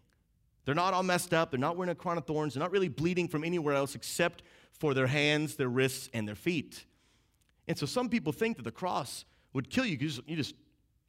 They're 0.65 0.75
not 0.75 0.93
all 0.93 1.03
messed 1.03 1.33
up, 1.33 1.51
they're 1.51 1.59
not 1.59 1.77
wearing 1.77 1.91
a 1.91 1.95
crown 1.95 2.17
of 2.17 2.25
thorns, 2.25 2.53
they're 2.53 2.63
not 2.63 2.71
really 2.71 2.89
bleeding 2.89 3.27
from 3.27 3.43
anywhere 3.43 3.75
else 3.75 3.95
except 3.95 4.43
for 4.71 4.93
their 4.93 5.07
hands, 5.07 5.55
their 5.55 5.67
wrists, 5.67 6.09
and 6.13 6.27
their 6.27 6.35
feet. 6.35 6.85
And 7.67 7.77
so 7.77 7.85
some 7.85 8.09
people 8.09 8.33
think 8.33 8.57
that 8.57 8.63
the 8.63 8.71
cross 8.71 9.25
would 9.53 9.69
kill 9.69 9.85
you 9.85 9.97
because 9.97 10.19
you 10.25 10.35
just, 10.35 10.55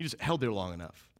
you 0.00 0.04
just 0.04 0.20
held 0.20 0.40
there 0.40 0.50
long 0.50 0.72
enough. 0.72 1.10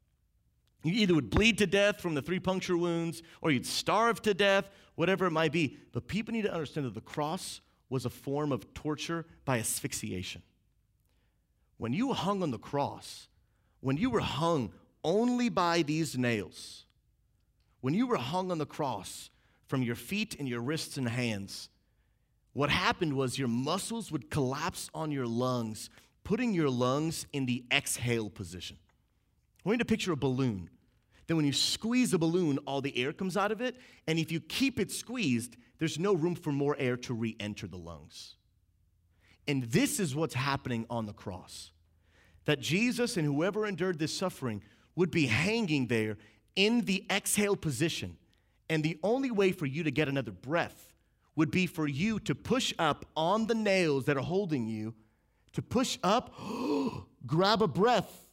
You 0.83 0.95
either 0.95 1.15
would 1.15 1.29
bleed 1.29 1.59
to 1.59 1.67
death 1.67 2.01
from 2.01 2.15
the 2.15 2.23
three 2.23 2.41
puncture 2.41 2.79
wounds, 2.79 3.23
or 3.43 3.51
you'd 3.51 3.67
starve 3.67 4.23
to 4.23 4.33
death, 4.33 4.71
whatever 4.95 5.27
it 5.27 5.33
might 5.33 5.53
be. 5.53 5.77
But 5.93 6.09
people 6.09 6.33
need 6.33 6.43
to 6.43 6.53
understand 6.53 6.87
that 6.87 6.95
the 6.95 7.03
cross 7.03 7.61
was 7.91 8.07
a 8.07 8.11
form 8.11 8.53
of 8.53 8.73
torture 8.73 9.27
by 9.45 9.59
asphyxiation. 9.59 10.43
When 11.77 11.93
you 11.93 12.09
were 12.09 12.15
hung 12.15 12.43
on 12.43 12.51
the 12.51 12.59
cross, 12.59 13.29
when 13.81 13.99
you 13.99 14.09
were 14.09 14.21
hung 14.21 14.73
only 15.05 15.51
by 15.51 15.83
these 15.83 16.17
nails, 16.17 16.87
when 17.83 17.93
you 17.93 18.07
were 18.07 18.17
hung 18.17 18.51
on 18.51 18.57
the 18.57 18.67
cross 18.67 19.29
from 19.67 19.83
your 19.83 19.95
feet 19.95 20.37
and 20.39 20.49
your 20.49 20.61
wrists 20.61 20.97
and 20.97 21.07
hands, 21.07 21.69
what 22.55 22.71
happened 22.71 23.13
was 23.13 23.39
your 23.39 23.49
muscles 23.49 24.11
would 24.11 24.31
collapse 24.31 24.89
on 24.95 25.13
your 25.13 25.27
lungs, 25.27 25.91
putting 26.25 26.55
your 26.55 26.71
lungs 26.71 27.27
in 27.33 27.47
the 27.47 27.65
exhale 27.73 28.31
position. 28.31 28.77
I 29.65 29.69
want 29.69 29.75
you 29.75 29.85
to 29.85 29.85
picture 29.85 30.13
a 30.13 30.17
balloon. 30.17 30.71
Then, 31.27 31.37
when 31.37 31.47
you 31.47 31.53
squeeze 31.53 32.13
a 32.13 32.19
balloon, 32.19 32.59
all 32.67 32.81
the 32.81 32.97
air 32.97 33.13
comes 33.13 33.37
out 33.37 33.53
of 33.53 33.61
it. 33.61 33.77
And 34.07 34.19
if 34.19 34.33
you 34.33 34.41
keep 34.41 34.81
it 34.81 34.91
squeezed, 34.91 35.57
there's 35.79 35.99
no 35.99 36.13
room 36.15 36.35
for 36.35 36.51
more 36.51 36.77
air 36.79 36.97
to 36.99 37.15
re 37.15 37.37
enter 37.39 37.67
the 37.67 37.77
lungs. 37.77 38.35
And 39.47 39.65
this 39.65 40.01
is 40.01 40.15
what's 40.15 40.35
happening 40.35 40.87
on 40.91 41.07
the 41.07 41.13
cross 41.13 41.73
that 42.47 42.61
Jesus 42.61 43.17
and 43.17 43.27
whoever 43.27 43.67
endured 43.67 43.99
this 43.99 44.17
suffering 44.17 44.63
would 44.97 45.11
be 45.11 45.27
hanging 45.27 45.87
there 45.87 46.17
in 46.57 46.81
the 46.83 47.05
exhale 47.11 47.57
position. 47.57 48.17
And 48.69 48.83
the 48.83 48.99
only 49.03 49.31
way 49.31 49.53
for 49.53 49.67
you 49.67 49.83
to 49.85 49.91
get 49.91 50.09
another 50.09 50.33
breath 50.33 50.95
would 51.37 51.51
be 51.51 51.67
for 51.67 51.87
you 51.87 52.19
to 52.21 52.35
push 52.35 52.75
up 52.79 53.05
on 53.17 53.47
the 53.47 53.55
nails 53.55 54.05
that 54.07 54.17
are 54.17 54.23
holding 54.23 54.67
you, 54.67 54.95
to 55.53 55.63
push 55.63 55.99
up, 56.03 56.35
grab 57.27 57.63
a 57.63 57.69
breath, 57.69 58.27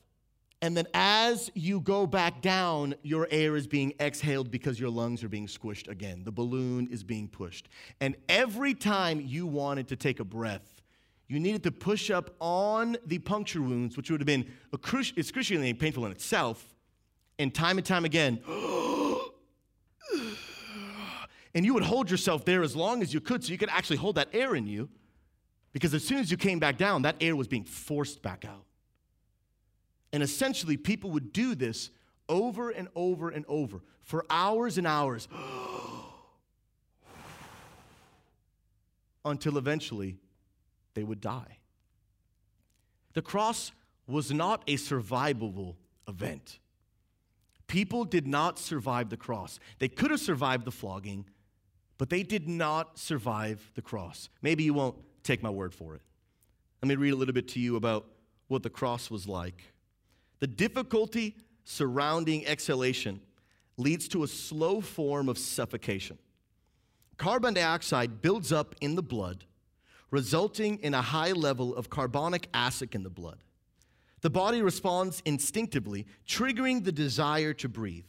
and 0.62 0.76
then 0.76 0.88
as 0.94 1.52
you 1.54 1.80
go 1.80 2.08
back 2.08 2.42
down, 2.42 2.96
your 3.04 3.28
air 3.30 3.56
is 3.56 3.68
being 3.68 3.94
exhaled 4.00 4.50
because 4.50 4.80
your 4.80 4.90
lungs 4.90 5.24
are 5.24 5.30
being 5.30 5.46
squished 5.46 5.88
again. 5.88 6.24
The 6.24 6.32
balloon 6.32 6.88
is 6.88 7.04
being 7.04 7.28
pushed. 7.28 7.70
And 8.02 8.16
every 8.28 8.74
time 8.74 9.22
you 9.22 9.46
wanted 9.46 9.88
to 9.90 9.96
take 9.96 10.20
a 10.20 10.24
breath, 10.24 10.82
you 11.28 11.40
needed 11.40 11.62
to 11.64 11.72
push 11.72 12.10
up 12.10 12.34
on 12.40 12.98
the 13.06 13.20
puncture 13.20 13.62
wounds, 13.62 13.98
which 13.98 14.10
would 14.10 14.20
have 14.20 14.26
been 14.26 14.50
excruciatingly 14.74 15.74
painful 15.76 16.06
in 16.06 16.12
itself, 16.12 16.66
and 17.38 17.54
time 17.54 17.78
and 17.78 17.86
time 17.86 18.06
again. 18.06 18.40
and 21.54 21.66
you 21.66 21.74
would 21.76 21.84
hold 21.84 22.10
yourself 22.10 22.46
there 22.46 22.64
as 22.64 22.76
long 22.76 23.04
as 23.04 23.14
you 23.14 23.20
could 23.20 23.44
so 23.44 23.52
you 23.52 23.60
could 23.60 23.70
actually 23.70 23.98
hold 23.98 24.16
that 24.16 24.30
air 24.34 24.56
in 24.56 24.66
you, 24.66 24.90
because 25.78 25.94
as 25.94 26.04
soon 26.04 26.18
as 26.18 26.32
you 26.32 26.38
came 26.38 26.58
back 26.58 26.76
down, 26.76 27.04
that 27.04 27.18
air 27.22 27.36
was 27.36 27.48
being 27.48 27.64
forced 27.64 28.24
back 28.24 28.46
out. 28.46 28.64
And 30.12 30.24
essentially, 30.24 30.76
people 30.76 31.12
would 31.12 31.32
do 31.32 31.54
this 31.54 31.92
over 32.28 32.72
and 32.72 32.88
over 32.96 33.30
and 33.30 33.46
over 33.48 33.82
for 34.02 34.26
hours 34.28 34.80
and 34.80 34.88
hours 34.88 35.28
until 39.24 39.56
eventually 39.60 40.18
they 40.96 41.04
would 41.04 41.22
die. 41.22 41.60
The 43.14 43.22
cross 43.22 43.72
was 44.08 44.34
not 44.34 44.64
a 44.66 44.78
survivable 44.78 45.76
event. 46.08 46.58
People 47.68 48.04
did 48.04 48.26
not 48.26 48.58
survive 48.58 49.12
the 49.12 49.18
cross. 49.18 49.60
They 49.78 49.90
could 49.90 50.10
have 50.10 50.22
survived 50.22 50.66
the 50.66 50.72
flogging, 50.72 51.28
but 52.00 52.10
they 52.10 52.24
did 52.24 52.48
not 52.48 52.98
survive 52.98 53.72
the 53.76 53.84
cross. 53.84 54.30
Maybe 54.42 54.64
you 54.64 54.74
won't 54.74 54.96
take 55.28 55.44
my 55.44 55.50
word 55.50 55.74
for 55.74 55.94
it. 55.96 56.02
Let 56.82 56.90
me 56.90 56.96
read 56.96 57.12
a 57.12 57.16
little 57.16 57.34
bit 57.34 57.48
to 57.50 57.60
you 57.60 57.76
about 57.76 58.06
what 58.48 58.64
the 58.64 58.70
cross 58.70 59.12
was 59.12 59.28
like. 59.28 59.62
The 60.40 60.48
difficulty 60.48 61.36
surrounding 61.66 62.48
exhalation 62.48 63.20
leads 63.78 64.08
to 64.10 64.24
a 64.24 64.28
slow 64.28 64.82
form 64.82 65.28
of 65.30 65.38
suffocation. 65.38 66.18
Carbon 67.18 67.54
dioxide 67.54 68.22
builds 68.22 68.52
up 68.52 68.76
in 68.80 68.96
the 68.96 69.04
blood, 69.04 69.44
resulting 70.12 70.78
in 70.78 70.94
a 70.94 71.02
high 71.02 71.32
level 71.32 71.76
of 71.76 71.90
carbonic 71.90 72.48
acid 72.54 72.96
in 72.96 73.04
the 73.04 73.10
blood. 73.10 73.40
The 74.22 74.30
body 74.30 74.62
responds 74.62 75.22
instinctively, 75.26 76.06
triggering 76.28 76.84
the 76.84 76.92
desire 76.92 77.54
to 77.54 77.68
breathe. 77.68 78.06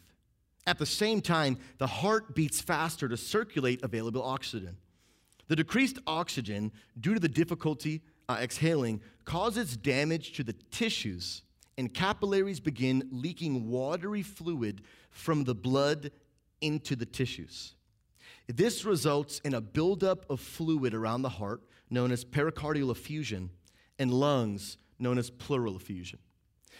At 0.65 0.77
the 0.77 0.85
same 0.85 1.21
time, 1.21 1.57
the 1.79 1.87
heart 1.87 2.35
beats 2.35 2.61
faster 2.61 3.07
to 3.07 3.17
circulate 3.17 3.83
available 3.83 4.23
oxygen. 4.23 4.77
The 5.49 5.55
decreased 5.55 5.99
oxygen, 6.07 6.71
due 6.99 7.15
to 7.15 7.19
the 7.19 7.27
difficulty 7.27 8.01
uh, 8.29 8.37
exhaling, 8.39 9.01
causes 9.25 9.75
damage 9.75 10.31
to 10.33 10.43
the 10.43 10.53
tissues 10.71 11.41
and 11.77 11.93
capillaries 11.93 12.59
begin 12.59 13.07
leaking 13.11 13.69
watery 13.69 14.21
fluid 14.21 14.81
from 15.11 15.45
the 15.45 15.55
blood 15.55 16.11
into 16.61 16.95
the 16.95 17.05
tissues. 17.05 17.73
This 18.47 18.83
results 18.83 19.39
in 19.45 19.53
a 19.53 19.61
buildup 19.61 20.29
of 20.29 20.39
fluid 20.39 20.93
around 20.93 21.21
the 21.21 21.29
heart, 21.29 21.61
known 21.89 22.11
as 22.11 22.25
pericardial 22.25 22.91
effusion, 22.91 23.49
and 23.97 24.13
lungs, 24.13 24.77
known 24.99 25.17
as 25.17 25.29
pleural 25.29 25.75
effusion. 25.75 26.19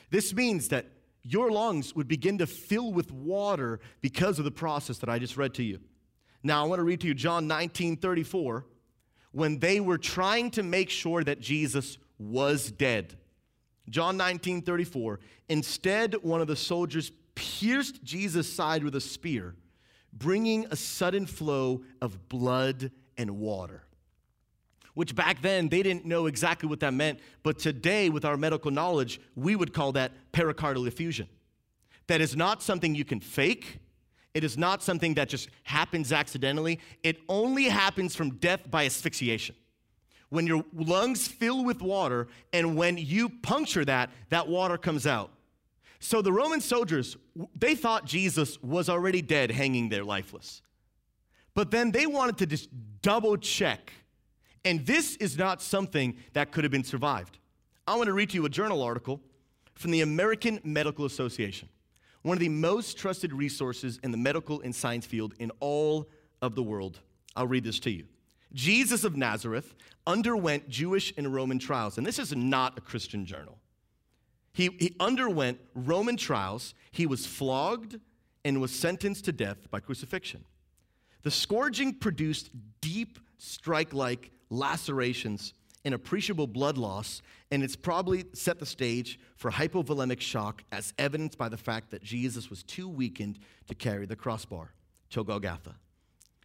This 0.10 0.34
means 0.34 0.68
that 0.68 0.88
your 1.24 1.50
lungs 1.50 1.96
would 1.96 2.08
begin 2.08 2.38
to 2.38 2.46
fill 2.46 2.92
with 2.92 3.12
water 3.12 3.80
because 4.02 4.38
of 4.38 4.46
the 4.46 4.52
process 4.52 4.98
that 5.00 5.10
I 5.10 5.18
just 5.18 5.38
read 5.38 5.54
to 5.56 5.64
you. 5.64 5.80
Now, 6.44 6.64
I 6.64 6.68
want 6.68 6.80
to 6.80 6.84
read 6.84 7.02
to 7.02 7.08
you 7.08 7.14
John 7.14 7.48
19 7.48 7.98
34, 7.98 8.66
when 9.32 9.60
they 9.60 9.80
were 9.80 9.98
trying 9.98 10.52
to 10.52 10.64
make 10.64 10.90
sure 10.90 11.24
that 11.24 11.40
Jesus 11.40 11.98
was 12.18 12.72
dead. 12.72 13.16
John 13.90 14.18
19, 14.18 14.62
34. 14.62 15.20
Instead, 15.50 16.16
one 16.22 16.42
of 16.42 16.48
the 16.48 16.56
soldiers 16.56 17.12
pierced 17.36 18.04
Jesus' 18.04 18.52
side 18.52 18.84
with 18.84 18.96
a 18.96 19.02
spear, 19.02 19.56
bringing 20.14 20.66
a 20.70 20.76
sudden 20.76 21.26
flow 21.26 21.82
of 22.02 22.30
blood 22.30 22.92
and 23.18 23.40
water. 23.40 23.84
Which 24.94 25.16
back 25.16 25.42
then 25.42 25.70
they 25.70 25.82
didn't 25.82 26.06
know 26.06 26.26
exactly 26.26 26.68
what 26.68 26.82
that 26.82 26.94
meant, 26.94 27.20
but 27.44 27.58
today, 27.58 28.10
with 28.10 28.26
our 28.26 28.38
medical 28.38 28.72
knowledge, 28.72 29.22
we 29.36 29.56
would 29.56 29.74
call 29.74 29.94
that 29.94 30.12
pericardial 30.34 30.88
effusion. 30.88 31.28
That 32.08 32.22
is 32.22 32.36
not 32.36 32.62
something 32.62 32.96
you 32.96 33.06
can 33.06 33.20
fake. 33.20 33.80
It 34.34 34.44
is 34.44 34.58
not 34.58 34.84
something 34.84 35.16
that 35.16 35.30
just 35.30 35.50
happens 35.64 36.12
accidentally. 36.12 36.80
It 37.04 37.18
only 37.28 37.66
happens 37.66 38.16
from 38.16 38.36
death 38.36 38.70
by 38.70 38.86
asphyxiation 38.86 39.56
when 40.30 40.46
your 40.46 40.64
lungs 40.74 41.28
fill 41.28 41.64
with 41.64 41.82
water, 41.82 42.28
and 42.54 42.76
when 42.78 42.98
you 42.98 43.30
puncture 43.30 43.84
that, 43.86 44.12
that 44.30 44.48
water 44.48 44.78
comes 44.78 45.06
out. 45.08 45.32
So 46.00 46.22
the 46.22 46.32
Roman 46.32 46.62
soldiers, 46.62 47.18
they 47.56 47.76
thought 47.76 48.06
Jesus 48.06 48.62
was 48.62 48.90
already 48.90 49.22
dead, 49.22 49.52
hanging 49.52 49.90
there 49.90 50.04
lifeless. 50.04 50.62
But 51.56 51.72
then 51.72 51.92
they 51.92 52.06
wanted 52.06 52.38
to 52.38 52.46
just 52.46 52.70
double 53.02 53.38
check. 53.38 53.92
And 54.64 54.86
this 54.86 55.16
is 55.18 55.38
not 55.38 55.62
something 55.62 56.16
that 56.34 56.52
could 56.52 56.64
have 56.64 56.72
been 56.72 56.84
survived. 56.84 57.38
I 57.88 57.96
want 57.96 58.08
to 58.08 58.14
read 58.14 58.30
to 58.30 58.36
you 58.36 58.46
a 58.46 58.50
journal 58.50 58.82
article 58.82 59.20
from 59.74 59.92
the 59.92 60.02
American 60.02 60.60
Medical 60.64 61.06
Association, 61.06 61.70
one 62.22 62.36
of 62.36 62.40
the 62.40 62.50
most 62.50 62.98
trusted 62.98 63.34
resources 63.34 64.00
in 64.04 64.12
the 64.12 64.18
medical 64.18 64.62
and 64.62 64.76
science 64.76 65.06
field 65.06 65.34
in 65.40 65.52
all 65.60 66.10
of 66.42 66.56
the 66.56 66.64
world. 66.64 67.00
I'll 67.36 67.48
read 67.48 67.64
this 67.64 67.80
to 67.82 67.92
you. 67.92 68.06
Jesus 68.54 69.04
of 69.04 69.16
Nazareth 69.16 69.76
underwent 70.08 70.70
Jewish 70.70 71.14
and 71.18 71.34
Roman 71.34 71.60
trials, 71.60 71.98
and 71.98 72.06
this 72.06 72.20
is 72.20 72.36
not 72.36 72.78
a 72.78 72.82
Christian 72.82 73.26
journal. 73.26 73.58
He, 74.54 74.70
he 74.80 74.96
underwent 75.00 75.60
Roman 75.76 76.18
trials, 76.18 76.74
he 76.92 77.06
was 77.06 77.26
flogged 77.26 78.00
and 78.44 78.60
was 78.60 78.72
sentenced 78.72 79.26
to 79.26 79.32
death 79.32 79.70
by 79.70 79.80
crucifixion. 79.80 80.44
The 81.22 81.32
scourging 81.32 81.94
produced 81.94 82.50
deep, 82.82 83.20
strike 83.38 83.94
like 83.94 84.32
lacerations 84.50 85.54
and 85.86 85.94
appreciable 85.94 86.48
blood 86.48 86.78
loss, 86.78 87.22
and 87.52 87.64
it's 87.64 87.76
probably 87.76 88.26
set 88.34 88.60
the 88.60 88.66
stage 88.66 89.20
for 89.36 89.52
hypovolemic 89.52 90.20
shock, 90.20 90.64
as 90.72 90.94
evidenced 90.98 91.38
by 91.38 91.50
the 91.50 91.58
fact 91.58 91.92
that 91.92 92.04
Jesus 92.04 92.50
was 92.50 92.64
too 92.64 92.88
weakened 92.88 93.40
to 93.68 93.76
carry 93.76 94.06
the 94.06 94.16
crossbar 94.16 94.74
till 95.10 95.24
Golgotha. 95.24 95.76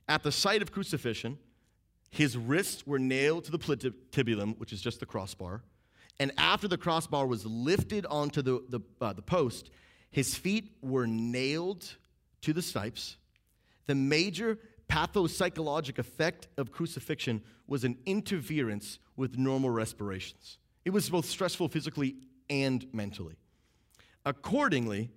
At 0.09 0.23
the 0.23 0.33
site 0.33 0.63
of 0.63 0.71
crucifixion, 0.71 1.39
his 2.11 2.37
wrists 2.37 2.87
were 2.87 2.99
nailed 2.99 3.45
to 3.45 3.51
the 3.51 3.59
patibulum, 3.59 4.57
which 4.59 4.73
is 4.73 4.81
just 4.81 5.01
the 5.01 5.07
crossbar. 5.07 5.63
And 6.21 6.31
after 6.39 6.69
the 6.69 6.79
crossbar 6.79 7.27
was 7.27 7.45
lifted 7.45 8.07
onto 8.07 8.41
the, 8.41 8.63
the, 8.69 8.81
uh, 9.01 9.13
the 9.15 9.23
post, 9.23 9.71
his 10.11 10.37
feet 10.37 10.77
were 10.81 11.09
nailed 11.09 11.97
to 12.43 12.53
the 12.53 12.63
stipes. 12.63 13.17
The 13.87 13.97
major 13.97 14.59
pathopsychologic 14.89 15.99
effect 15.99 16.49
of 16.57 16.73
crucifixion 16.73 17.43
was 17.67 17.85
an 17.85 17.97
interference 18.07 18.99
with 19.17 19.39
normal 19.39 19.71
respirations. 19.71 20.59
It 20.85 20.91
was 20.91 21.09
both 21.09 21.25
stressful 21.25 21.69
physically 21.69 22.17
and 22.51 22.87
mentally. 22.93 23.37
Accordingly, 24.27 25.11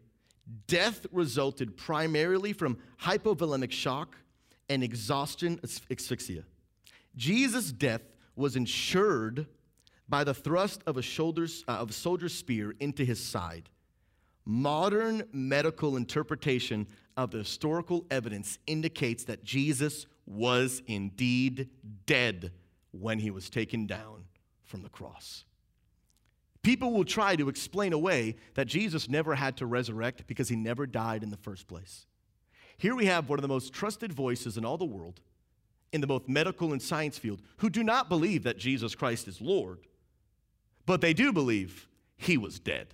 death 0.68 1.06
resulted 1.12 1.76
primarily 1.78 2.54
from 2.54 2.78
hypovolemic 3.02 3.72
shock 3.72 4.16
and 4.70 4.84
exhaustion 4.84 5.60
asphyxia. 5.64 6.44
Jesus' 7.16 7.72
death 7.72 8.02
was 8.36 8.56
ensured 8.56 9.48
by 10.10 10.24
the 10.24 10.34
thrust 10.34 10.82
of 10.88 10.98
a, 10.98 11.02
shoulders, 11.02 11.64
uh, 11.68 11.74
of 11.74 11.90
a 11.90 11.94
soldier's 11.94 12.34
spear 12.34 12.74
into 12.80 13.04
his 13.04 13.22
side. 13.24 13.70
Modern 14.46 15.24
medical 15.34 15.98
interpretation 15.98 16.88
of 17.18 17.32
the 17.32 17.40
historical 17.40 18.06
evidence 18.12 18.60
indicates 18.68 19.26
that 19.26 19.44
Jesus 19.44 20.06
was 20.26 20.82
indeed 20.88 21.70
dead 22.06 22.52
when 22.92 23.20
he 23.20 23.32
was 23.32 23.50
taken 23.50 23.88
down 23.88 24.26
from 24.64 24.84
the 24.84 24.90
cross. 24.90 25.44
People 26.62 26.92
will 26.92 27.06
try 27.06 27.36
to 27.36 27.50
explain 27.50 27.94
away 27.94 28.36
that 28.54 28.68
Jesus 28.68 29.10
never 29.10 29.36
had 29.36 29.58
to 29.58 29.66
resurrect 29.66 30.28
because 30.28 30.50
he 30.50 30.56
never 30.56 30.86
died 30.86 31.24
in 31.24 31.30
the 31.30 31.38
first 31.38 31.68
place. 31.68 32.06
Here 32.78 32.94
we 32.94 33.06
have 33.06 33.30
one 33.30 33.40
of 33.40 33.42
the 33.42 33.48
most 33.48 33.74
trusted 33.74 34.14
voices 34.14 34.58
in 34.58 34.66
all 34.66 34.78
the 34.78 34.86
world, 34.86 35.22
in 35.92 36.02
the 36.02 36.08
both 36.08 36.28
medical 36.28 36.74
and 36.74 36.82
science 36.82 37.18
field, 37.18 37.42
who 37.58 37.70
do 37.70 37.84
not 37.84 38.10
believe 38.10 38.44
that 38.44 38.58
Jesus 38.58 38.94
Christ 38.94 39.28
is 39.28 39.42
Lord, 39.42 39.80
but 40.86 41.02
they 41.02 41.14
do 41.14 41.32
believe 41.32 41.88
he 42.18 42.38
was 42.38 42.60
dead. 42.60 42.94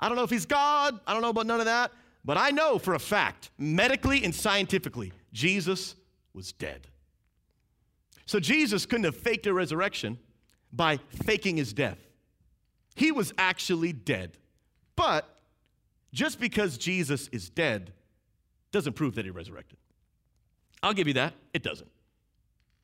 I 0.00 0.08
don't 0.08 0.16
know 0.16 0.24
if 0.24 0.30
he's 0.30 0.46
God, 0.46 0.98
I 1.06 1.12
don't 1.12 1.22
know 1.22 1.30
about 1.30 1.46
none 1.46 1.60
of 1.60 1.66
that, 1.66 1.90
but 2.28 2.36
I 2.36 2.50
know 2.50 2.78
for 2.78 2.92
a 2.92 2.98
fact, 2.98 3.48
medically 3.56 4.22
and 4.22 4.34
scientifically, 4.34 5.14
Jesus 5.32 5.94
was 6.34 6.52
dead. 6.52 6.86
So 8.26 8.38
Jesus 8.38 8.84
couldn't 8.84 9.04
have 9.06 9.16
faked 9.16 9.46
a 9.46 9.54
resurrection 9.54 10.18
by 10.70 10.98
faking 11.24 11.56
his 11.56 11.72
death. 11.72 11.96
He 12.96 13.12
was 13.12 13.32
actually 13.38 13.94
dead. 13.94 14.36
But 14.94 15.40
just 16.12 16.38
because 16.38 16.76
Jesus 16.76 17.28
is 17.32 17.48
dead 17.48 17.94
doesn't 18.72 18.92
prove 18.92 19.14
that 19.14 19.24
he 19.24 19.30
resurrected. 19.30 19.78
I'll 20.82 20.92
give 20.92 21.08
you 21.08 21.14
that. 21.14 21.32
It 21.54 21.62
doesn't. 21.62 21.90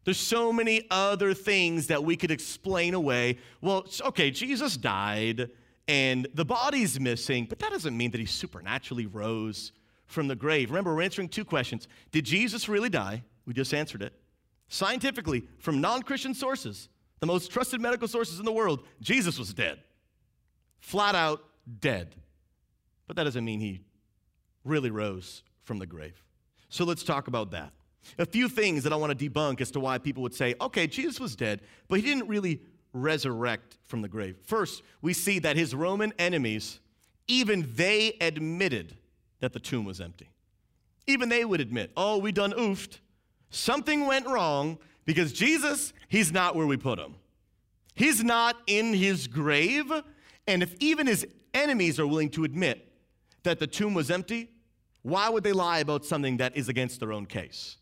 There's 0.04 0.16
so 0.16 0.54
many 0.54 0.86
other 0.90 1.34
things 1.34 1.88
that 1.88 2.02
we 2.02 2.16
could 2.16 2.30
explain 2.30 2.94
away. 2.94 3.36
Well, 3.60 3.86
okay, 4.06 4.30
Jesus 4.30 4.78
died 4.78 5.50
and 5.86 6.26
the 6.34 6.44
body's 6.44 6.98
missing, 6.98 7.46
but 7.48 7.58
that 7.58 7.70
doesn't 7.70 7.96
mean 7.96 8.10
that 8.12 8.20
he 8.20 8.26
supernaturally 8.26 9.06
rose 9.06 9.72
from 10.06 10.28
the 10.28 10.36
grave. 10.36 10.70
Remember, 10.70 10.94
we're 10.94 11.02
answering 11.02 11.28
two 11.28 11.44
questions 11.44 11.88
Did 12.12 12.24
Jesus 12.24 12.68
really 12.68 12.88
die? 12.88 13.22
We 13.46 13.52
just 13.52 13.74
answered 13.74 14.02
it. 14.02 14.14
Scientifically, 14.68 15.44
from 15.58 15.80
non 15.80 16.02
Christian 16.02 16.34
sources, 16.34 16.88
the 17.20 17.26
most 17.26 17.50
trusted 17.50 17.80
medical 17.80 18.08
sources 18.08 18.38
in 18.38 18.44
the 18.44 18.52
world, 18.52 18.84
Jesus 19.00 19.38
was 19.38 19.52
dead. 19.52 19.80
Flat 20.80 21.14
out 21.14 21.42
dead. 21.80 22.14
But 23.06 23.16
that 23.16 23.24
doesn't 23.24 23.44
mean 23.44 23.60
he 23.60 23.82
really 24.64 24.90
rose 24.90 25.42
from 25.62 25.78
the 25.78 25.86
grave. 25.86 26.22
So 26.68 26.84
let's 26.84 27.02
talk 27.02 27.28
about 27.28 27.50
that. 27.52 27.72
A 28.18 28.26
few 28.26 28.48
things 28.48 28.84
that 28.84 28.92
I 28.92 28.96
want 28.96 29.18
to 29.18 29.30
debunk 29.30 29.60
as 29.60 29.70
to 29.72 29.80
why 29.80 29.98
people 29.98 30.22
would 30.22 30.34
say, 30.34 30.54
okay, 30.60 30.86
Jesus 30.86 31.20
was 31.20 31.36
dead, 31.36 31.62
but 31.88 32.00
he 32.00 32.02
didn't 32.02 32.28
really 32.28 32.60
resurrect 32.94 33.76
from 33.84 34.00
the 34.00 34.08
grave. 34.08 34.36
First, 34.44 34.82
we 35.02 35.12
see 35.12 35.38
that 35.40 35.56
his 35.56 35.74
Roman 35.74 36.14
enemies, 36.18 36.80
even 37.28 37.70
they 37.74 38.16
admitted 38.20 38.96
that 39.40 39.52
the 39.52 39.60
tomb 39.60 39.84
was 39.84 40.00
empty. 40.00 40.30
Even 41.06 41.28
they 41.28 41.44
would 41.44 41.60
admit, 41.60 41.90
oh, 41.96 42.16
we 42.16 42.32
done 42.32 42.52
oofed. 42.52 43.00
Something 43.50 44.06
went 44.06 44.26
wrong 44.26 44.78
because 45.04 45.32
Jesus, 45.32 45.92
he's 46.08 46.32
not 46.32 46.56
where 46.56 46.66
we 46.66 46.78
put 46.78 46.98
him. 46.98 47.16
He's 47.94 48.24
not 48.24 48.56
in 48.66 48.94
his 48.94 49.26
grave. 49.26 49.92
And 50.46 50.62
if 50.62 50.74
even 50.80 51.06
his 51.06 51.26
enemies 51.52 52.00
are 52.00 52.06
willing 52.06 52.30
to 52.30 52.44
admit 52.44 52.90
that 53.42 53.58
the 53.58 53.66
tomb 53.66 53.92
was 53.92 54.10
empty, 54.10 54.50
why 55.02 55.28
would 55.28 55.44
they 55.44 55.52
lie 55.52 55.78
about 55.80 56.04
something 56.04 56.38
that 56.38 56.56
is 56.56 56.68
against 56.68 57.00
their 57.00 57.12
own 57.12 57.26
case? 57.26 57.76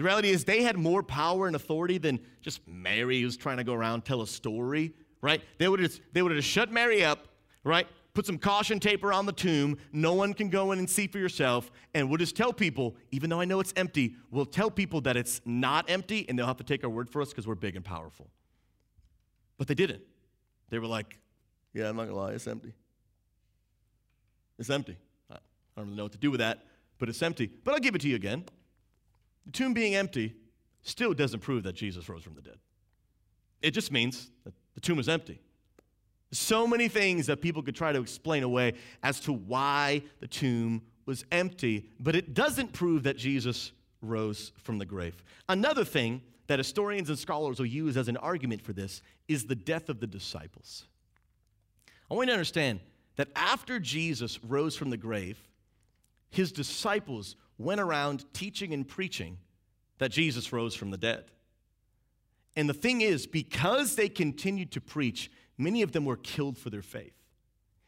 The 0.00 0.04
reality 0.04 0.30
is, 0.30 0.46
they 0.46 0.62
had 0.62 0.78
more 0.78 1.02
power 1.02 1.46
and 1.46 1.54
authority 1.54 1.98
than 1.98 2.20
just 2.40 2.66
Mary 2.66 3.20
who's 3.20 3.36
trying 3.36 3.58
to 3.58 3.64
go 3.64 3.74
around 3.74 4.06
tell 4.06 4.22
a 4.22 4.26
story, 4.26 4.94
right? 5.20 5.42
They 5.58 5.68
would 5.68 5.78
have, 5.78 5.92
they 6.14 6.22
would 6.22 6.34
have 6.34 6.42
shut 6.42 6.72
Mary 6.72 7.04
up, 7.04 7.28
right? 7.64 7.86
Put 8.14 8.24
some 8.24 8.38
caution 8.38 8.80
tape 8.80 9.04
around 9.04 9.26
the 9.26 9.34
tomb. 9.34 9.76
No 9.92 10.14
one 10.14 10.32
can 10.32 10.48
go 10.48 10.72
in 10.72 10.78
and 10.78 10.88
see 10.88 11.06
for 11.06 11.18
yourself. 11.18 11.70
And 11.92 12.08
we'll 12.08 12.16
just 12.16 12.34
tell 12.34 12.50
people, 12.50 12.96
even 13.10 13.28
though 13.28 13.42
I 13.42 13.44
know 13.44 13.60
it's 13.60 13.74
empty, 13.76 14.16
we'll 14.30 14.46
tell 14.46 14.70
people 14.70 15.02
that 15.02 15.18
it's 15.18 15.42
not 15.44 15.90
empty 15.90 16.26
and 16.30 16.38
they'll 16.38 16.46
have 16.46 16.56
to 16.56 16.64
take 16.64 16.82
our 16.82 16.88
word 16.88 17.10
for 17.10 17.20
us 17.20 17.28
because 17.28 17.46
we're 17.46 17.54
big 17.54 17.76
and 17.76 17.84
powerful. 17.84 18.30
But 19.58 19.68
they 19.68 19.74
didn't. 19.74 20.00
They 20.70 20.78
were 20.78 20.86
like, 20.86 21.18
yeah, 21.74 21.90
I'm 21.90 21.96
not 21.96 22.06
gonna 22.06 22.16
lie, 22.16 22.32
it's 22.32 22.46
empty. 22.46 22.72
It's 24.58 24.70
empty. 24.70 24.96
I 25.30 25.36
don't 25.76 25.84
really 25.84 25.96
know 25.98 26.04
what 26.04 26.12
to 26.12 26.18
do 26.18 26.30
with 26.30 26.40
that, 26.40 26.64
but 26.96 27.10
it's 27.10 27.20
empty. 27.20 27.48
But 27.48 27.74
I'll 27.74 27.80
give 27.80 27.94
it 27.94 28.00
to 28.00 28.08
you 28.08 28.16
again. 28.16 28.46
The 29.46 29.52
tomb 29.52 29.74
being 29.74 29.94
empty 29.94 30.34
still 30.82 31.12
doesn't 31.14 31.40
prove 31.40 31.62
that 31.64 31.74
Jesus 31.74 32.08
rose 32.08 32.22
from 32.22 32.34
the 32.34 32.42
dead. 32.42 32.58
It 33.62 33.72
just 33.72 33.92
means 33.92 34.30
that 34.44 34.54
the 34.74 34.80
tomb 34.80 34.98
is 34.98 35.08
empty. 35.08 35.40
So 36.32 36.66
many 36.66 36.88
things 36.88 37.26
that 37.26 37.40
people 37.40 37.62
could 37.62 37.74
try 37.74 37.92
to 37.92 38.00
explain 38.00 38.42
away 38.42 38.74
as 39.02 39.20
to 39.20 39.32
why 39.32 40.02
the 40.20 40.28
tomb 40.28 40.82
was 41.06 41.24
empty, 41.32 41.90
but 41.98 42.14
it 42.14 42.34
doesn't 42.34 42.72
prove 42.72 43.02
that 43.02 43.16
Jesus 43.16 43.72
rose 44.00 44.52
from 44.62 44.78
the 44.78 44.86
grave. 44.86 45.22
Another 45.48 45.84
thing 45.84 46.22
that 46.46 46.58
historians 46.58 47.08
and 47.08 47.18
scholars 47.18 47.58
will 47.58 47.66
use 47.66 47.96
as 47.96 48.08
an 48.08 48.16
argument 48.16 48.62
for 48.62 48.72
this 48.72 49.02
is 49.28 49.44
the 49.46 49.54
death 49.54 49.88
of 49.88 50.00
the 50.00 50.06
disciples. 50.06 50.84
I 52.10 52.14
want 52.14 52.26
you 52.26 52.32
to 52.32 52.34
understand 52.34 52.80
that 53.16 53.28
after 53.36 53.78
Jesus 53.78 54.42
rose 54.44 54.76
from 54.76 54.90
the 54.90 54.96
grave, 54.96 55.38
his 56.30 56.52
disciples 56.52 57.36
went 57.60 57.80
around 57.80 58.24
teaching 58.32 58.72
and 58.72 58.88
preaching 58.88 59.38
that 59.98 60.10
Jesus 60.10 60.52
rose 60.52 60.74
from 60.74 60.90
the 60.90 60.96
dead. 60.96 61.24
And 62.56 62.68
the 62.68 62.74
thing 62.74 63.02
is, 63.02 63.26
because 63.26 63.94
they 63.94 64.08
continued 64.08 64.72
to 64.72 64.80
preach, 64.80 65.30
many 65.58 65.82
of 65.82 65.92
them 65.92 66.04
were 66.04 66.16
killed 66.16 66.58
for 66.58 66.70
their 66.70 66.82
faith. 66.82 67.14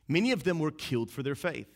Many 0.06 0.30
of 0.30 0.44
them 0.44 0.58
were 0.58 0.70
killed 0.70 1.10
for 1.10 1.22
their 1.22 1.34
faith. 1.34 1.74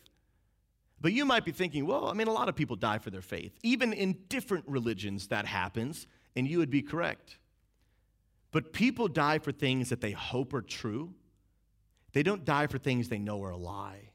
But 1.00 1.12
you 1.12 1.24
might 1.24 1.44
be 1.44 1.52
thinking, 1.52 1.86
well, 1.86 2.06
I 2.06 2.12
mean, 2.12 2.28
a 2.28 2.32
lot 2.32 2.48
of 2.48 2.54
people 2.54 2.76
die 2.76 2.98
for 2.98 3.10
their 3.10 3.22
faith. 3.22 3.58
Even 3.62 3.92
in 3.92 4.16
different 4.28 4.64
religions, 4.66 5.28
that 5.28 5.46
happens, 5.46 6.06
and 6.34 6.46
you 6.46 6.58
would 6.58 6.70
be 6.70 6.82
correct. 6.82 7.38
But 8.52 8.72
people 8.72 9.08
die 9.08 9.38
for 9.38 9.52
things 9.52 9.88
that 9.88 10.00
they 10.00 10.12
hope 10.12 10.54
are 10.54 10.62
true. 10.62 11.14
They 12.12 12.22
don't 12.22 12.44
die 12.44 12.66
for 12.66 12.78
things 12.78 13.08
they 13.08 13.18
know 13.18 13.42
are 13.42 13.50
a 13.50 13.56
lie. 13.56 14.10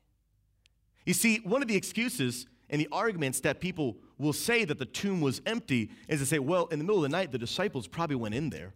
You 1.06 1.14
see, 1.14 1.38
one 1.38 1.62
of 1.62 1.68
the 1.68 1.76
excuses 1.76 2.46
and 2.72 2.82
the 2.82 2.88
arguments 2.92 3.42
that 3.42 3.60
people 3.60 3.98
will 4.18 4.34
say 4.34 4.66
that 4.66 4.80
the 4.80 4.86
tomb 4.86 5.22
was 5.22 5.42
empty 5.46 5.92
is 6.08 6.20
to 6.22 6.26
say, 6.26 6.40
well, 6.40 6.66
in 6.68 6.80
the 6.80 6.86
middle 6.86 7.04
of 7.04 7.12
the 7.12 7.16
night, 7.16 7.32
the 7.32 7.38
disciples 7.38 7.88
probably 7.88 8.16
went 8.16 8.34
in 8.34 8.50
there, 8.50 8.74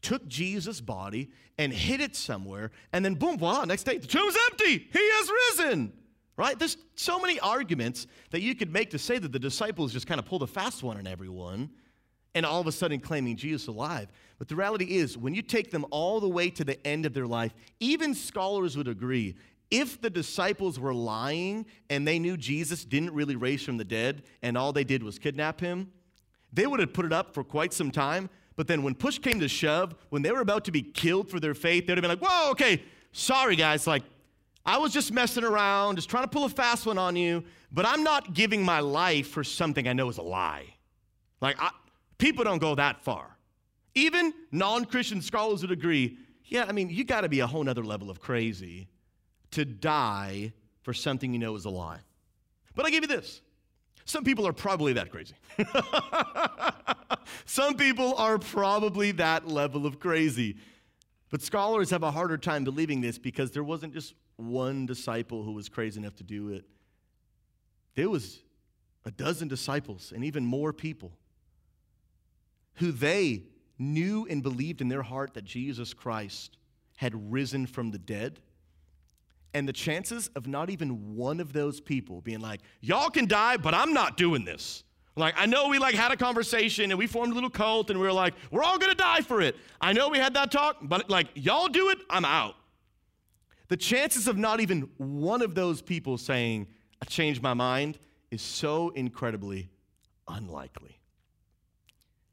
took 0.00 0.26
Jesus' 0.28 0.80
body, 0.80 1.30
and 1.58 1.72
hid 1.72 2.00
it 2.00 2.16
somewhere, 2.16 2.70
and 2.92 3.04
then 3.04 3.14
boom, 3.14 3.38
voila, 3.38 3.64
next 3.64 3.82
day, 3.82 3.98
the 3.98 4.06
tomb's 4.06 4.36
empty. 4.50 4.88
He 4.92 5.10
has 5.12 5.30
risen. 5.58 5.92
Right? 6.36 6.58
There's 6.58 6.76
so 6.96 7.20
many 7.20 7.38
arguments 7.38 8.08
that 8.30 8.42
you 8.42 8.56
could 8.56 8.72
make 8.72 8.90
to 8.90 8.98
say 8.98 9.18
that 9.18 9.30
the 9.30 9.38
disciples 9.38 9.92
just 9.92 10.08
kind 10.08 10.18
of 10.18 10.26
pulled 10.26 10.42
a 10.42 10.48
fast 10.48 10.82
one 10.82 10.96
on 10.96 11.06
everyone 11.06 11.70
and 12.34 12.44
all 12.44 12.60
of 12.60 12.66
a 12.66 12.72
sudden 12.72 12.98
claiming 12.98 13.36
Jesus 13.36 13.68
alive. 13.68 14.08
But 14.38 14.48
the 14.48 14.56
reality 14.56 14.96
is, 14.96 15.16
when 15.16 15.34
you 15.34 15.42
take 15.42 15.70
them 15.70 15.86
all 15.92 16.18
the 16.18 16.28
way 16.28 16.50
to 16.50 16.64
the 16.64 16.84
end 16.84 17.06
of 17.06 17.14
their 17.14 17.28
life, 17.28 17.54
even 17.78 18.14
scholars 18.14 18.76
would 18.76 18.88
agree 18.88 19.36
if 19.74 20.00
the 20.00 20.08
disciples 20.08 20.78
were 20.78 20.94
lying 20.94 21.66
and 21.90 22.06
they 22.06 22.20
knew 22.20 22.36
Jesus 22.36 22.84
didn't 22.84 23.12
really 23.12 23.34
raise 23.34 23.64
from 23.64 23.76
the 23.76 23.84
dead 23.84 24.22
and 24.40 24.56
all 24.56 24.72
they 24.72 24.84
did 24.84 25.02
was 25.02 25.18
kidnap 25.18 25.60
him, 25.60 25.90
they 26.52 26.68
would 26.68 26.78
have 26.78 26.92
put 26.92 27.04
it 27.04 27.12
up 27.12 27.34
for 27.34 27.42
quite 27.42 27.72
some 27.72 27.90
time. 27.90 28.30
But 28.54 28.68
then 28.68 28.84
when 28.84 28.94
push 28.94 29.18
came 29.18 29.40
to 29.40 29.48
shove, 29.48 29.96
when 30.10 30.22
they 30.22 30.30
were 30.30 30.42
about 30.42 30.64
to 30.66 30.70
be 30.70 30.80
killed 30.80 31.28
for 31.28 31.40
their 31.40 31.54
faith, 31.54 31.88
they'd 31.88 31.98
have 31.98 32.02
been 32.02 32.10
like, 32.10 32.22
whoa, 32.22 32.52
okay, 32.52 32.84
sorry 33.10 33.56
guys, 33.56 33.84
like, 33.84 34.04
I 34.64 34.78
was 34.78 34.92
just 34.92 35.12
messing 35.12 35.42
around, 35.42 35.96
just 35.96 36.08
trying 36.08 36.22
to 36.22 36.30
pull 36.30 36.44
a 36.44 36.48
fast 36.48 36.86
one 36.86 36.96
on 36.96 37.16
you, 37.16 37.42
but 37.72 37.84
I'm 37.84 38.04
not 38.04 38.32
giving 38.32 38.64
my 38.64 38.78
life 38.78 39.26
for 39.26 39.42
something 39.42 39.88
I 39.88 39.92
know 39.92 40.08
is 40.08 40.18
a 40.18 40.22
lie. 40.22 40.66
Like, 41.40 41.56
I, 41.58 41.70
people 42.16 42.44
don't 42.44 42.60
go 42.60 42.76
that 42.76 43.02
far. 43.02 43.36
Even 43.96 44.32
non 44.52 44.84
Christian 44.84 45.20
scholars 45.20 45.62
would 45.62 45.72
agree 45.72 46.18
yeah, 46.46 46.66
I 46.68 46.72
mean, 46.72 46.90
you 46.90 47.04
got 47.04 47.22
to 47.22 47.28
be 47.28 47.40
a 47.40 47.46
whole 47.46 47.64
nother 47.64 47.84
level 47.84 48.10
of 48.10 48.20
crazy 48.20 48.88
to 49.54 49.64
die 49.64 50.52
for 50.82 50.92
something 50.92 51.32
you 51.32 51.38
know 51.38 51.54
is 51.54 51.64
a 51.64 51.70
lie. 51.70 52.00
But 52.74 52.86
I 52.86 52.90
give 52.90 53.02
you 53.02 53.08
this 53.08 53.40
some 54.04 54.24
people 54.24 54.46
are 54.46 54.52
probably 54.52 54.92
that 54.94 55.10
crazy. 55.10 55.34
some 57.46 57.76
people 57.76 58.14
are 58.16 58.38
probably 58.38 59.12
that 59.12 59.48
level 59.48 59.86
of 59.86 59.98
crazy. 59.98 60.56
But 61.30 61.40
scholars 61.42 61.90
have 61.90 62.02
a 62.02 62.10
harder 62.10 62.36
time 62.36 62.64
believing 62.64 63.00
this 63.00 63.18
because 63.18 63.50
there 63.50 63.64
wasn't 63.64 63.94
just 63.94 64.14
one 64.36 64.86
disciple 64.86 65.42
who 65.42 65.52
was 65.52 65.68
crazy 65.68 65.98
enough 65.98 66.16
to 66.16 66.22
do 66.22 66.50
it. 66.50 66.64
There 67.94 68.10
was 68.10 68.40
a 69.06 69.10
dozen 69.10 69.48
disciples 69.48 70.12
and 70.14 70.24
even 70.24 70.44
more 70.44 70.72
people 70.72 71.12
who 72.74 72.92
they 72.92 73.44
knew 73.78 74.26
and 74.28 74.42
believed 74.42 74.80
in 74.80 74.88
their 74.88 75.02
heart 75.02 75.34
that 75.34 75.44
Jesus 75.44 75.94
Christ 75.94 76.58
had 76.96 77.32
risen 77.32 77.66
from 77.66 77.90
the 77.90 77.98
dead 77.98 78.40
and 79.54 79.68
the 79.68 79.72
chances 79.72 80.28
of 80.34 80.46
not 80.46 80.68
even 80.68 81.14
one 81.14 81.40
of 81.40 81.52
those 81.52 81.80
people 81.80 82.20
being 82.20 82.40
like, 82.40 82.60
y'all 82.80 83.08
can 83.08 83.26
die, 83.26 83.56
but 83.56 83.72
I'm 83.72 83.92
not 83.92 84.16
doing 84.16 84.44
this. 84.44 84.82
Like, 85.16 85.34
I 85.36 85.46
know 85.46 85.68
we 85.68 85.78
like 85.78 85.94
had 85.94 86.10
a 86.10 86.16
conversation 86.16 86.90
and 86.90 86.98
we 86.98 87.06
formed 87.06 87.32
a 87.32 87.34
little 87.34 87.50
cult 87.50 87.88
and 87.90 88.00
we 88.00 88.04
were 88.04 88.12
like, 88.12 88.34
we're 88.50 88.64
all 88.64 88.78
gonna 88.78 88.96
die 88.96 89.20
for 89.20 89.40
it. 89.40 89.56
I 89.80 89.92
know 89.92 90.08
we 90.08 90.18
had 90.18 90.34
that 90.34 90.50
talk, 90.50 90.78
but 90.82 91.08
like, 91.08 91.28
y'all 91.34 91.68
do 91.68 91.90
it, 91.90 91.98
I'm 92.10 92.24
out. 92.24 92.56
The 93.68 93.76
chances 93.76 94.26
of 94.26 94.36
not 94.36 94.60
even 94.60 94.88
one 94.98 95.40
of 95.40 95.54
those 95.54 95.80
people 95.80 96.18
saying, 96.18 96.66
I 97.00 97.04
changed 97.04 97.42
my 97.42 97.54
mind 97.54 97.98
is 98.30 98.42
so 98.42 98.90
incredibly 98.90 99.70
unlikely. 100.26 100.98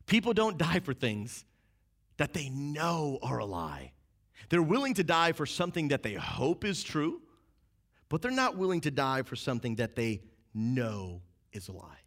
People 0.08 0.34
don't 0.34 0.58
die 0.58 0.80
for 0.80 0.94
things 0.94 1.46
that 2.18 2.34
they 2.34 2.50
know 2.50 3.20
are 3.22 3.38
a 3.38 3.46
lie. 3.46 3.92
They're 4.50 4.62
willing 4.62 4.94
to 4.96 5.04
die 5.04 5.32
for 5.32 5.46
something 5.46 5.90
that 5.90 6.04
they 6.04 6.14
hope 6.14 6.66
is 6.66 6.84
true, 6.84 7.22
but 8.10 8.22
they're 8.22 8.32
not 8.32 8.58
willing 8.58 8.82
to 8.82 8.92
die 8.92 9.22
for 9.24 9.36
something 9.36 9.76
that 9.76 9.96
they 9.96 10.22
know 10.54 11.22
is 11.54 11.70
a 11.70 11.72
lie. 11.72 12.00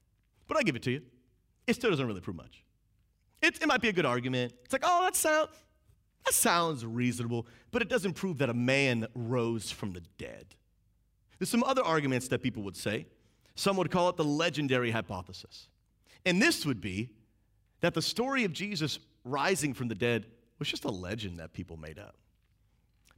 But 0.47 0.59
I 0.59 0.63
give 0.63 0.77
it 0.77 0.83
to 0.83 0.91
you. 0.91 1.03
It 1.67 1.75
still 1.75 1.91
doesn't 1.91 2.07
really 2.07 2.21
prove 2.21 2.37
much. 2.37 2.63
It, 3.41 3.63
it 3.63 3.67
might 3.67 3.81
be 3.81 3.89
a 3.89 3.93
good 3.93 4.07
argument. 4.07 4.53
It's 4.65 4.73
like, 4.73 4.83
oh, 4.85 5.03
that, 5.03 5.17
sound, 5.17 5.49
that 6.25 6.35
sounds 6.35 6.85
reasonable, 6.85 7.47
but 7.71 7.83
it 7.83 7.89
doesn't 7.89 8.15
prove 8.15 8.39
that 8.39 8.51
a 8.51 8.55
man 8.55 9.07
rose 9.15 9.71
from 9.71 9.93
the 9.93 10.03
dead. 10.19 10.55
There's 11.39 11.51
some 11.51 11.65
other 11.65 11.83
arguments 11.83 12.29
that 12.29 12.43
people 12.43 12.63
would 12.63 12.77
say. 12.77 13.07
Some 13.55 13.77
would 13.77 13.91
call 13.91 14.09
it 14.09 14.17
the 14.17 14.25
legendary 14.25 14.91
hypothesis. 14.91 15.69
And 16.27 16.41
this 16.41 16.67
would 16.67 16.81
be 16.81 17.11
that 17.81 17.95
the 17.95 18.03
story 18.03 18.45
of 18.45 18.53
Jesus 18.53 18.99
rising 19.25 19.75
from 19.75 19.89
the 19.89 19.95
dead 19.95 20.27
was 20.59 20.69
just 20.69 20.85
a 20.85 20.91
legend 20.91 21.39
that 21.39 21.53
people 21.53 21.77
made 21.77 21.99
up. 21.99 22.17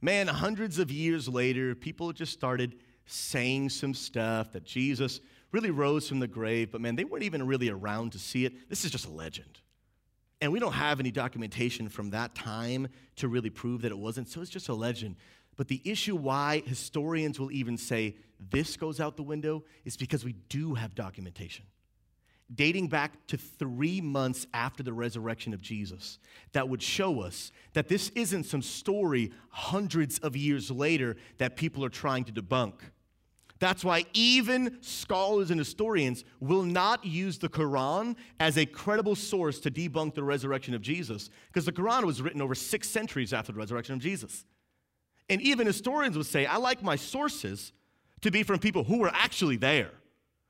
Man, 0.01 0.27
hundreds 0.27 0.79
of 0.79 0.91
years 0.91 1.27
later, 1.27 1.73
people 1.73 2.11
just 2.13 2.33
started 2.33 2.75
saying 3.05 3.69
some 3.69 3.93
stuff 3.93 4.51
that 4.51 4.63
Jesus 4.63 5.21
really 5.51 5.71
rose 5.71 6.07
from 6.07 6.19
the 6.19 6.27
grave, 6.27 6.71
but 6.71 6.81
man, 6.81 6.95
they 6.95 7.03
weren't 7.03 7.23
even 7.23 7.47
really 7.47 7.69
around 7.69 8.11
to 8.11 8.19
see 8.19 8.45
it. 8.45 8.69
This 8.69 8.85
is 8.85 8.91
just 8.91 9.07
a 9.07 9.11
legend. 9.11 9.59
And 10.41 10.51
we 10.51 10.59
don't 10.59 10.73
have 10.73 10.99
any 10.99 11.09
documentation 11.09 11.89
from 11.89 12.11
that 12.11 12.35
time 12.35 12.89
to 13.15 13.27
really 13.27 13.49
prove 13.49 13.81
that 13.81 13.91
it 13.91 13.97
wasn't, 13.97 14.27
so 14.27 14.41
it's 14.41 14.51
just 14.51 14.69
a 14.69 14.73
legend. 14.73 15.15
But 15.55 15.67
the 15.67 15.81
issue 15.83 16.15
why 16.15 16.61
historians 16.65 17.39
will 17.39 17.51
even 17.51 17.77
say 17.77 18.17
this 18.51 18.77
goes 18.77 18.99
out 18.99 19.17
the 19.17 19.23
window 19.23 19.63
is 19.83 19.97
because 19.97 20.23
we 20.23 20.33
do 20.49 20.75
have 20.75 20.93
documentation 20.93 21.65
dating 22.55 22.87
back 22.87 23.27
to 23.27 23.37
three 23.37 23.99
months 23.99 24.47
after 24.53 24.81
the 24.81 24.93
resurrection 24.93 25.53
of 25.53 25.61
Jesus 25.61 26.19
that 26.53 26.69
would 26.69 26.81
show 26.81 27.21
us 27.21 27.51
that 27.73 27.89
this 27.89 28.09
isn't 28.15 28.45
some 28.45 28.61
story 28.61 29.31
hundreds 29.49 30.17
of 30.19 30.35
years 30.35 30.71
later 30.71 31.17
that 31.39 31.57
people 31.57 31.83
are 31.83 31.89
trying 31.89 32.23
to 32.23 32.31
debunk. 32.31 32.75
That's 33.59 33.83
why 33.83 34.05
even 34.13 34.77
scholars 34.81 35.49
and 35.49 35.59
historians 35.59 36.23
will 36.39 36.63
not 36.63 37.03
use 37.03 37.39
the 37.39 37.49
Quran 37.49 38.15
as 38.39 38.57
a 38.57 38.65
credible 38.65 39.15
source 39.15 39.59
to 39.61 39.71
debunk 39.71 40.13
the 40.13 40.23
resurrection 40.23 40.73
of 40.73 40.81
Jesus, 40.81 41.29
because 41.47 41.65
the 41.65 41.71
Quran 41.71 42.03
was 42.03 42.21
written 42.21 42.41
over 42.41 42.55
six 42.55 42.87
centuries 42.87 43.33
after 43.33 43.51
the 43.51 43.57
resurrection 43.57 43.95
of 43.95 43.99
Jesus. 43.99 44.45
And 45.29 45.41
even 45.41 45.67
historians 45.67 46.15
would 46.15 46.27
say, 46.27 46.45
I 46.45 46.57
like 46.57 46.83
my 46.83 46.95
sources 46.95 47.73
to 48.21 48.31
be 48.31 48.43
from 48.43 48.59
people 48.59 48.83
who 48.83 48.99
were 48.99 49.11
actually 49.13 49.57
there, 49.57 49.91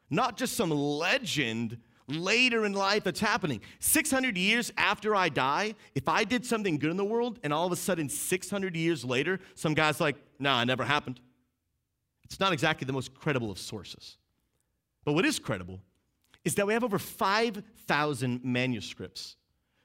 not 0.10 0.38
just 0.38 0.56
some 0.56 0.70
legend 0.70 1.78
later 2.08 2.66
in 2.66 2.74
life 2.74 3.04
that's 3.04 3.20
happening. 3.20 3.62
600 3.80 4.38
years 4.38 4.72
after 4.78 5.16
I 5.16 5.30
die, 5.30 5.76
if 5.96 6.08
I 6.08 6.24
did 6.24 6.46
something 6.46 6.78
good 6.78 6.92
in 6.92 6.98
the 6.98 7.06
world 7.06 7.40
and 7.44 7.54
all 7.54 7.66
of 7.66 7.72
a 7.72 7.76
sudden 7.76 8.10
600 8.10 8.76
years 8.76 9.04
later, 9.04 9.40
some 9.56 9.74
guy's 9.74 10.00
like, 10.00 10.16
nah, 10.40 10.62
it 10.62 10.66
never 10.66 10.84
happened. 10.84 11.20
It's 12.24 12.40
not 12.40 12.54
exactly 12.54 12.86
the 12.86 12.94
most 12.94 13.14
credible 13.14 13.52
of 13.52 13.60
sources. 13.60 14.18
But 15.06 15.14
what 15.14 15.26
is 15.26 15.40
credible 15.40 15.80
is 16.44 16.56
that 16.56 16.68
we 16.68 16.74
have 16.74 16.84
over 16.84 17.00
5,000 17.00 18.44
manuscripts. 18.44 19.36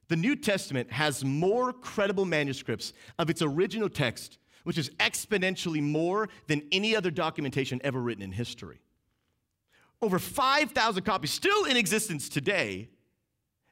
The 0.08 0.16
New 0.16 0.36
Testament 0.36 0.92
has 0.92 1.24
more 1.24 1.72
credible 1.72 2.24
manuscripts 2.24 2.92
of 3.18 3.30
its 3.30 3.40
original 3.40 3.88
text, 3.88 4.38
which 4.64 4.76
is 4.76 4.90
exponentially 5.00 5.82
more 5.82 6.28
than 6.48 6.62
any 6.70 6.94
other 6.94 7.10
documentation 7.10 7.80
ever 7.82 8.00
written 8.00 8.22
in 8.22 8.32
history. 8.32 8.81
Over 10.02 10.18
5,000 10.18 11.04
copies 11.04 11.30
still 11.30 11.64
in 11.64 11.76
existence 11.76 12.28
today 12.28 12.88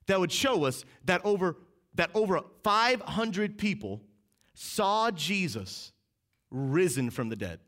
that 0.06 0.18
would 0.18 0.32
show 0.32 0.64
us 0.64 0.84
that 1.04 1.24
over, 1.24 1.56
that 1.94 2.10
over 2.14 2.40
500 2.62 3.58
people 3.58 4.00
saw 4.54 5.10
Jesus 5.10 5.92
risen 6.50 7.10
from 7.10 7.28
the 7.28 7.36
dead. 7.36 7.58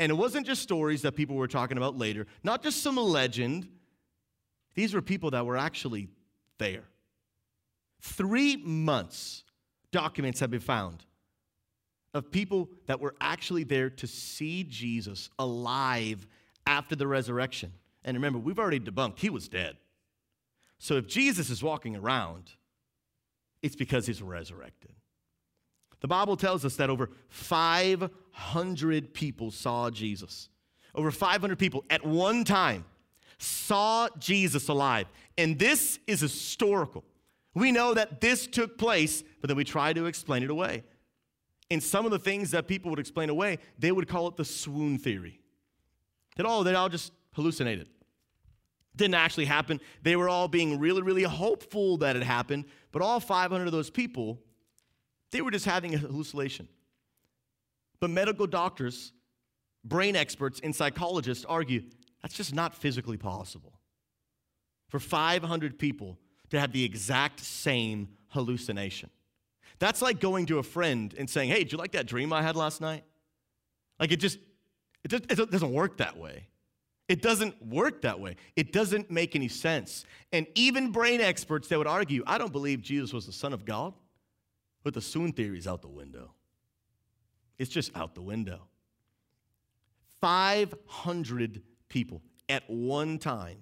And 0.00 0.10
it 0.10 0.14
wasn't 0.14 0.44
just 0.44 0.60
stories 0.60 1.02
that 1.02 1.12
people 1.12 1.36
were 1.36 1.46
talking 1.46 1.76
about 1.76 1.96
later, 1.96 2.26
not 2.42 2.62
just 2.62 2.82
some 2.82 2.96
legend. 2.96 3.68
These 4.74 4.92
were 4.92 5.02
people 5.02 5.30
that 5.30 5.46
were 5.46 5.56
actually 5.56 6.08
there. 6.58 6.84
Three 8.00 8.56
months, 8.56 9.44
documents 9.92 10.40
have 10.40 10.50
been 10.50 10.60
found 10.60 11.04
of 12.12 12.30
people 12.30 12.70
that 12.86 13.00
were 13.00 13.14
actually 13.20 13.64
there 13.64 13.90
to 13.90 14.06
see 14.06 14.64
Jesus 14.64 15.30
alive 15.38 16.26
after 16.66 16.96
the 16.96 17.06
resurrection. 17.06 17.72
And 18.04 18.16
remember, 18.16 18.38
we've 18.38 18.58
already 18.58 18.80
debunked 18.80 19.18
he 19.18 19.30
was 19.30 19.48
dead. 19.48 19.76
So 20.78 20.96
if 20.96 21.06
Jesus 21.06 21.50
is 21.50 21.62
walking 21.62 21.96
around, 21.96 22.50
it's 23.62 23.76
because 23.76 24.06
he's 24.06 24.20
resurrected. 24.20 24.92
The 26.00 26.08
Bible 26.08 26.36
tells 26.36 26.66
us 26.66 26.76
that 26.76 26.90
over 26.90 27.10
500 27.30 29.14
people 29.14 29.50
saw 29.50 29.88
Jesus. 29.88 30.50
Over 30.94 31.10
500 31.10 31.58
people 31.58 31.84
at 31.88 32.04
one 32.04 32.44
time 32.44 32.84
saw 33.38 34.08
Jesus 34.18 34.68
alive. 34.68 35.06
And 35.38 35.58
this 35.58 35.98
is 36.06 36.20
historical. 36.20 37.04
We 37.54 37.72
know 37.72 37.94
that 37.94 38.20
this 38.20 38.46
took 38.46 38.76
place, 38.76 39.24
but 39.40 39.48
then 39.48 39.56
we 39.56 39.64
try 39.64 39.92
to 39.92 40.06
explain 40.06 40.42
it 40.42 40.50
away. 40.50 40.84
And 41.70 41.82
some 41.82 42.04
of 42.04 42.10
the 42.10 42.18
things 42.18 42.50
that 42.50 42.68
people 42.68 42.90
would 42.90 42.98
explain 42.98 43.30
away, 43.30 43.58
they 43.78 43.90
would 43.90 44.06
call 44.06 44.28
it 44.28 44.36
the 44.36 44.44
swoon 44.44 44.98
theory. 44.98 45.40
That, 46.36 46.46
oh, 46.46 46.62
they 46.62 46.74
all 46.74 46.88
just 46.88 47.12
hallucinated. 47.32 47.88
Didn't 48.96 49.14
actually 49.14 49.46
happen. 49.46 49.80
They 50.02 50.16
were 50.16 50.28
all 50.28 50.48
being 50.48 50.78
really, 50.78 51.02
really 51.02 51.24
hopeful 51.24 51.96
that 51.98 52.16
it 52.16 52.22
happened, 52.22 52.66
but 52.92 53.02
all 53.02 53.20
500 53.20 53.66
of 53.66 53.72
those 53.72 53.90
people 53.90 54.40
they 55.34 55.42
were 55.42 55.50
just 55.50 55.64
having 55.64 55.92
a 55.96 55.98
hallucination. 55.98 56.68
But 57.98 58.10
medical 58.10 58.46
doctors, 58.46 59.12
brain 59.84 60.14
experts, 60.14 60.60
and 60.62 60.74
psychologists 60.74 61.44
argue 61.44 61.82
that's 62.22 62.34
just 62.34 62.54
not 62.54 62.72
physically 62.72 63.16
possible. 63.16 63.80
For 64.90 65.00
500 65.00 65.76
people 65.76 66.20
to 66.50 66.60
have 66.60 66.70
the 66.70 66.84
exact 66.84 67.40
same 67.40 68.10
hallucination. 68.28 69.10
That's 69.80 70.00
like 70.00 70.20
going 70.20 70.46
to 70.46 70.58
a 70.58 70.62
friend 70.62 71.12
and 71.18 71.28
saying, 71.28 71.50
Hey, 71.50 71.64
did 71.64 71.72
you 71.72 71.78
like 71.78 71.92
that 71.92 72.06
dream 72.06 72.32
I 72.32 72.40
had 72.40 72.54
last 72.54 72.80
night? 72.80 73.02
Like 73.98 74.12
it 74.12 74.20
just, 74.20 74.38
it, 75.02 75.08
just, 75.08 75.24
it 75.32 75.50
doesn't 75.50 75.72
work 75.72 75.96
that 75.96 76.16
way. 76.16 76.46
It 77.08 77.20
doesn't 77.20 77.60
work 77.64 78.02
that 78.02 78.18
way. 78.18 78.36
It 78.56 78.72
doesn't 78.72 79.10
make 79.10 79.36
any 79.36 79.48
sense. 79.48 80.04
And 80.32 80.46
even 80.54 80.90
brain 80.90 81.20
experts, 81.20 81.68
they 81.68 81.76
would 81.76 81.86
argue, 81.86 82.22
I 82.26 82.38
don't 82.38 82.52
believe 82.52 82.80
Jesus 82.80 83.12
was 83.12 83.26
the 83.26 83.32
Son 83.32 83.52
of 83.52 83.64
God. 83.64 83.92
But 84.82 84.94
the 84.94 85.00
swoon 85.00 85.32
theory 85.32 85.58
is 85.58 85.66
out 85.66 85.82
the 85.82 85.88
window. 85.88 86.32
It's 87.58 87.70
just 87.70 87.94
out 87.96 88.14
the 88.14 88.22
window. 88.22 88.68
500 90.20 91.62
people 91.88 92.22
at 92.48 92.68
one 92.68 93.18
time 93.18 93.58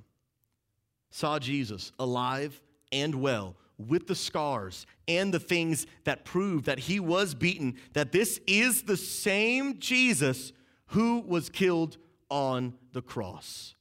saw 1.10 1.38
Jesus 1.38 1.92
alive 1.98 2.60
and 2.90 3.16
well 3.16 3.56
with 3.78 4.06
the 4.06 4.14
scars 4.14 4.86
and 5.08 5.32
the 5.32 5.40
things 5.40 5.86
that 6.04 6.24
prove 6.24 6.64
that 6.64 6.78
he 6.78 7.00
was 7.00 7.34
beaten, 7.34 7.74
that 7.94 8.12
this 8.12 8.40
is 8.46 8.82
the 8.82 8.96
same 8.96 9.78
Jesus 9.78 10.52
who 10.86 11.20
was 11.20 11.48
killed 11.48 11.98
on 12.32 12.72
the 12.94 13.02
cross. 13.02 13.74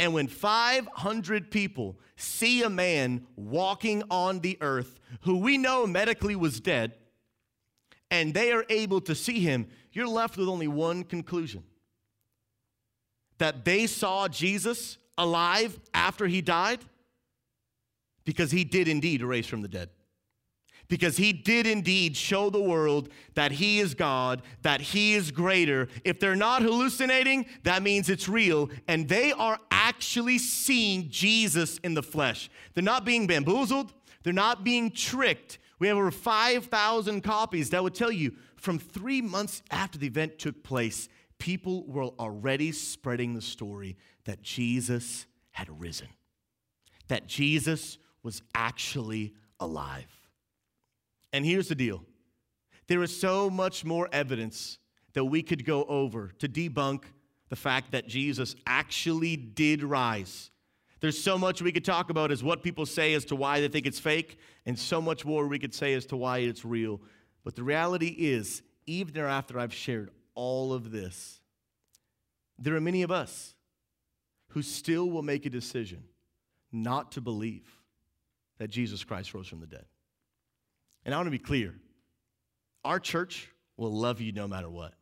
And 0.00 0.12
when 0.12 0.26
500 0.26 1.50
people 1.50 1.96
see 2.16 2.64
a 2.64 2.68
man 2.68 3.24
walking 3.36 4.02
on 4.10 4.40
the 4.40 4.58
earth 4.60 4.98
who 5.20 5.38
we 5.38 5.56
know 5.56 5.86
medically 5.86 6.34
was 6.34 6.60
dead, 6.60 6.94
and 8.10 8.34
they 8.34 8.52
are 8.52 8.64
able 8.68 9.00
to 9.02 9.14
see 9.14 9.40
him, 9.40 9.68
you're 9.92 10.08
left 10.08 10.36
with 10.36 10.48
only 10.48 10.68
one 10.68 11.04
conclusion. 11.04 11.62
That 13.38 13.64
they 13.64 13.86
saw 13.86 14.26
Jesus 14.28 14.98
alive 15.16 15.78
after 15.94 16.26
he 16.26 16.42
died? 16.42 16.80
Because 18.24 18.50
he 18.50 18.64
did 18.64 18.88
indeed 18.88 19.22
rise 19.22 19.46
from 19.46 19.62
the 19.62 19.68
dead 19.68 19.90
because 20.88 21.16
he 21.16 21.32
did 21.32 21.66
indeed 21.66 22.16
show 22.16 22.50
the 22.50 22.60
world 22.60 23.08
that 23.34 23.52
he 23.52 23.80
is 23.80 23.94
God, 23.94 24.42
that 24.62 24.80
he 24.80 25.14
is 25.14 25.30
greater. 25.30 25.88
If 26.04 26.20
they're 26.20 26.36
not 26.36 26.62
hallucinating, 26.62 27.46
that 27.64 27.82
means 27.82 28.08
it's 28.08 28.28
real, 28.28 28.70
and 28.86 29.08
they 29.08 29.32
are 29.32 29.58
actually 29.70 30.38
seeing 30.38 31.08
Jesus 31.08 31.78
in 31.78 31.94
the 31.94 32.02
flesh. 32.02 32.50
They're 32.74 32.82
not 32.82 33.04
being 33.04 33.26
bamboozled, 33.26 33.92
they're 34.22 34.32
not 34.32 34.64
being 34.64 34.90
tricked. 34.90 35.58
We 35.78 35.88
have 35.88 35.96
over 35.98 36.10
5,000 36.10 37.20
copies 37.20 37.70
that 37.70 37.82
would 37.82 37.94
tell 37.94 38.10
you 38.10 38.34
from 38.56 38.78
three 38.78 39.20
months 39.20 39.62
after 39.70 39.98
the 39.98 40.06
event 40.06 40.38
took 40.38 40.62
place, 40.62 41.08
people 41.38 41.84
were 41.86 42.04
already 42.18 42.72
spreading 42.72 43.34
the 43.34 43.42
story 43.42 43.96
that 44.24 44.42
Jesus 44.42 45.26
had 45.50 45.80
risen. 45.80 46.08
that 47.08 47.26
Jesus 47.26 47.98
was 48.22 48.42
actually 48.54 49.32
alive. 49.60 50.25
And 51.32 51.44
here's 51.44 51.68
the 51.68 51.74
deal 51.74 52.02
there 52.88 53.02
is 53.02 53.18
so 53.18 53.50
much 53.50 53.84
more 53.84 54.08
evidence 54.12 54.78
that 55.14 55.24
we 55.24 55.42
could 55.42 55.64
go 55.64 55.84
over 55.84 56.32
to 56.38 56.48
debunk 56.48 57.04
the 57.48 57.56
fact 57.56 57.92
that 57.92 58.06
Jesus 58.06 58.54
actually 58.66 59.36
did 59.36 59.82
rise. 59.82 60.50
There's 61.00 61.22
so 61.22 61.38
much 61.38 61.62
we 61.62 61.72
could 61.72 61.84
talk 61.84 62.10
about 62.10 62.30
as 62.30 62.42
what 62.42 62.62
people 62.62 62.86
say 62.86 63.14
as 63.14 63.24
to 63.26 63.36
why 63.36 63.60
they 63.60 63.68
think 63.68 63.86
it's 63.86 63.98
fake, 63.98 64.38
and 64.64 64.78
so 64.78 65.00
much 65.00 65.24
more 65.24 65.46
we 65.46 65.58
could 65.58 65.74
say 65.74 65.94
as 65.94 66.06
to 66.06 66.16
why 66.16 66.38
it's 66.38 66.64
real. 66.64 67.00
But 67.44 67.54
the 67.54 67.62
reality 67.62 68.14
is, 68.18 68.62
even 68.86 69.16
after 69.22 69.58
I've 69.58 69.74
shared 69.74 70.10
all 70.34 70.72
of 70.72 70.90
this, 70.90 71.40
there 72.58 72.74
are 72.74 72.80
many 72.80 73.02
of 73.02 73.10
us 73.10 73.54
who 74.48 74.62
still 74.62 75.10
will 75.10 75.22
make 75.22 75.44
a 75.44 75.50
decision 75.50 76.02
not 76.72 77.12
to 77.12 77.20
believe 77.20 77.70
that 78.58 78.68
Jesus 78.68 79.04
Christ 79.04 79.34
rose 79.34 79.48
from 79.48 79.60
the 79.60 79.66
dead. 79.66 79.84
And 81.06 81.14
I 81.14 81.18
want 81.18 81.28
to 81.28 81.30
be 81.30 81.38
clear 81.38 81.72
our 82.84 83.00
church 83.00 83.48
will 83.76 83.92
love 83.92 84.20
you 84.20 84.32
no 84.32 84.46
matter 84.46 84.68
what. 84.68 84.92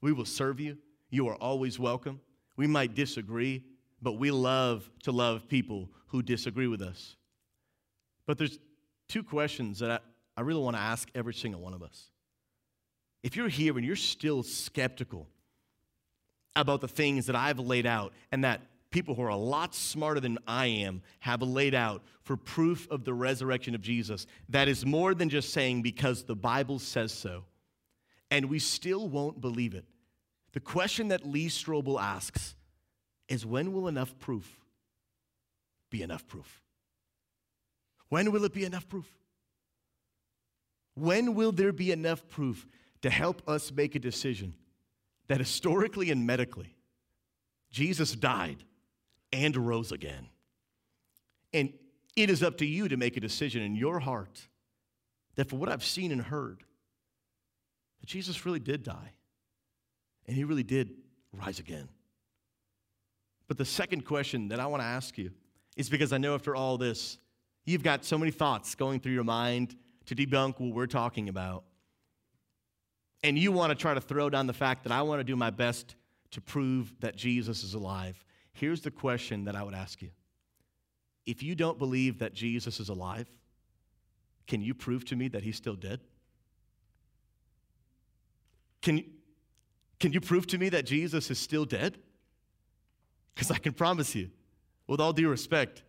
We 0.00 0.12
will 0.12 0.24
serve 0.24 0.60
you. 0.60 0.78
You 1.10 1.28
are 1.28 1.36
always 1.36 1.78
welcome. 1.78 2.20
We 2.56 2.66
might 2.66 2.94
disagree, 2.94 3.64
but 4.00 4.12
we 4.12 4.30
love 4.30 4.88
to 5.04 5.12
love 5.12 5.48
people 5.48 5.88
who 6.08 6.22
disagree 6.22 6.66
with 6.66 6.82
us. 6.82 7.16
But 8.26 8.36
there's 8.36 8.58
two 9.08 9.22
questions 9.22 9.78
that 9.78 9.90
I, 9.90 9.98
I 10.40 10.42
really 10.42 10.60
want 10.60 10.76
to 10.76 10.82
ask 10.82 11.08
every 11.14 11.34
single 11.34 11.60
one 11.60 11.74
of 11.74 11.82
us. 11.82 12.10
If 13.22 13.36
you're 13.36 13.48
here 13.48 13.76
and 13.76 13.86
you're 13.86 13.96
still 13.96 14.42
skeptical 14.42 15.28
about 16.56 16.80
the 16.80 16.88
things 16.88 17.26
that 17.26 17.36
I've 17.36 17.58
laid 17.58 17.86
out 17.86 18.12
and 18.32 18.44
that 18.44 18.60
people 18.92 19.14
who 19.14 19.22
are 19.22 19.28
a 19.28 19.36
lot 19.36 19.74
smarter 19.74 20.20
than 20.20 20.38
I 20.46 20.66
am 20.66 21.02
have 21.20 21.42
laid 21.42 21.74
out 21.74 22.02
for 22.22 22.36
proof 22.36 22.86
of 22.90 23.04
the 23.04 23.14
resurrection 23.14 23.74
of 23.74 23.80
Jesus, 23.80 24.26
that 24.50 24.68
is 24.68 24.86
more 24.86 25.14
than 25.14 25.28
just 25.28 25.52
saying 25.52 25.82
because 25.82 26.22
the 26.22 26.36
Bible 26.36 26.78
says 26.78 27.12
so, 27.12 27.44
and 28.30 28.46
we 28.46 28.58
still 28.58 29.08
won't 29.08 29.40
believe 29.40 29.74
it. 29.74 29.84
The 30.52 30.60
question 30.60 31.08
that 31.08 31.26
Lee 31.26 31.48
Strobel 31.48 32.00
asks 32.00 32.54
is 33.28 33.44
when 33.44 33.72
will 33.72 33.88
enough 33.88 34.18
proof 34.18 34.60
be 35.90 36.02
enough 36.02 36.26
proof? 36.26 36.62
When 38.08 38.30
will 38.30 38.44
it 38.44 38.52
be 38.52 38.64
enough 38.64 38.88
proof? 38.88 39.10
When 40.94 41.34
will 41.34 41.52
there 41.52 41.72
be 41.72 41.90
enough 41.90 42.28
proof 42.28 42.66
to 43.00 43.10
help 43.10 43.42
us 43.48 43.72
make 43.72 43.94
a 43.94 43.98
decision 43.98 44.54
that 45.28 45.38
historically 45.38 46.10
and 46.10 46.26
medically, 46.26 46.76
Jesus 47.70 48.12
died 48.12 48.64
and 49.32 49.56
rose 49.56 49.92
again? 49.92 50.28
And 51.52 51.72
it 52.16 52.30
is 52.30 52.42
up 52.42 52.58
to 52.58 52.66
you 52.66 52.88
to 52.88 52.96
make 52.96 53.16
a 53.16 53.20
decision 53.20 53.62
in 53.62 53.74
your 53.74 54.00
heart 54.00 54.48
that 55.36 55.48
for 55.48 55.56
what 55.56 55.68
I've 55.68 55.84
seen 55.84 56.12
and 56.12 56.20
heard, 56.20 56.62
that 58.00 58.06
Jesus 58.06 58.44
really 58.44 58.60
did 58.60 58.82
die 58.82 59.12
and 60.26 60.36
he 60.36 60.44
really 60.44 60.62
did 60.62 60.90
rise 61.32 61.58
again. 61.58 61.88
But 63.48 63.58
the 63.58 63.64
second 63.64 64.04
question 64.04 64.48
that 64.48 64.60
I 64.60 64.66
want 64.66 64.82
to 64.82 64.86
ask 64.86 65.18
you 65.18 65.30
is 65.76 65.88
because 65.88 66.12
I 66.12 66.18
know 66.18 66.34
after 66.34 66.54
all 66.54 66.78
this, 66.78 67.18
you've 67.64 67.82
got 67.82 68.04
so 68.04 68.18
many 68.18 68.30
thoughts 68.30 68.74
going 68.74 69.00
through 69.00 69.12
your 69.12 69.24
mind 69.24 69.76
to 70.06 70.14
debunk 70.14 70.60
what 70.60 70.74
we're 70.74 70.86
talking 70.86 71.28
about. 71.28 71.64
And 73.24 73.38
you 73.38 73.52
want 73.52 73.70
to 73.70 73.74
try 73.74 73.94
to 73.94 74.00
throw 74.00 74.28
down 74.30 74.46
the 74.46 74.52
fact 74.52 74.84
that 74.84 74.92
I 74.92 75.02
want 75.02 75.20
to 75.20 75.24
do 75.24 75.36
my 75.36 75.50
best 75.50 75.94
to 76.32 76.40
prove 76.40 76.92
that 77.00 77.14
Jesus 77.14 77.62
is 77.62 77.74
alive. 77.74 78.22
Here's 78.52 78.82
the 78.82 78.90
question 78.90 79.44
that 79.44 79.56
I 79.56 79.62
would 79.62 79.74
ask 79.74 80.02
you 80.02 80.10
If 81.26 81.42
you 81.42 81.54
don't 81.54 81.78
believe 81.78 82.18
that 82.18 82.34
Jesus 82.34 82.80
is 82.80 82.88
alive, 82.88 83.28
can 84.46 84.60
you 84.60 84.74
prove 84.74 85.04
to 85.06 85.16
me 85.16 85.28
that 85.28 85.42
he's 85.42 85.56
still 85.56 85.76
dead? 85.76 86.00
Can 88.82 88.98
you, 88.98 89.04
can 90.00 90.12
you 90.12 90.20
prove 90.20 90.46
to 90.48 90.58
me 90.58 90.68
that 90.70 90.84
Jesus 90.84 91.30
is 91.30 91.38
still 91.38 91.64
dead? 91.64 91.98
Because 93.34 93.50
I 93.50 93.58
can 93.58 93.72
promise 93.72 94.14
you, 94.14 94.30
with 94.86 95.00
all 95.00 95.12
due 95.12 95.28
respect, 95.28 95.84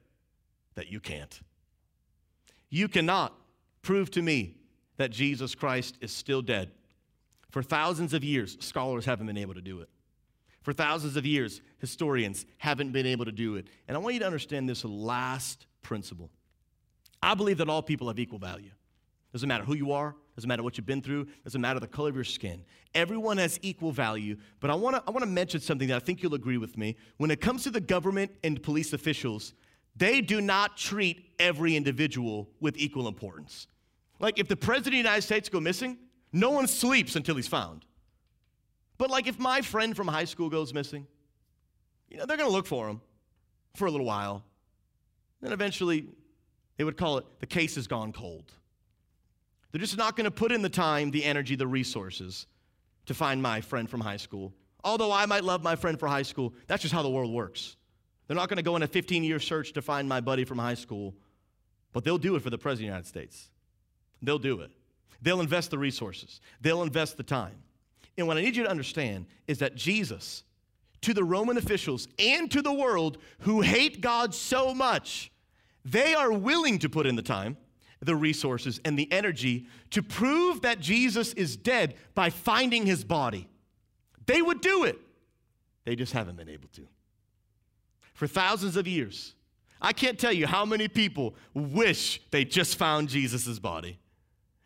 that 0.76 0.92
you 0.92 1.00
can't. 1.00 1.40
You 2.70 2.88
cannot 2.88 3.34
prove 3.82 4.10
to 4.12 4.22
me 4.22 4.56
that 4.98 5.12
Jesus 5.12 5.56
Christ 5.56 5.98
is 6.02 6.12
still 6.12 6.42
dead. 6.42 6.72
For 7.50 7.62
thousands 7.62 8.14
of 8.14 8.24
years, 8.24 8.58
scholars 8.62 9.06
haven't 9.06 9.28
been 9.28 9.38
able 9.38 9.54
to 9.56 9.62
do 9.62 9.82
it. 9.82 9.90
For 10.64 10.74
thousands 10.74 11.18
of 11.18 11.26
years, 11.26 11.62
historians 11.80 12.46
haven't 12.58 12.92
been 12.92 13.06
able 13.06 13.26
to 13.26 13.32
do 13.32 13.58
it. 13.58 13.68
And 13.88 13.96
I 13.96 14.00
want 14.00 14.14
you 14.14 14.20
to 14.22 14.26
understand 14.26 14.68
this 14.68 14.84
last 14.84 15.68
principle. 15.82 16.32
I 17.22 17.36
believe 17.36 17.58
that 17.60 17.70
all 17.70 17.82
people 17.82 18.08
have 18.08 18.18
equal 18.18 18.40
value. 18.40 18.72
Doesn't 19.34 19.48
matter 19.48 19.64
who 19.64 19.74
you 19.74 19.92
are, 19.92 20.16
doesn't 20.36 20.48
matter 20.48 20.64
what 20.64 20.78
you've 20.78 20.86
been 20.86 21.02
through, 21.02 21.28
doesn't 21.44 21.60
matter 21.60 21.80
the 21.80 21.88
color 21.88 22.10
of 22.10 22.16
your 22.16 22.24
skin. 22.24 22.64
Everyone 22.96 23.38
has 23.38 23.60
equal 23.62 23.92
value, 23.92 24.38
but 24.60 24.70
I 24.70 24.76
wanna, 24.76 25.04
I 25.08 25.12
wanna 25.12 25.26
mention 25.26 25.60
something 25.60 25.88
that 25.90 25.96
I 25.96 26.00
think 26.00 26.24
you'll 26.24 26.36
agree 26.36 26.58
with 26.58 26.78
me. 26.78 26.96
When 27.18 27.32
it 27.32 27.42
comes 27.42 27.64
to 27.64 27.72
the 27.72 27.82
government 27.82 28.32
and 28.44 28.62
police 28.62 28.94
officials, 28.94 29.54
they 29.96 30.22
do 30.22 30.40
not 30.40 30.78
treat 30.78 31.34
every 31.40 31.76
individual 31.76 32.50
with 32.60 32.78
equal 32.78 33.08
importance. 33.08 33.68
Like 34.20 34.40
if 34.40 34.48
the 34.48 34.56
president 34.56 34.88
of 34.88 34.92
the 34.94 34.98
United 34.98 35.22
States 35.24 35.50
go 35.50 35.60
missing, 35.60 35.98
no 36.32 36.52
one 36.52 36.68
sleeps 36.68 37.16
until 37.16 37.36
he's 37.36 37.48
found. 37.48 37.86
But 39.04 39.12
like 39.12 39.28
if 39.28 39.38
my 39.38 39.60
friend 39.60 39.94
from 39.94 40.08
high 40.08 40.24
school 40.24 40.50
goes 40.50 40.74
missing, 40.74 41.06
you 42.10 42.16
know, 42.16 42.26
they're 42.26 42.38
gonna 42.38 42.50
look 42.50 42.66
for 42.66 42.88
him 42.88 43.02
for 43.76 43.86
a 43.86 43.92
little 43.92 44.06
while. 44.06 44.46
Then 45.42 45.52
eventually 45.52 46.08
they 46.78 46.86
would 46.86 46.96
call 46.96 47.18
it 47.18 47.26
the 47.42 47.46
case 47.46 47.76
has 47.76 47.86
gone 47.86 48.14
cold. 48.14 48.50
They're 49.70 49.82
just 49.82 49.98
not 49.98 50.16
going 50.16 50.24
to 50.24 50.32
put 50.32 50.54
in 50.54 50.62
the 50.62 50.70
time, 50.70 51.12
the 51.12 51.26
energy, 51.26 51.58
the 51.58 51.68
resources 51.68 52.48
to 53.08 53.14
find 53.14 53.42
my 53.42 53.60
friend 53.60 53.90
from 53.90 54.00
high 54.00 54.16
school. 54.16 54.54
Although 54.86 55.12
I 55.12 55.26
might 55.26 55.44
love 55.44 55.64
my 55.64 55.76
friend 55.76 56.00
from 56.00 56.10
high 56.10 56.22
school, 56.22 56.54
that's 56.68 56.82
just 56.82 56.94
how 56.94 57.02
the 57.02 57.10
world 57.10 57.34
works. 57.34 57.76
They're 58.28 58.38
not 58.38 58.48
going 58.48 58.56
to 58.56 58.64
go 58.64 58.76
on 58.76 58.84
a 58.84 58.88
15 58.88 59.26
year 59.26 59.42
search 59.42 59.74
to 59.74 59.82
find 59.82 60.08
my 60.08 60.22
buddy 60.22 60.46
from 60.46 60.60
high 60.60 60.76
school, 60.76 61.14
but 61.92 62.06
they'll 62.06 62.18
do 62.18 62.38
it 62.38 62.42
for 62.42 62.52
the 62.52 62.58
President 62.58 62.76
of 62.76 62.80
the 62.80 62.86
United 62.86 63.08
States. 63.08 63.50
They'll 64.22 64.40
do 64.40 64.62
it. 64.62 64.72
They'll 65.22 65.42
invest 65.42 65.72
the 65.72 65.78
resources, 65.78 66.40
they'll 66.62 66.84
invest 66.84 67.18
the 67.18 67.24
time. 67.24 67.64
And 68.18 68.28
what 68.28 68.38
I 68.38 68.42
need 68.42 68.56
you 68.56 68.64
to 68.64 68.70
understand 68.70 69.26
is 69.48 69.60
that 69.60 69.76
Jesus, 69.76 70.44
to 71.02 71.14
the 71.14 71.24
Roman 71.24 71.58
officials 71.58 72.08
and 72.20 72.50
to 72.52 72.62
the 72.62 72.74
world 72.74 73.18
who 73.40 73.62
hate 73.62 74.02
God 74.02 74.36
so 74.36 74.74
much, 74.74 75.32
they 75.84 76.14
are 76.14 76.32
willing 76.32 76.80
to 76.80 76.90
put 76.90 77.06
in 77.06 77.16
the 77.16 77.22
time 77.22 77.58
the 78.02 78.16
resources 78.16 78.80
and 78.84 79.00
the 79.00 79.12
energy 79.12 79.66
to 79.92 80.04
prove 80.04 80.62
that 80.62 80.80
Jesus 80.80 81.34
is 81.34 81.56
dead 81.56 81.96
by 82.14 82.30
finding 82.30 82.86
his 82.86 83.04
body. 83.04 83.48
They 84.26 84.42
would 84.42 84.62
do 84.62 84.84
it. 84.84 85.00
They 85.86 85.96
just 85.96 86.14
haven't 86.14 86.38
been 86.38 86.50
able 86.50 86.70
to. 86.74 86.88
For 88.14 88.28
thousands 88.28 88.78
of 88.78 88.88
years, 88.88 89.34
I 89.82 89.92
can't 89.92 90.18
tell 90.18 90.32
you 90.32 90.48
how 90.48 90.66
many 90.66 90.88
people 90.88 91.36
wish 91.54 92.22
they 92.32 92.46
just 92.46 92.78
found 92.78 93.10
Jesus' 93.10 93.60
body. 93.60 94.00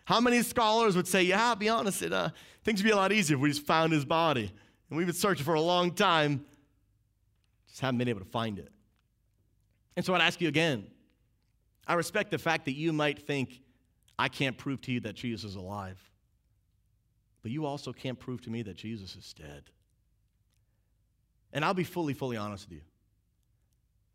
How 0.08 0.22
many 0.22 0.42
scholars 0.42 0.96
would 0.96 1.06
say, 1.06 1.24
yeah, 1.24 1.50
I'll 1.50 1.58
be 1.58 1.68
honest, 1.68 2.02
it, 2.02 2.14
uh, 2.14 2.30
things 2.64 2.82
would 2.82 2.88
be 2.88 2.92
a 2.92 2.96
lot 2.96 3.12
easier 3.12 3.36
if 3.36 3.42
we 3.42 3.50
just 3.50 3.66
found 3.66 3.92
his 3.92 4.06
body. 4.06 4.50
And 4.90 4.98
we've 4.98 5.06
been 5.06 5.14
searching 5.14 5.44
for 5.44 5.56
a 5.56 5.60
long 5.60 5.92
time, 5.92 6.46
just 7.68 7.82
haven't 7.82 7.98
been 7.98 8.08
able 8.08 8.22
to 8.22 8.26
find 8.26 8.58
it. 8.58 8.72
And 9.98 10.06
so 10.06 10.16
I'd 10.16 10.22
ask 10.22 10.40
you 10.40 10.48
again 10.48 10.88
I 11.86 11.96
respect 11.96 12.32
the 12.32 12.38
fact 12.38 12.64
that 12.66 12.72
you 12.78 12.94
might 12.94 13.20
think, 13.20 13.60
I 14.18 14.30
can't 14.30 14.58
prove 14.58 14.80
to 14.84 14.94
you 14.94 15.02
that 15.02 15.16
Jesus 15.16 15.44
is 15.44 15.56
alive. 15.58 16.00
But 17.42 17.52
you 17.52 17.66
also 17.66 17.92
can't 17.92 18.18
prove 18.18 18.42
to 18.44 18.50
me 18.50 18.62
that 18.62 18.78
Jesus 18.78 19.14
is 19.14 19.34
dead. 19.34 19.64
And 21.52 21.66
I'll 21.66 21.74
be 21.74 21.84
fully, 21.84 22.14
fully 22.14 22.38
honest 22.38 22.70
with 22.70 22.78
you. 22.78 22.82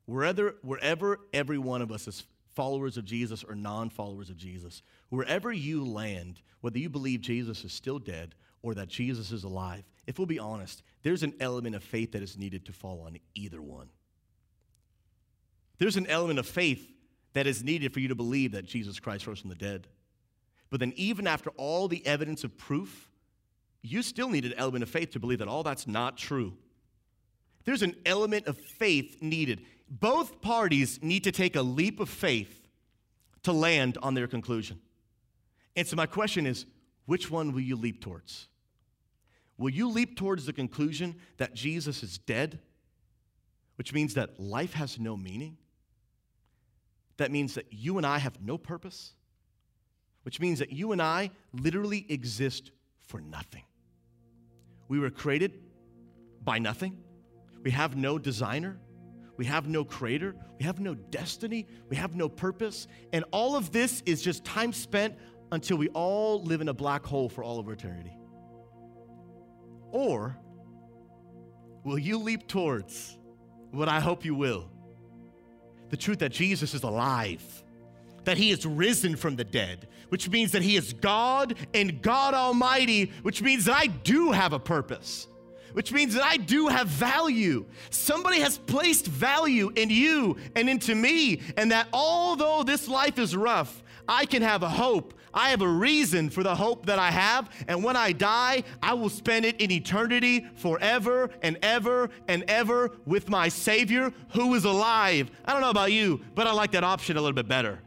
Wherever, 0.06 0.54
wherever 0.62 1.20
every 1.34 1.58
one 1.58 1.82
of 1.82 1.92
us 1.92 2.08
is 2.08 2.24
followers 2.54 2.96
of 2.96 3.04
Jesus 3.04 3.44
or 3.44 3.54
non 3.54 3.90
followers 3.90 4.30
of 4.30 4.36
Jesus, 4.36 4.82
wherever 5.08 5.52
you 5.52 5.84
land, 5.84 6.40
whether 6.60 6.78
you 6.78 6.88
believe 6.88 7.20
Jesus 7.20 7.64
is 7.64 7.72
still 7.72 7.98
dead 7.98 8.34
or 8.62 8.74
that 8.74 8.88
Jesus 8.88 9.32
is 9.32 9.44
alive, 9.44 9.84
if 10.06 10.18
we'll 10.18 10.26
be 10.26 10.38
honest, 10.38 10.82
there's 11.02 11.22
an 11.22 11.34
element 11.40 11.74
of 11.74 11.82
faith 11.82 12.12
that 12.12 12.22
is 12.22 12.36
needed 12.36 12.66
to 12.66 12.72
fall 12.72 13.02
on 13.06 13.18
either 13.34 13.60
one. 13.60 13.88
There's 15.78 15.96
an 15.96 16.06
element 16.06 16.38
of 16.38 16.46
faith 16.46 16.88
that 17.32 17.46
is 17.46 17.64
needed 17.64 17.92
for 17.92 18.00
you 18.00 18.08
to 18.08 18.14
believe 18.14 18.52
that 18.52 18.66
Jesus 18.66 19.00
Christ 19.00 19.26
rose 19.26 19.40
from 19.40 19.50
the 19.50 19.56
dead. 19.56 19.88
But 20.70 20.80
then, 20.80 20.92
even 20.96 21.26
after 21.26 21.50
all 21.50 21.88
the 21.88 22.06
evidence 22.06 22.44
of 22.44 22.56
proof, 22.56 23.10
you 23.82 24.02
still 24.02 24.28
need 24.28 24.44
an 24.44 24.54
element 24.56 24.82
of 24.82 24.90
faith 24.90 25.10
to 25.12 25.20
believe 25.20 25.40
that 25.40 25.48
all 25.48 25.62
that's 25.62 25.86
not 25.86 26.16
true. 26.16 26.54
There's 27.64 27.82
an 27.82 27.96
element 28.06 28.46
of 28.46 28.58
faith 28.58 29.18
needed. 29.20 29.64
Both 30.00 30.40
parties 30.40 30.98
need 31.02 31.24
to 31.24 31.32
take 31.32 31.54
a 31.54 31.62
leap 31.62 32.00
of 32.00 32.08
faith 32.08 32.66
to 33.42 33.52
land 33.52 33.98
on 34.02 34.14
their 34.14 34.26
conclusion. 34.26 34.80
And 35.76 35.86
so, 35.86 35.96
my 35.96 36.06
question 36.06 36.46
is 36.46 36.64
which 37.06 37.30
one 37.30 37.52
will 37.52 37.60
you 37.60 37.76
leap 37.76 38.00
towards? 38.00 38.48
Will 39.58 39.70
you 39.70 39.88
leap 39.88 40.16
towards 40.16 40.46
the 40.46 40.52
conclusion 40.52 41.16
that 41.36 41.54
Jesus 41.54 42.02
is 42.02 42.16
dead, 42.18 42.58
which 43.76 43.92
means 43.92 44.14
that 44.14 44.40
life 44.40 44.72
has 44.72 44.98
no 44.98 45.16
meaning? 45.16 45.58
that 47.22 47.30
means 47.30 47.54
that 47.54 47.66
you 47.70 47.98
and 47.98 48.06
I 48.06 48.18
have 48.18 48.42
no 48.42 48.58
purpose, 48.58 49.12
which 50.24 50.40
means 50.40 50.58
that 50.58 50.72
you 50.72 50.90
and 50.90 51.00
I 51.00 51.30
literally 51.52 52.04
exist 52.08 52.72
for 52.98 53.20
nothing. 53.20 53.62
We 54.88 54.98
were 54.98 55.10
created 55.10 55.52
by 56.42 56.58
nothing. 56.58 56.98
We 57.62 57.70
have 57.70 57.96
no 57.96 58.18
designer. 58.18 58.78
We 59.36 59.46
have 59.46 59.66
no 59.66 59.84
creator. 59.84 60.34
We 60.58 60.66
have 60.66 60.80
no 60.80 60.94
destiny. 60.94 61.66
We 61.88 61.96
have 61.96 62.14
no 62.14 62.28
purpose. 62.28 62.86
And 63.12 63.24
all 63.30 63.56
of 63.56 63.72
this 63.72 64.02
is 64.06 64.22
just 64.22 64.44
time 64.44 64.72
spent 64.72 65.14
until 65.50 65.76
we 65.76 65.88
all 65.88 66.42
live 66.42 66.60
in 66.60 66.68
a 66.68 66.74
black 66.74 67.04
hole 67.04 67.28
for 67.28 67.42
all 67.42 67.58
of 67.58 67.68
eternity. 67.68 68.16
Or 69.90 70.36
will 71.84 71.98
you 71.98 72.18
leap 72.18 72.48
towards 72.48 73.18
what 73.70 73.88
I 73.88 74.00
hope 74.00 74.24
you 74.24 74.34
will? 74.34 74.68
The 75.90 75.96
truth 75.96 76.20
that 76.20 76.32
Jesus 76.32 76.72
is 76.72 76.82
alive, 76.82 77.42
that 78.24 78.38
he 78.38 78.50
is 78.50 78.64
risen 78.64 79.16
from 79.16 79.36
the 79.36 79.44
dead, 79.44 79.88
which 80.08 80.30
means 80.30 80.52
that 80.52 80.62
he 80.62 80.76
is 80.76 80.94
God 80.94 81.54
and 81.74 82.00
God 82.00 82.32
Almighty, 82.32 83.12
which 83.22 83.42
means 83.42 83.66
that 83.66 83.76
I 83.76 83.86
do 83.88 84.30
have 84.32 84.52
a 84.52 84.58
purpose 84.58 85.26
which 85.72 85.92
means 85.92 86.14
that 86.14 86.24
I 86.24 86.36
do 86.36 86.68
have 86.68 86.88
value. 86.88 87.64
Somebody 87.90 88.40
has 88.40 88.58
placed 88.58 89.06
value 89.06 89.72
in 89.76 89.90
you 89.90 90.36
and 90.56 90.68
into 90.68 90.94
me, 90.94 91.40
and 91.56 91.70
that 91.72 91.88
although 91.92 92.62
this 92.62 92.88
life 92.88 93.18
is 93.18 93.36
rough, 93.36 93.82
I 94.08 94.26
can 94.26 94.42
have 94.42 94.62
a 94.62 94.68
hope. 94.68 95.14
I 95.34 95.48
have 95.48 95.62
a 95.62 95.68
reason 95.68 96.28
for 96.28 96.42
the 96.42 96.54
hope 96.54 96.86
that 96.86 96.98
I 96.98 97.10
have, 97.10 97.48
and 97.66 97.82
when 97.82 97.96
I 97.96 98.12
die, 98.12 98.64
I 98.82 98.92
will 98.94 99.08
spend 99.08 99.46
it 99.46 99.60
in 99.60 99.70
eternity 99.70 100.46
forever 100.56 101.30
and 101.40 101.58
ever 101.62 102.10
and 102.28 102.44
ever 102.48 102.90
with 103.06 103.30
my 103.30 103.48
Savior 103.48 104.12
who 104.34 104.54
is 104.54 104.64
alive. 104.64 105.30
I 105.44 105.52
don't 105.52 105.62
know 105.62 105.70
about 105.70 105.92
you, 105.92 106.20
but 106.34 106.46
I 106.46 106.52
like 106.52 106.72
that 106.72 106.84
option 106.84 107.16
a 107.16 107.20
little 107.20 107.34
bit 107.34 107.48
better. 107.48 107.80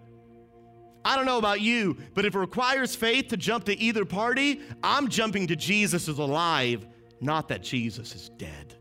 I 1.03 1.15
don't 1.15 1.27
know 1.27 1.37
about 1.37 1.61
you, 1.61 1.97
but 2.15 2.25
if 2.25 2.33
it 2.33 2.39
requires 2.39 2.95
faith 2.95 3.27
to 3.27 3.37
jump 3.37 3.65
to 3.65 3.79
either 3.79 4.05
party, 4.05 4.61
I'm 4.83 5.07
jumping 5.07 5.45
to 5.47 5.55
Jesus 5.55 6.07
is 6.07 6.17
alive, 6.17 6.87
not 7.21 7.47
that 7.49 7.61
Jesus 7.61 8.15
is 8.15 8.29
dead. 8.37 8.75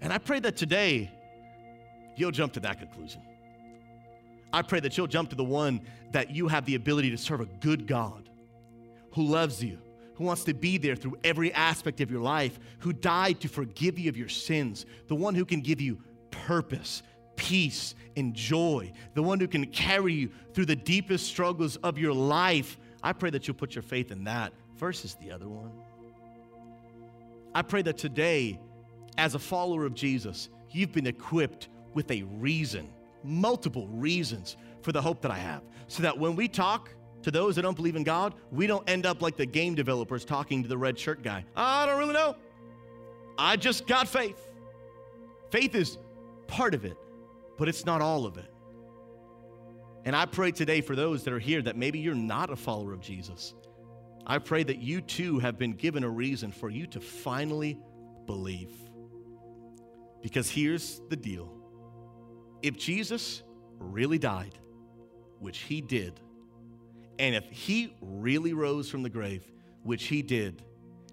And 0.00 0.12
I 0.12 0.18
pray 0.18 0.40
that 0.40 0.56
today 0.56 1.10
you'll 2.16 2.30
jump 2.30 2.52
to 2.54 2.60
that 2.60 2.78
conclusion. 2.78 3.22
I 4.52 4.62
pray 4.62 4.80
that 4.80 4.96
you'll 4.96 5.06
jump 5.06 5.30
to 5.30 5.36
the 5.36 5.44
one 5.44 5.80
that 6.12 6.30
you 6.30 6.48
have 6.48 6.64
the 6.64 6.74
ability 6.74 7.10
to 7.10 7.18
serve 7.18 7.40
a 7.40 7.46
good 7.46 7.86
God 7.86 8.30
who 9.12 9.22
loves 9.22 9.62
you, 9.62 9.78
who 10.14 10.24
wants 10.24 10.44
to 10.44 10.54
be 10.54 10.78
there 10.78 10.96
through 10.96 11.16
every 11.24 11.52
aspect 11.52 12.00
of 12.00 12.10
your 12.10 12.20
life, 12.20 12.58
who 12.78 12.92
died 12.92 13.40
to 13.40 13.48
forgive 13.48 13.98
you 13.98 14.08
of 14.08 14.16
your 14.16 14.28
sins, 14.28 14.86
the 15.08 15.14
one 15.14 15.34
who 15.34 15.44
can 15.44 15.60
give 15.60 15.80
you 15.80 15.98
purpose, 16.30 17.02
peace, 17.36 17.94
and 18.16 18.34
joy, 18.34 18.92
the 19.14 19.22
one 19.22 19.40
who 19.40 19.48
can 19.48 19.66
carry 19.66 20.12
you 20.12 20.30
through 20.54 20.66
the 20.66 20.76
deepest 20.76 21.26
struggles 21.26 21.76
of 21.76 21.98
your 21.98 22.14
life. 22.14 22.78
I 23.02 23.12
pray 23.12 23.30
that 23.30 23.46
you'll 23.46 23.56
put 23.56 23.74
your 23.74 23.82
faith 23.82 24.10
in 24.10 24.24
that 24.24 24.52
versus 24.76 25.16
the 25.20 25.30
other 25.32 25.48
one. 25.48 25.72
I 27.56 27.62
pray 27.62 27.80
that 27.80 27.96
today, 27.96 28.60
as 29.16 29.34
a 29.34 29.38
follower 29.38 29.86
of 29.86 29.94
Jesus, 29.94 30.50
you've 30.72 30.92
been 30.92 31.06
equipped 31.06 31.70
with 31.94 32.10
a 32.10 32.22
reason 32.24 32.92
multiple 33.24 33.88
reasons 33.88 34.58
for 34.82 34.92
the 34.92 35.00
hope 35.00 35.22
that 35.22 35.30
I 35.30 35.38
have. 35.38 35.62
So 35.88 36.02
that 36.02 36.18
when 36.18 36.36
we 36.36 36.48
talk 36.48 36.90
to 37.22 37.30
those 37.30 37.56
that 37.56 37.62
don't 37.62 37.74
believe 37.74 37.96
in 37.96 38.04
God, 38.04 38.34
we 38.52 38.66
don't 38.66 38.86
end 38.86 39.06
up 39.06 39.22
like 39.22 39.38
the 39.38 39.46
game 39.46 39.74
developers 39.74 40.22
talking 40.22 40.64
to 40.64 40.68
the 40.68 40.76
red 40.76 40.98
shirt 40.98 41.22
guy. 41.22 41.46
I 41.56 41.86
don't 41.86 41.98
really 41.98 42.12
know. 42.12 42.36
I 43.38 43.56
just 43.56 43.86
got 43.86 44.06
faith. 44.06 44.38
Faith 45.50 45.74
is 45.74 45.96
part 46.48 46.74
of 46.74 46.84
it, 46.84 46.98
but 47.56 47.70
it's 47.70 47.86
not 47.86 48.02
all 48.02 48.26
of 48.26 48.36
it. 48.36 48.52
And 50.04 50.14
I 50.14 50.26
pray 50.26 50.52
today 50.52 50.82
for 50.82 50.94
those 50.94 51.24
that 51.24 51.32
are 51.32 51.38
here 51.38 51.62
that 51.62 51.74
maybe 51.74 52.00
you're 52.00 52.14
not 52.14 52.50
a 52.50 52.56
follower 52.56 52.92
of 52.92 53.00
Jesus. 53.00 53.54
I 54.26 54.38
pray 54.38 54.64
that 54.64 54.78
you 54.78 55.00
too 55.00 55.38
have 55.38 55.56
been 55.56 55.72
given 55.72 56.02
a 56.02 56.10
reason 56.10 56.50
for 56.50 56.68
you 56.68 56.86
to 56.88 57.00
finally 57.00 57.78
believe. 58.26 58.72
Because 60.20 60.50
here's 60.50 61.00
the 61.08 61.16
deal 61.16 61.52
if 62.62 62.76
Jesus 62.76 63.42
really 63.78 64.18
died, 64.18 64.58
which 65.38 65.58
he 65.58 65.80
did, 65.80 66.20
and 67.18 67.34
if 67.34 67.44
he 67.44 67.94
really 68.00 68.52
rose 68.52 68.90
from 68.90 69.04
the 69.04 69.10
grave, 69.10 69.44
which 69.84 70.04
he 70.04 70.22
did, 70.22 70.62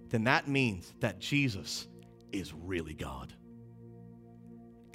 then 0.09 0.23
that 0.23 0.47
means 0.47 0.93
that 0.99 1.19
Jesus 1.19 1.87
is 2.31 2.53
really 2.53 2.95
God. 2.95 3.31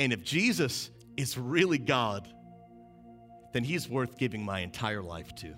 And 0.01 0.13
if 0.13 0.25
Jesus 0.25 0.91
is 1.17 1.39
really 1.39 1.79
God, 1.79 2.29
then 3.53 3.65
he's 3.65 3.89
worth 3.89 4.19
giving 4.19 4.45
my 4.45 4.61
entire 4.61 5.03
life 5.03 5.35
to. 5.37 5.55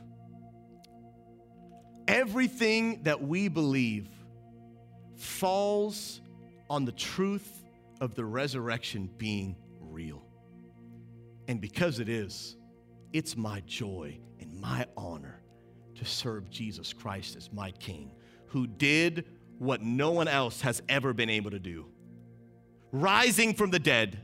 Everything 2.11 3.05
that 3.05 3.23
we 3.23 3.47
believe 3.47 4.09
falls 5.17 6.21
on 6.69 6.85
the 6.85 6.91
truth 6.91 7.63
of 8.01 8.17
the 8.17 8.25
resurrection 8.25 9.09
being 9.17 9.55
real. 9.79 10.25
And 11.47 11.61
because 11.61 12.01
it 12.01 12.09
is, 12.09 12.57
it's 13.13 13.37
my 13.37 13.61
joy 13.61 14.19
and 14.41 14.53
my 14.61 14.87
honor 14.97 15.41
to 15.95 16.05
serve 16.05 16.51
Jesus 16.51 16.93
Christ 16.93 17.37
as 17.37 17.53
my 17.53 17.71
King, 17.71 18.11
who 18.47 18.67
did 18.67 19.25
what 19.59 19.81
no 19.81 20.11
one 20.11 20.27
else 20.27 20.63
has 20.63 20.83
ever 20.89 21.13
been 21.13 21.31
able 21.31 21.53
to 21.53 21.61
do. 21.61 21.87
Rising 22.91 23.55
from 23.55 23.71
the 23.71 23.79
dead, 23.79 24.19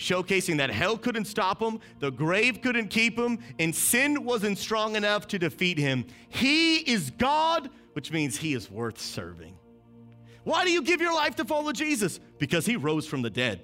showcasing 0.00 0.56
that 0.56 0.70
hell 0.70 0.96
couldn't 0.96 1.26
stop 1.26 1.60
him, 1.60 1.78
the 1.98 2.10
grave 2.10 2.60
couldn't 2.62 2.88
keep 2.88 3.18
him, 3.18 3.38
and 3.58 3.74
sin 3.74 4.24
wasn't 4.24 4.58
strong 4.58 4.96
enough 4.96 5.28
to 5.28 5.38
defeat 5.38 5.78
him. 5.78 6.06
He 6.28 6.78
is 6.78 7.10
God, 7.10 7.70
which 7.92 8.10
means 8.10 8.36
he 8.36 8.54
is 8.54 8.70
worth 8.70 8.98
serving. 8.98 9.56
Why 10.42 10.64
do 10.64 10.72
you 10.72 10.82
give 10.82 11.00
your 11.00 11.14
life 11.14 11.36
to 11.36 11.44
follow 11.44 11.70
Jesus? 11.70 12.18
Because 12.38 12.66
he 12.66 12.76
rose 12.76 13.06
from 13.06 13.22
the 13.22 13.30
dead, 13.30 13.60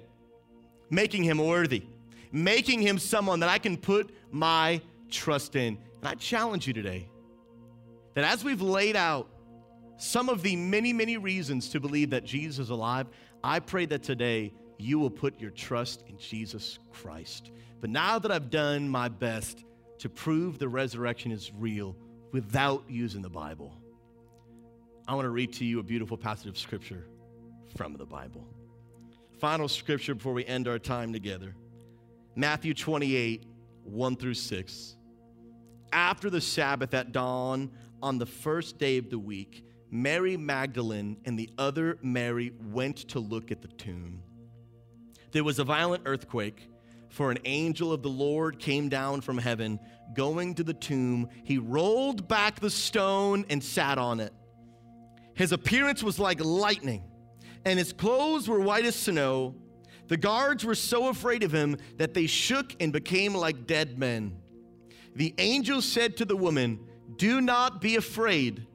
making 0.89 1.23
him 1.23 1.39
worthy 1.39 1.83
making 2.31 2.81
him 2.81 2.97
someone 2.97 3.39
that 3.39 3.49
I 3.49 3.57
can 3.57 3.77
put 3.77 4.13
my 4.31 4.81
trust 5.09 5.55
in. 5.55 5.77
And 5.99 6.07
I 6.07 6.15
challenge 6.15 6.67
you 6.67 6.73
today 6.73 7.09
that 8.13 8.23
as 8.23 8.43
we've 8.43 8.61
laid 8.61 8.95
out 8.95 9.27
some 9.97 10.29
of 10.29 10.43
the 10.43 10.55
many, 10.55 10.93
many 10.93 11.17
reasons 11.17 11.69
to 11.69 11.79
believe 11.79 12.11
that 12.11 12.23
Jesus 12.23 12.59
is 12.59 12.69
alive, 12.69 13.07
I 13.43 13.59
pray 13.59 13.85
that 13.87 14.03
today 14.03 14.53
you 14.77 14.99
will 14.99 15.09
put 15.09 15.39
your 15.39 15.51
trust 15.51 16.03
in 16.07 16.17
Jesus 16.17 16.79
Christ. 16.91 17.51
But 17.81 17.89
now 17.89 18.19
that 18.19 18.31
I've 18.31 18.49
done 18.49 18.87
my 18.87 19.09
best 19.09 19.63
to 19.99 20.09
prove 20.09 20.59
the 20.59 20.67
resurrection 20.67 21.31
is 21.31 21.51
real 21.57 21.95
without 22.31 22.83
using 22.87 23.21
the 23.21 23.29
Bible, 23.29 23.73
I 25.07 25.15
want 25.15 25.25
to 25.25 25.29
read 25.29 25.53
to 25.53 25.65
you 25.65 25.79
a 25.79 25.83
beautiful 25.83 26.17
passage 26.17 26.47
of 26.47 26.57
scripture 26.57 27.07
from 27.75 27.93
the 27.93 28.05
Bible. 28.05 28.45
Final 29.39 29.67
scripture 29.67 30.15
before 30.15 30.33
we 30.33 30.45
end 30.45 30.67
our 30.67 30.79
time 30.79 31.13
together. 31.13 31.55
Matthew 32.35 32.73
28, 32.73 33.45
1 33.83 34.15
through 34.17 34.33
6. 34.33 34.95
After 35.93 36.29
the 36.29 36.41
Sabbath 36.41 36.93
at 36.93 37.11
dawn 37.11 37.71
on 38.01 38.17
the 38.17 38.25
first 38.25 38.77
day 38.77 38.97
of 38.97 39.09
the 39.09 39.17
week, 39.17 39.63
Mary 39.89 40.35
Magdalene 40.35 41.17
and 41.25 41.39
the 41.39 41.49
other 41.57 41.97
Mary 42.01 42.51
went 42.71 42.97
to 43.09 43.19
look 43.19 43.51
at 43.51 43.61
the 43.61 43.69
tomb. 43.69 44.21
There 45.31 45.43
was 45.43 45.59
a 45.59 45.63
violent 45.63 46.03
earthquake, 46.05 46.69
for 47.09 47.31
an 47.31 47.39
angel 47.45 47.91
of 47.91 48.01
the 48.01 48.09
Lord 48.09 48.59
came 48.59 48.89
down 48.89 49.21
from 49.21 49.37
heaven. 49.37 49.79
Going 50.13 50.55
to 50.55 50.63
the 50.63 50.73
tomb, 50.73 51.29
he 51.43 51.57
rolled 51.57 52.27
back 52.27 52.59
the 52.59 52.69
stone 52.69 53.45
and 53.49 53.63
sat 53.63 53.97
on 53.97 54.19
it. 54.19 54.33
His 55.33 55.51
appearance 55.51 56.01
was 56.01 56.19
like 56.19 56.43
lightning, 56.43 57.03
and 57.65 57.77
his 57.77 57.93
clothes 57.93 58.47
were 58.47 58.59
white 58.59 58.85
as 58.85 58.95
snow. 58.95 59.55
The 60.07 60.17
guards 60.17 60.63
were 60.63 60.75
so 60.75 61.09
afraid 61.09 61.43
of 61.43 61.51
him 61.51 61.77
that 61.97 62.13
they 62.13 62.27
shook 62.27 62.75
and 62.79 62.93
became 62.93 63.33
like 63.33 63.67
dead 63.67 63.99
men. 63.99 64.37
The 65.15 65.33
angel 65.37 65.81
said 65.81 66.17
to 66.17 66.25
the 66.25 66.35
woman, 66.35 66.79
Do 67.17 67.41
not 67.41 67.81
be 67.81 67.95
afraid. 67.95 68.65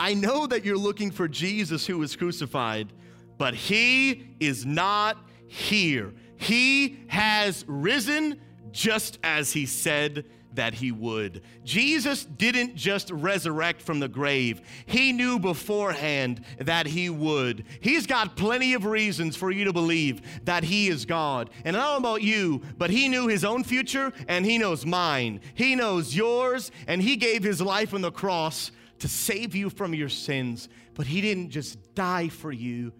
I 0.00 0.14
know 0.14 0.46
that 0.46 0.64
you're 0.64 0.78
looking 0.78 1.10
for 1.10 1.28
Jesus 1.28 1.86
who 1.86 1.98
was 1.98 2.16
crucified, 2.16 2.92
but 3.38 3.54
he 3.54 4.34
is 4.40 4.64
not 4.64 5.16
here. 5.52 6.14
He 6.36 6.98
has 7.08 7.62
risen 7.68 8.40
just 8.70 9.18
as 9.22 9.52
he 9.52 9.66
said 9.66 10.24
that 10.54 10.72
he 10.72 10.90
would. 10.90 11.42
Jesus 11.62 12.24
didn't 12.24 12.74
just 12.74 13.10
resurrect 13.10 13.82
from 13.82 14.00
the 14.00 14.08
grave, 14.08 14.62
he 14.86 15.12
knew 15.12 15.38
beforehand 15.38 16.42
that 16.58 16.86
he 16.86 17.10
would. 17.10 17.64
He's 17.80 18.06
got 18.06 18.36
plenty 18.36 18.72
of 18.72 18.86
reasons 18.86 19.36
for 19.36 19.50
you 19.50 19.64
to 19.66 19.72
believe 19.72 20.22
that 20.44 20.64
he 20.64 20.88
is 20.88 21.04
God. 21.04 21.50
And 21.64 21.76
I 21.76 21.80
don't 21.80 22.02
know 22.02 22.08
about 22.08 22.22
you, 22.22 22.62
but 22.78 22.90
he 22.90 23.08
knew 23.08 23.28
his 23.28 23.44
own 23.44 23.62
future 23.62 24.12
and 24.26 24.44
he 24.46 24.56
knows 24.56 24.86
mine. 24.86 25.40
He 25.54 25.74
knows 25.74 26.16
yours, 26.16 26.70
and 26.86 27.02
he 27.02 27.16
gave 27.16 27.42
his 27.42 27.60
life 27.60 27.92
on 27.92 28.00
the 28.00 28.10
cross 28.10 28.72
to 29.00 29.08
save 29.08 29.54
you 29.54 29.68
from 29.68 29.94
your 29.94 30.08
sins. 30.08 30.68
But 30.94 31.06
he 31.06 31.20
didn't 31.20 31.50
just 31.50 31.94
die 31.94 32.28
for 32.28 32.52
you, 32.52 32.92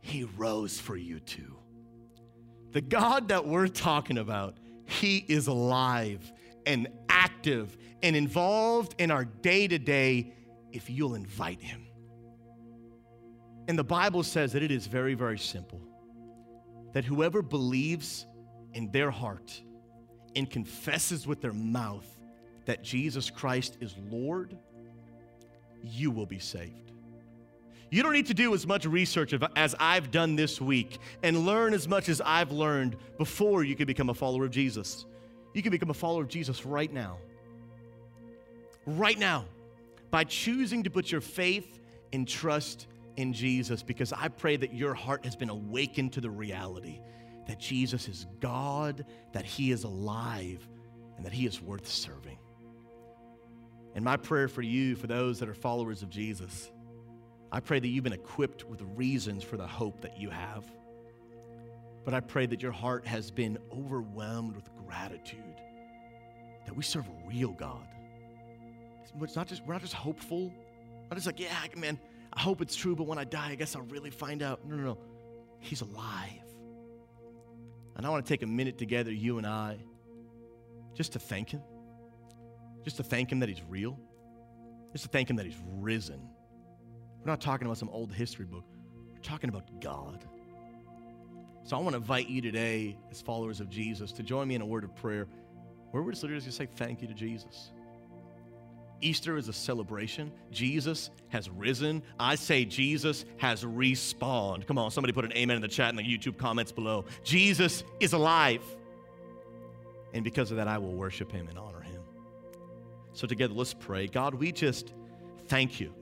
he 0.00 0.24
rose 0.24 0.80
for 0.80 0.96
you 0.96 1.20
too. 1.20 1.57
The 2.72 2.80
God 2.80 3.28
that 3.28 3.46
we're 3.46 3.68
talking 3.68 4.18
about 4.18 4.56
He 4.86 5.24
is 5.28 5.46
alive 5.46 6.32
and 6.66 6.88
active 7.08 7.76
and 8.02 8.14
involved 8.14 8.94
in 8.98 9.10
our 9.10 9.24
day 9.24 9.68
to 9.68 9.78
day 9.78 10.32
if 10.72 10.90
you'll 10.90 11.14
invite 11.14 11.60
Him. 11.60 11.86
And 13.68 13.78
the 13.78 13.84
Bible 13.84 14.22
says 14.22 14.52
that 14.52 14.62
it 14.62 14.70
is 14.70 14.86
very, 14.86 15.14
very 15.14 15.38
simple 15.38 15.80
that 16.94 17.04
whoever 17.04 17.42
believes 17.42 18.26
in 18.72 18.90
their 18.90 19.10
heart 19.10 19.62
and 20.34 20.50
confesses 20.50 21.26
with 21.26 21.40
their 21.40 21.52
mouth 21.52 22.06
that 22.64 22.82
Jesus 22.82 23.30
Christ 23.30 23.76
is 23.80 23.94
Lord, 24.10 24.56
you 25.82 26.10
will 26.10 26.26
be 26.26 26.38
saved. 26.38 26.87
You 27.90 28.02
don't 28.02 28.12
need 28.12 28.26
to 28.26 28.34
do 28.34 28.52
as 28.54 28.66
much 28.66 28.84
research 28.84 29.34
as 29.56 29.74
I've 29.78 30.10
done 30.10 30.36
this 30.36 30.60
week 30.60 30.98
and 31.22 31.46
learn 31.46 31.72
as 31.72 31.88
much 31.88 32.08
as 32.08 32.20
I've 32.20 32.52
learned 32.52 32.96
before 33.16 33.64
you 33.64 33.74
can 33.74 33.86
become 33.86 34.10
a 34.10 34.14
follower 34.14 34.44
of 34.44 34.50
Jesus. 34.50 35.06
You 35.54 35.62
can 35.62 35.70
become 35.70 35.90
a 35.90 35.94
follower 35.94 36.22
of 36.22 36.28
Jesus 36.28 36.66
right 36.66 36.92
now. 36.92 37.18
Right 38.84 39.18
now, 39.18 39.46
by 40.10 40.24
choosing 40.24 40.82
to 40.82 40.90
put 40.90 41.10
your 41.10 41.20
faith 41.20 41.80
and 42.12 42.28
trust 42.28 42.86
in 43.16 43.32
Jesus, 43.32 43.82
because 43.82 44.12
I 44.12 44.28
pray 44.28 44.56
that 44.56 44.74
your 44.74 44.94
heart 44.94 45.24
has 45.24 45.34
been 45.34 45.50
awakened 45.50 46.12
to 46.14 46.20
the 46.20 46.30
reality 46.30 47.00
that 47.46 47.58
Jesus 47.58 48.08
is 48.08 48.26
God, 48.40 49.06
that 49.32 49.46
He 49.46 49.72
is 49.72 49.84
alive, 49.84 50.68
and 51.16 51.24
that 51.24 51.32
He 51.32 51.46
is 51.46 51.62
worth 51.62 51.88
serving. 51.88 52.38
And 53.94 54.04
my 54.04 54.18
prayer 54.18 54.48
for 54.48 54.60
you, 54.60 54.94
for 54.94 55.06
those 55.06 55.40
that 55.40 55.48
are 55.48 55.54
followers 55.54 56.02
of 56.02 56.10
Jesus, 56.10 56.70
I 57.50 57.60
pray 57.60 57.80
that 57.80 57.88
you've 57.88 58.04
been 58.04 58.12
equipped 58.12 58.64
with 58.64 58.82
reasons 58.94 59.42
for 59.42 59.56
the 59.56 59.66
hope 59.66 60.02
that 60.02 60.18
you 60.18 60.30
have. 60.30 60.64
But 62.04 62.14
I 62.14 62.20
pray 62.20 62.46
that 62.46 62.62
your 62.62 62.72
heart 62.72 63.06
has 63.06 63.30
been 63.30 63.58
overwhelmed 63.72 64.56
with 64.56 64.68
gratitude 64.86 65.60
that 66.66 66.76
we 66.76 66.82
serve 66.82 67.06
a 67.06 67.28
real 67.28 67.52
God. 67.52 67.86
It's 69.22 69.36
not 69.36 69.46
just, 69.46 69.64
we're 69.64 69.72
not 69.72 69.80
just 69.80 69.94
hopeful, 69.94 70.52
not 71.08 71.14
just 71.14 71.26
like, 71.26 71.40
yeah, 71.40 71.54
man, 71.76 71.98
I 72.32 72.40
hope 72.40 72.60
it's 72.60 72.76
true, 72.76 72.94
but 72.94 73.06
when 73.06 73.18
I 73.18 73.24
die, 73.24 73.50
I 73.50 73.54
guess 73.54 73.74
I'll 73.74 73.82
really 73.82 74.10
find 74.10 74.42
out. 74.42 74.66
No, 74.66 74.76
no, 74.76 74.82
no. 74.82 74.98
He's 75.60 75.80
alive. 75.80 76.42
And 77.96 78.06
I 78.06 78.10
want 78.10 78.24
to 78.24 78.28
take 78.28 78.42
a 78.42 78.46
minute 78.46 78.78
together, 78.78 79.10
you 79.10 79.38
and 79.38 79.46
I, 79.46 79.78
just 80.94 81.12
to 81.14 81.18
thank 81.18 81.50
Him. 81.50 81.62
Just 82.84 82.98
to 82.98 83.02
thank 83.02 83.32
Him 83.32 83.40
that 83.40 83.48
He's 83.48 83.62
real. 83.68 83.98
Just 84.92 85.04
to 85.04 85.10
thank 85.10 85.30
Him 85.30 85.36
that 85.36 85.46
He's 85.46 85.58
risen. 85.78 86.20
We're 87.28 87.32
not 87.32 87.42
talking 87.42 87.66
about 87.66 87.76
some 87.76 87.90
old 87.90 88.10
history 88.10 88.46
book, 88.46 88.64
we're 89.12 89.20
talking 89.20 89.50
about 89.50 89.82
God. 89.82 90.24
So 91.62 91.76
I 91.76 91.80
want 91.80 91.90
to 91.90 91.98
invite 91.98 92.30
you 92.30 92.40
today, 92.40 92.96
as 93.10 93.20
followers 93.20 93.60
of 93.60 93.68
Jesus, 93.68 94.12
to 94.12 94.22
join 94.22 94.48
me 94.48 94.54
in 94.54 94.62
a 94.62 94.66
word 94.66 94.82
of 94.82 94.96
prayer 94.96 95.26
where 95.90 96.02
we're 96.02 96.12
just 96.12 96.22
literally 96.22 96.40
going 96.40 96.50
to 96.50 96.56
say 96.56 96.66
thank 96.76 97.02
you 97.02 97.08
to 97.08 97.12
Jesus. 97.12 97.72
Easter 99.02 99.36
is 99.36 99.48
a 99.48 99.52
celebration. 99.52 100.32
Jesus 100.50 101.10
has 101.28 101.50
risen. 101.50 102.02
I 102.18 102.34
say 102.34 102.64
Jesus 102.64 103.26
has 103.36 103.62
respawned. 103.62 104.66
Come 104.66 104.78
on, 104.78 104.90
somebody 104.90 105.12
put 105.12 105.26
an 105.26 105.34
amen 105.34 105.56
in 105.56 105.60
the 105.60 105.68
chat 105.68 105.90
and 105.90 105.98
the 105.98 106.02
YouTube 106.02 106.38
comments 106.38 106.72
below. 106.72 107.04
Jesus 107.24 107.84
is 108.00 108.14
alive. 108.14 108.62
And 110.14 110.24
because 110.24 110.50
of 110.50 110.56
that, 110.56 110.66
I 110.66 110.78
will 110.78 110.94
worship 110.94 111.30
him 111.30 111.46
and 111.48 111.58
honor 111.58 111.82
him. 111.82 112.00
So, 113.12 113.26
together, 113.26 113.52
let's 113.52 113.74
pray. 113.74 114.06
God, 114.06 114.32
we 114.32 114.50
just 114.50 114.94
thank 115.46 115.78
you 115.78 115.92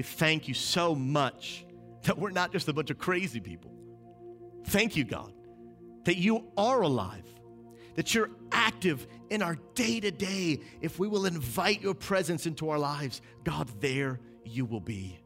we 0.00 0.04
thank 0.04 0.48
you 0.48 0.54
so 0.54 0.94
much 0.94 1.66
that 2.04 2.18
we're 2.18 2.30
not 2.30 2.52
just 2.52 2.66
a 2.68 2.72
bunch 2.72 2.88
of 2.88 2.96
crazy 2.96 3.38
people. 3.38 3.70
Thank 4.68 4.96
you, 4.96 5.04
God, 5.04 5.30
that 6.04 6.16
you 6.16 6.50
are 6.56 6.80
alive, 6.80 7.26
that 7.96 8.14
you're 8.14 8.30
active 8.50 9.06
in 9.28 9.42
our 9.42 9.58
day 9.74 10.00
to 10.00 10.10
day. 10.10 10.60
If 10.80 10.98
we 10.98 11.06
will 11.06 11.26
invite 11.26 11.82
your 11.82 11.92
presence 11.92 12.46
into 12.46 12.70
our 12.70 12.78
lives, 12.78 13.20
God, 13.44 13.68
there 13.82 14.20
you 14.42 14.64
will 14.64 14.80
be. 14.80 15.20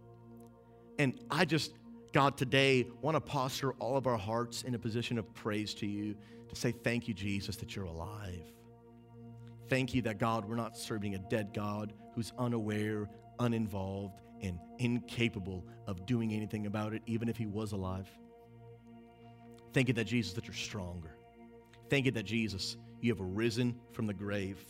And 0.99 1.21
I 1.31 1.45
just, 1.45 1.75
God, 2.13 2.37
today 2.37 2.89
want 3.01 3.15
to 3.15 3.21
posture 3.21 3.75
all 3.75 3.97
of 3.97 4.09
our 4.09 4.19
hearts 4.19 4.63
in 4.63 4.75
a 4.75 4.79
position 4.81 5.19
of 5.19 5.33
praise 5.35 5.73
to 5.75 5.87
you 5.87 6.17
to 6.49 6.57
say, 6.57 6.73
Thank 6.73 7.07
you, 7.07 7.15
Jesus, 7.15 7.55
that 7.59 7.77
you're 7.77 7.85
alive. 7.85 8.43
Thank 9.69 9.95
you 9.95 10.03
that, 10.03 10.19
God, 10.19 10.45
we're 10.45 10.57
not 10.57 10.77
serving 10.77 11.15
a 11.15 11.19
dead 11.19 11.55
God 11.55 11.93
who's 12.17 12.33
unaware, 12.39 13.09
uninvolved, 13.39 14.21
and 14.45 14.59
incapable 14.79 15.65
of 15.87 16.07
doing 16.07 16.33
anything 16.33 16.67
about 16.67 16.93
it, 16.93 17.03
even 17.07 17.29
if 17.29 17.37
he 17.37 17.47
was 17.47 17.73
alive. 17.73 18.09
Thank 19.73 19.89
you 19.89 19.95
that 19.95 20.05
Jesus, 20.05 20.35
that 20.35 20.47
you're 20.47 20.55
stronger. 20.55 21.17
Thank 21.91 22.07
you 22.07 22.13
that 22.13 22.25
Jesus, 22.25 22.77
you 23.01 23.13
have 23.13 23.21
arisen 23.21 23.75
from 23.93 24.07
the 24.07 24.15
grave. 24.15 24.63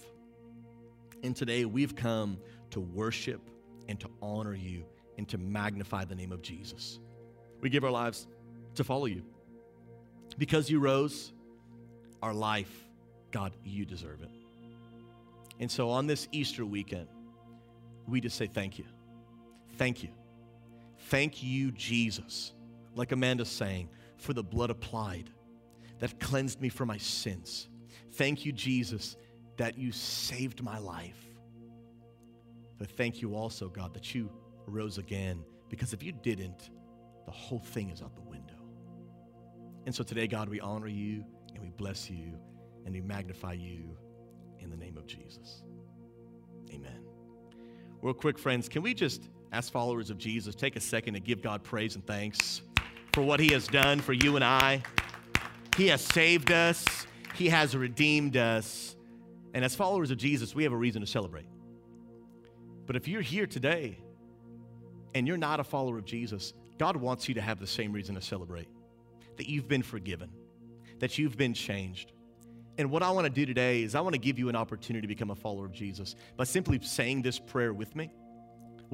And 1.22 1.36
today 1.36 1.64
we've 1.64 1.94
come 1.94 2.38
to 2.70 2.80
worship 2.80 3.40
and 3.88 4.00
to 4.00 4.08
honor 4.22 4.54
you 4.54 4.84
and 5.18 5.28
to 5.28 5.38
magnify 5.38 6.04
the 6.04 6.14
name 6.14 6.32
of 6.32 6.42
Jesus. 6.42 6.98
We 7.60 7.68
give 7.68 7.84
our 7.84 7.90
lives 7.90 8.26
to 8.76 8.84
follow 8.84 9.06
you. 9.06 9.22
Because 10.38 10.68
you 10.68 10.80
rose, 10.80 11.32
our 12.22 12.34
life, 12.34 12.72
God, 13.30 13.52
you 13.64 13.84
deserve 13.84 14.22
it. 14.22 14.30
And 15.60 15.70
so 15.70 15.90
on 15.90 16.06
this 16.06 16.26
Easter 16.32 16.66
weekend, 16.66 17.06
we 18.08 18.20
just 18.20 18.36
say 18.36 18.46
thank 18.46 18.78
you. 18.78 18.84
Thank 19.76 20.02
you. 20.02 20.10
Thank 21.08 21.42
you, 21.42 21.70
Jesus, 21.72 22.52
like 22.94 23.12
Amanda's 23.12 23.50
saying, 23.50 23.88
for 24.16 24.32
the 24.32 24.42
blood 24.42 24.70
applied 24.70 25.30
that 25.98 26.18
cleansed 26.20 26.60
me 26.60 26.68
from 26.68 26.88
my 26.88 26.98
sins. 26.98 27.68
Thank 28.12 28.44
you, 28.44 28.52
Jesus, 28.52 29.16
that 29.56 29.76
you 29.78 29.92
saved 29.92 30.62
my 30.62 30.78
life. 30.78 31.18
But 32.78 32.90
thank 32.90 33.22
you 33.22 33.34
also, 33.34 33.68
God, 33.68 33.94
that 33.94 34.14
you 34.14 34.30
rose 34.66 34.98
again, 34.98 35.44
because 35.68 35.92
if 35.92 36.02
you 36.02 36.12
didn't, 36.12 36.70
the 37.26 37.32
whole 37.32 37.60
thing 37.60 37.90
is 37.90 38.02
out 38.02 38.14
the 38.14 38.22
window. 38.22 38.54
And 39.86 39.94
so 39.94 40.02
today, 40.02 40.26
God, 40.26 40.48
we 40.48 40.60
honor 40.60 40.88
you 40.88 41.24
and 41.54 41.62
we 41.62 41.70
bless 41.70 42.10
you 42.10 42.38
and 42.84 42.94
we 42.94 43.00
magnify 43.00 43.52
you 43.52 43.96
in 44.58 44.70
the 44.70 44.76
name 44.76 44.96
of 44.96 45.06
Jesus. 45.06 45.62
Amen. 46.70 47.04
Real 48.02 48.14
quick, 48.14 48.38
friends, 48.38 48.68
can 48.68 48.82
we 48.82 48.94
just 48.94 49.28
as 49.54 49.70
followers 49.70 50.10
of 50.10 50.18
Jesus, 50.18 50.56
take 50.56 50.74
a 50.74 50.80
second 50.80 51.14
to 51.14 51.20
give 51.20 51.40
God 51.40 51.62
praise 51.62 51.94
and 51.94 52.04
thanks 52.04 52.60
for 53.12 53.22
what 53.22 53.38
He 53.38 53.52
has 53.52 53.68
done 53.68 54.00
for 54.00 54.12
you 54.12 54.34
and 54.34 54.44
I. 54.44 54.82
He 55.76 55.86
has 55.88 56.00
saved 56.00 56.50
us, 56.50 56.84
He 57.36 57.48
has 57.48 57.76
redeemed 57.76 58.36
us. 58.36 58.96
And 59.54 59.64
as 59.64 59.76
followers 59.76 60.10
of 60.10 60.18
Jesus, 60.18 60.56
we 60.56 60.64
have 60.64 60.72
a 60.72 60.76
reason 60.76 61.00
to 61.02 61.06
celebrate. 61.06 61.46
But 62.86 62.96
if 62.96 63.06
you're 63.06 63.22
here 63.22 63.46
today 63.46 63.96
and 65.14 65.28
you're 65.28 65.36
not 65.36 65.60
a 65.60 65.64
follower 65.64 65.98
of 65.98 66.04
Jesus, 66.04 66.52
God 66.76 66.96
wants 66.96 67.28
you 67.28 67.34
to 67.34 67.40
have 67.40 67.60
the 67.60 67.66
same 67.66 67.92
reason 67.92 68.16
to 68.16 68.20
celebrate 68.20 68.66
that 69.36 69.48
you've 69.48 69.68
been 69.68 69.84
forgiven, 69.84 70.30
that 70.98 71.16
you've 71.16 71.36
been 71.36 71.54
changed. 71.54 72.10
And 72.76 72.90
what 72.90 73.04
I 73.04 73.10
want 73.12 73.26
to 73.26 73.32
do 73.32 73.46
today 73.46 73.84
is 73.84 73.94
I 73.94 74.00
want 74.00 74.14
to 74.14 74.20
give 74.20 74.36
you 74.36 74.48
an 74.48 74.56
opportunity 74.56 75.02
to 75.02 75.08
become 75.08 75.30
a 75.30 75.36
follower 75.36 75.64
of 75.64 75.72
Jesus 75.72 76.16
by 76.36 76.42
simply 76.42 76.80
saying 76.82 77.22
this 77.22 77.38
prayer 77.38 77.72
with 77.72 77.94
me. 77.94 78.10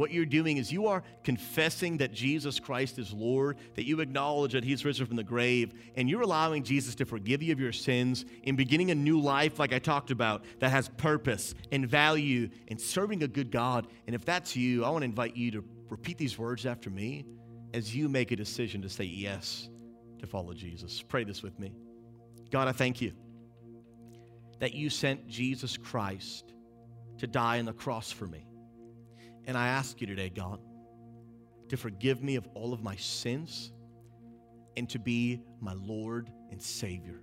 What 0.00 0.12
you're 0.12 0.24
doing 0.24 0.56
is 0.56 0.72
you 0.72 0.86
are 0.86 1.02
confessing 1.24 1.98
that 1.98 2.10
Jesus 2.10 2.58
Christ 2.58 2.98
is 2.98 3.12
Lord, 3.12 3.58
that 3.74 3.84
you 3.84 4.00
acknowledge 4.00 4.52
that 4.52 4.64
He's 4.64 4.82
risen 4.82 5.04
from 5.04 5.16
the 5.16 5.22
grave, 5.22 5.74
and 5.94 6.08
you're 6.08 6.22
allowing 6.22 6.62
Jesus 6.62 6.94
to 6.94 7.04
forgive 7.04 7.42
you 7.42 7.52
of 7.52 7.60
your 7.60 7.70
sins 7.70 8.24
and 8.44 8.56
beginning 8.56 8.90
a 8.90 8.94
new 8.94 9.20
life, 9.20 9.58
like 9.58 9.74
I 9.74 9.78
talked 9.78 10.10
about, 10.10 10.46
that 10.60 10.70
has 10.70 10.88
purpose 10.88 11.54
and 11.70 11.86
value 11.86 12.48
and 12.68 12.80
serving 12.80 13.22
a 13.22 13.28
good 13.28 13.50
God. 13.50 13.88
And 14.06 14.16
if 14.16 14.24
that's 14.24 14.56
you, 14.56 14.86
I 14.86 14.88
want 14.88 15.02
to 15.02 15.04
invite 15.04 15.36
you 15.36 15.50
to 15.50 15.64
repeat 15.90 16.16
these 16.16 16.38
words 16.38 16.64
after 16.64 16.88
me 16.88 17.26
as 17.74 17.94
you 17.94 18.08
make 18.08 18.30
a 18.30 18.36
decision 18.36 18.80
to 18.80 18.88
say 18.88 19.04
yes 19.04 19.68
to 20.20 20.26
follow 20.26 20.54
Jesus. 20.54 21.02
Pray 21.02 21.24
this 21.24 21.42
with 21.42 21.58
me. 21.58 21.74
God, 22.50 22.68
I 22.68 22.72
thank 22.72 23.02
you 23.02 23.12
that 24.60 24.72
you 24.72 24.88
sent 24.88 25.28
Jesus 25.28 25.76
Christ 25.76 26.54
to 27.18 27.26
die 27.26 27.58
on 27.58 27.66
the 27.66 27.74
cross 27.74 28.10
for 28.10 28.26
me. 28.26 28.46
And 29.46 29.56
I 29.56 29.68
ask 29.68 30.00
you 30.00 30.06
today, 30.06 30.28
God, 30.28 30.60
to 31.68 31.76
forgive 31.76 32.22
me 32.22 32.36
of 32.36 32.46
all 32.54 32.72
of 32.72 32.82
my 32.82 32.96
sins 32.96 33.72
and 34.76 34.88
to 34.90 34.98
be 34.98 35.42
my 35.60 35.74
Lord 35.74 36.30
and 36.50 36.60
Savior. 36.60 37.20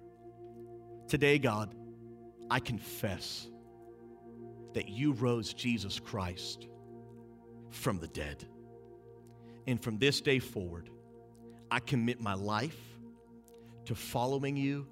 Today, 1.07 1.39
God, 1.39 1.73
I 2.49 2.59
confess 2.59 3.47
that 4.73 4.89
you 4.89 5.13
rose 5.13 5.53
Jesus 5.53 5.99
Christ 5.99 6.67
from 7.71 7.99
the 7.99 8.07
dead. 8.07 8.45
And 9.65 9.81
from 9.81 9.97
this 9.97 10.21
day 10.21 10.39
forward, 10.39 10.89
I 11.69 11.79
commit 11.79 12.21
my 12.21 12.33
life 12.33 12.79
to 13.85 13.95
following 13.95 14.55
you 14.55 14.87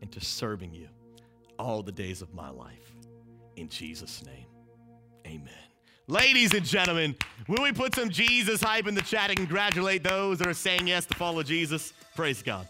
and 0.00 0.10
to 0.12 0.20
serving 0.20 0.74
you 0.74 0.88
all 1.58 1.82
the 1.82 1.92
days 1.92 2.22
of 2.22 2.34
my 2.34 2.50
life. 2.50 2.92
In 3.56 3.68
Jesus' 3.68 4.24
name, 4.24 4.46
amen. 5.26 5.67
Ladies 6.10 6.54
and 6.54 6.64
gentlemen, 6.64 7.14
will 7.48 7.62
we 7.62 7.70
put 7.70 7.94
some 7.94 8.08
Jesus 8.08 8.62
hype 8.62 8.86
in 8.86 8.94
the 8.94 9.02
chat 9.02 9.28
and 9.28 9.36
congratulate 9.36 10.02
those 10.02 10.38
that 10.38 10.48
are 10.48 10.54
saying 10.54 10.86
yes 10.86 11.04
to 11.04 11.14
follow 11.14 11.42
Jesus? 11.42 11.92
Praise 12.16 12.42
God. 12.42 12.66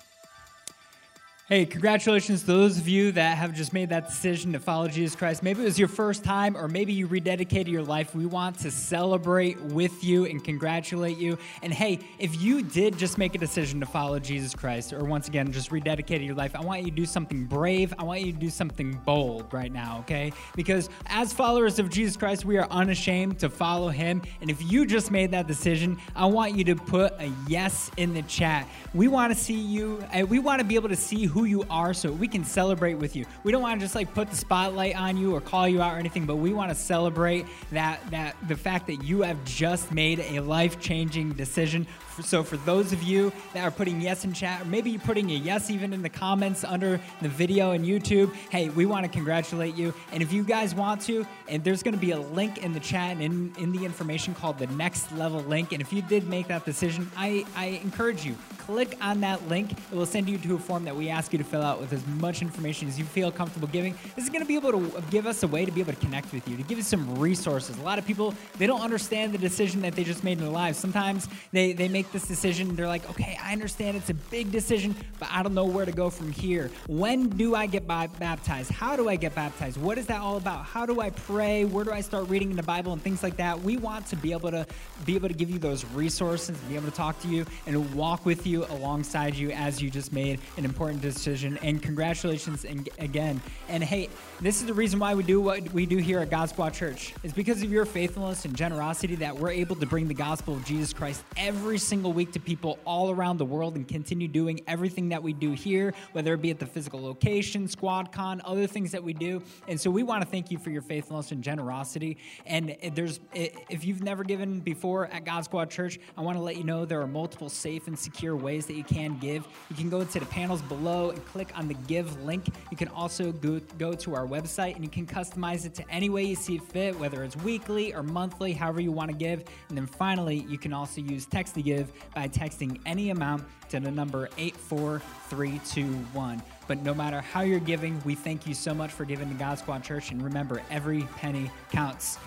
Hey, 1.48 1.64
congratulations 1.64 2.42
to 2.42 2.46
those 2.48 2.76
of 2.76 2.86
you 2.86 3.10
that 3.12 3.38
have 3.38 3.54
just 3.54 3.72
made 3.72 3.88
that 3.88 4.06
decision 4.06 4.52
to 4.52 4.60
follow 4.60 4.86
Jesus 4.86 5.16
Christ. 5.16 5.42
Maybe 5.42 5.62
it 5.62 5.64
was 5.64 5.78
your 5.78 5.88
first 5.88 6.22
time, 6.22 6.54
or 6.54 6.68
maybe 6.68 6.92
you 6.92 7.08
rededicated 7.08 7.68
your 7.68 7.82
life. 7.82 8.14
We 8.14 8.26
want 8.26 8.58
to 8.58 8.70
celebrate 8.70 9.58
with 9.58 10.04
you 10.04 10.26
and 10.26 10.44
congratulate 10.44 11.16
you. 11.16 11.38
And 11.62 11.72
hey, 11.72 12.00
if 12.18 12.38
you 12.38 12.60
did 12.60 12.98
just 12.98 13.16
make 13.16 13.34
a 13.34 13.38
decision 13.38 13.80
to 13.80 13.86
follow 13.86 14.18
Jesus 14.18 14.54
Christ, 14.54 14.92
or 14.92 15.04
once 15.04 15.26
again, 15.26 15.50
just 15.50 15.70
rededicated 15.70 16.26
your 16.26 16.34
life, 16.34 16.54
I 16.54 16.60
want 16.60 16.80
you 16.82 16.90
to 16.90 16.94
do 16.94 17.06
something 17.06 17.46
brave. 17.46 17.94
I 17.98 18.02
want 18.02 18.20
you 18.20 18.32
to 18.32 18.38
do 18.38 18.50
something 18.50 19.00
bold 19.06 19.50
right 19.50 19.72
now, 19.72 20.00
okay? 20.00 20.34
Because 20.54 20.90
as 21.06 21.32
followers 21.32 21.78
of 21.78 21.88
Jesus 21.88 22.14
Christ, 22.14 22.44
we 22.44 22.58
are 22.58 22.68
unashamed 22.70 23.38
to 23.38 23.48
follow 23.48 23.88
him. 23.88 24.20
And 24.42 24.50
if 24.50 24.70
you 24.70 24.84
just 24.84 25.10
made 25.10 25.30
that 25.30 25.46
decision, 25.46 25.96
I 26.14 26.26
want 26.26 26.56
you 26.56 26.64
to 26.64 26.76
put 26.76 27.14
a 27.14 27.32
yes 27.46 27.90
in 27.96 28.12
the 28.12 28.20
chat. 28.24 28.68
We 28.92 29.08
want 29.08 29.32
to 29.32 29.38
see 29.42 29.58
you, 29.58 30.04
and 30.12 30.28
we 30.28 30.40
want 30.40 30.60
to 30.60 30.66
be 30.66 30.74
able 30.74 30.90
to 30.90 30.96
see 30.96 31.24
who 31.24 31.37
who 31.38 31.44
you 31.44 31.64
are 31.70 31.94
so 31.94 32.10
we 32.10 32.26
can 32.26 32.42
celebrate 32.42 32.94
with 32.94 33.14
you. 33.14 33.24
We 33.44 33.52
don't 33.52 33.62
want 33.62 33.78
to 33.78 33.84
just 33.84 33.94
like 33.94 34.12
put 34.12 34.28
the 34.28 34.34
spotlight 34.34 34.96
on 34.96 35.16
you 35.16 35.36
or 35.36 35.40
call 35.40 35.68
you 35.68 35.80
out 35.80 35.94
or 35.94 35.98
anything, 35.98 36.26
but 36.26 36.34
we 36.36 36.52
want 36.52 36.70
to 36.70 36.74
celebrate 36.74 37.46
that 37.70 38.00
that 38.10 38.34
the 38.48 38.56
fact 38.56 38.88
that 38.88 39.04
you 39.04 39.22
have 39.22 39.42
just 39.44 39.92
made 39.92 40.18
a 40.18 40.40
life-changing 40.40 41.34
decision. 41.34 41.86
So 42.24 42.42
for 42.42 42.56
those 42.56 42.92
of 42.92 43.04
you 43.04 43.32
that 43.54 43.62
are 43.62 43.70
putting 43.70 44.00
yes 44.00 44.24
in 44.24 44.32
chat, 44.32 44.62
or 44.62 44.64
maybe 44.64 44.90
you're 44.90 45.00
putting 45.00 45.30
a 45.30 45.34
yes 45.34 45.70
even 45.70 45.92
in 45.92 46.02
the 46.02 46.08
comments 46.08 46.64
under 46.64 47.00
the 47.22 47.28
video 47.28 47.70
and 47.70 47.84
YouTube, 47.84 48.34
hey, 48.50 48.68
we 48.70 48.84
want 48.84 49.06
to 49.06 49.08
congratulate 49.08 49.76
you. 49.76 49.94
And 50.10 50.20
if 50.20 50.32
you 50.32 50.42
guys 50.42 50.74
want 50.74 51.00
to, 51.02 51.24
and 51.46 51.62
there's 51.62 51.84
going 51.84 51.94
to 51.94 52.00
be 52.00 52.10
a 52.10 52.18
link 52.20 52.58
in 52.58 52.72
the 52.72 52.80
chat 52.80 53.12
and 53.12 53.22
in, 53.22 53.52
in 53.60 53.70
the 53.70 53.84
information 53.84 54.34
called 54.34 54.58
the 54.58 54.66
next 54.68 55.12
level 55.12 55.40
link. 55.42 55.70
And 55.70 55.80
if 55.80 55.92
you 55.92 56.02
did 56.02 56.26
make 56.26 56.48
that 56.48 56.64
decision, 56.64 57.08
I, 57.16 57.46
I 57.54 57.80
encourage 57.84 58.24
you, 58.24 58.34
click 58.68 58.98
on 59.00 59.22
that 59.22 59.48
link. 59.48 59.72
It 59.72 59.94
will 59.94 60.04
send 60.04 60.28
you 60.28 60.36
to 60.36 60.56
a 60.56 60.58
form 60.58 60.84
that 60.84 60.94
we 60.94 61.08
ask 61.08 61.32
you 61.32 61.38
to 61.38 61.44
fill 61.44 61.62
out 61.62 61.80
with 61.80 61.90
as 61.94 62.06
much 62.06 62.42
information 62.42 62.86
as 62.86 62.98
you 62.98 63.04
feel 63.06 63.32
comfortable 63.32 63.66
giving. 63.66 63.94
This 64.14 64.24
is 64.24 64.30
going 64.30 64.42
to 64.42 64.46
be 64.46 64.56
able 64.56 64.72
to 64.72 65.02
give 65.10 65.26
us 65.26 65.42
a 65.42 65.48
way 65.48 65.64
to 65.64 65.72
be 65.72 65.80
able 65.80 65.94
to 65.94 66.00
connect 66.00 66.34
with 66.34 66.46
you, 66.46 66.54
to 66.58 66.62
give 66.64 66.76
you 66.76 66.84
some 66.84 67.18
resources. 67.18 67.78
A 67.78 67.82
lot 67.82 67.98
of 67.98 68.06
people, 68.06 68.34
they 68.58 68.66
don't 68.66 68.82
understand 68.82 69.32
the 69.32 69.38
decision 69.38 69.80
that 69.80 69.94
they 69.94 70.04
just 70.04 70.22
made 70.22 70.32
in 70.32 70.40
their 70.40 70.50
lives. 70.50 70.76
Sometimes 70.76 71.28
they, 71.50 71.72
they 71.72 71.88
make 71.88 72.12
this 72.12 72.28
decision, 72.28 72.76
they're 72.76 72.86
like, 72.86 73.08
okay, 73.08 73.38
I 73.42 73.54
understand 73.54 73.96
it's 73.96 74.10
a 74.10 74.14
big 74.14 74.52
decision, 74.52 74.94
but 75.18 75.30
I 75.32 75.42
don't 75.42 75.54
know 75.54 75.64
where 75.64 75.86
to 75.86 75.92
go 75.92 76.10
from 76.10 76.30
here. 76.30 76.70
When 76.88 77.30
do 77.30 77.54
I 77.54 77.64
get 77.64 77.86
baptized? 77.86 78.70
How 78.70 78.96
do 78.96 79.08
I 79.08 79.16
get 79.16 79.34
baptized? 79.34 79.80
What 79.80 79.96
is 79.96 80.04
that 80.08 80.20
all 80.20 80.36
about? 80.36 80.66
How 80.66 80.84
do 80.84 81.00
I 81.00 81.08
pray? 81.08 81.64
Where 81.64 81.86
do 81.86 81.92
I 81.92 82.02
start 82.02 82.28
reading 82.28 82.54
the 82.54 82.62
Bible 82.62 82.92
and 82.92 83.00
things 83.00 83.22
like 83.22 83.38
that? 83.38 83.62
We 83.62 83.78
want 83.78 84.06
to 84.08 84.16
be 84.16 84.32
able 84.32 84.50
to 84.50 84.66
be 85.06 85.14
able 85.14 85.28
to 85.28 85.34
give 85.34 85.48
you 85.48 85.58
those 85.58 85.86
resources, 85.86 86.58
be 86.68 86.76
able 86.76 86.90
to 86.90 86.94
talk 86.94 87.18
to 87.22 87.28
you 87.28 87.46
and 87.66 87.94
walk 87.94 88.26
with 88.26 88.46
you 88.46 88.57
alongside 88.64 89.34
you 89.34 89.50
as 89.50 89.80
you 89.82 89.90
just 89.90 90.12
made 90.12 90.40
an 90.56 90.64
important 90.64 91.00
decision 91.02 91.18
decision. 91.18 91.58
And 91.62 91.82
congratulations 91.82 92.64
and 92.64 92.88
again. 92.98 93.40
And 93.68 93.82
hey, 93.82 94.08
this 94.40 94.60
is 94.60 94.68
the 94.68 94.74
reason 94.74 95.00
why 95.00 95.16
we 95.16 95.24
do 95.24 95.40
what 95.40 95.72
we 95.72 95.84
do 95.84 95.96
here 95.96 96.20
at 96.20 96.30
God 96.30 96.48
Squad 96.48 96.72
Church. 96.72 97.12
It's 97.24 97.32
because 97.32 97.60
of 97.62 97.72
your 97.72 97.84
faithfulness 97.84 98.44
and 98.44 98.54
generosity 98.54 99.16
that 99.16 99.36
we're 99.36 99.50
able 99.50 99.74
to 99.74 99.84
bring 99.84 100.06
the 100.06 100.14
gospel 100.14 100.54
of 100.54 100.64
Jesus 100.64 100.92
Christ 100.92 101.24
every 101.36 101.76
single 101.76 102.12
week 102.12 102.30
to 102.32 102.40
people 102.40 102.78
all 102.84 103.10
around 103.10 103.38
the 103.38 103.44
world 103.44 103.74
and 103.74 103.88
continue 103.88 104.28
doing 104.28 104.60
everything 104.68 105.08
that 105.08 105.20
we 105.20 105.32
do 105.32 105.52
here, 105.52 105.92
whether 106.12 106.34
it 106.34 106.40
be 106.40 106.50
at 106.52 106.60
the 106.60 106.66
physical 106.66 107.02
location, 107.02 107.66
squad 107.66 108.12
con, 108.12 108.40
other 108.44 108.68
things 108.68 108.92
that 108.92 109.02
we 109.02 109.12
do. 109.12 109.42
And 109.66 109.80
so 109.80 109.90
we 109.90 110.04
want 110.04 110.22
to 110.22 110.28
thank 110.28 110.52
you 110.52 110.58
for 110.58 110.70
your 110.70 110.82
faithfulness 110.82 111.32
and 111.32 111.42
generosity. 111.42 112.16
And 112.46 112.76
there's 112.94 113.18
if 113.34 113.84
you've 113.84 114.04
never 114.04 114.22
given 114.22 114.60
before 114.60 115.08
at 115.08 115.24
God 115.24 115.44
Squad 115.46 115.68
Church, 115.68 115.98
I 116.16 116.20
want 116.20 116.38
to 116.38 116.42
let 116.42 116.56
you 116.56 116.62
know 116.62 116.84
there 116.84 117.00
are 117.00 117.08
multiple 117.08 117.48
safe 117.48 117.88
and 117.88 117.98
secure 117.98 118.36
ways 118.36 118.66
that 118.66 118.74
you 118.74 118.84
can 118.84 119.18
give. 119.18 119.48
You 119.68 119.74
can 119.74 119.90
go 119.90 120.04
to 120.04 120.20
the 120.20 120.26
panels 120.26 120.62
below 120.62 121.10
and 121.10 121.26
click 121.26 121.50
on 121.58 121.66
the 121.66 121.74
give 121.74 122.22
link. 122.24 122.46
You 122.70 122.76
can 122.76 122.88
also 122.88 123.32
go, 123.32 123.60
go 123.78 123.94
to 123.94 124.14
our 124.14 124.27
website 124.28 124.74
and 124.74 124.84
you 124.84 124.90
can 124.90 125.06
customize 125.06 125.64
it 125.64 125.74
to 125.74 125.90
any 125.90 126.10
way 126.10 126.24
you 126.24 126.34
see 126.34 126.58
fit, 126.58 126.98
whether 126.98 127.24
it's 127.24 127.36
weekly 127.36 127.94
or 127.94 128.02
monthly, 128.02 128.52
however 128.52 128.80
you 128.80 128.92
want 128.92 129.10
to 129.10 129.16
give. 129.16 129.44
And 129.68 129.76
then 129.76 129.86
finally, 129.86 130.46
you 130.48 130.58
can 130.58 130.72
also 130.72 131.00
use 131.00 131.26
text 131.26 131.54
to 131.54 131.62
give 131.62 131.92
by 132.14 132.28
texting 132.28 132.80
any 132.86 133.10
amount 133.10 133.44
to 133.70 133.80
the 133.80 133.90
number 133.90 134.28
84321. 134.38 136.42
But 136.66 136.82
no 136.82 136.94
matter 136.94 137.20
how 137.20 137.42
you're 137.42 137.60
giving, 137.60 138.00
we 138.04 138.14
thank 138.14 138.46
you 138.46 138.54
so 138.54 138.74
much 138.74 138.90
for 138.90 139.04
giving 139.04 139.28
to 139.28 139.34
God 139.34 139.58
Squad 139.58 139.82
Church. 139.82 140.10
And 140.10 140.22
remember, 140.22 140.62
every 140.70 141.02
penny 141.16 141.50
counts. 141.70 142.18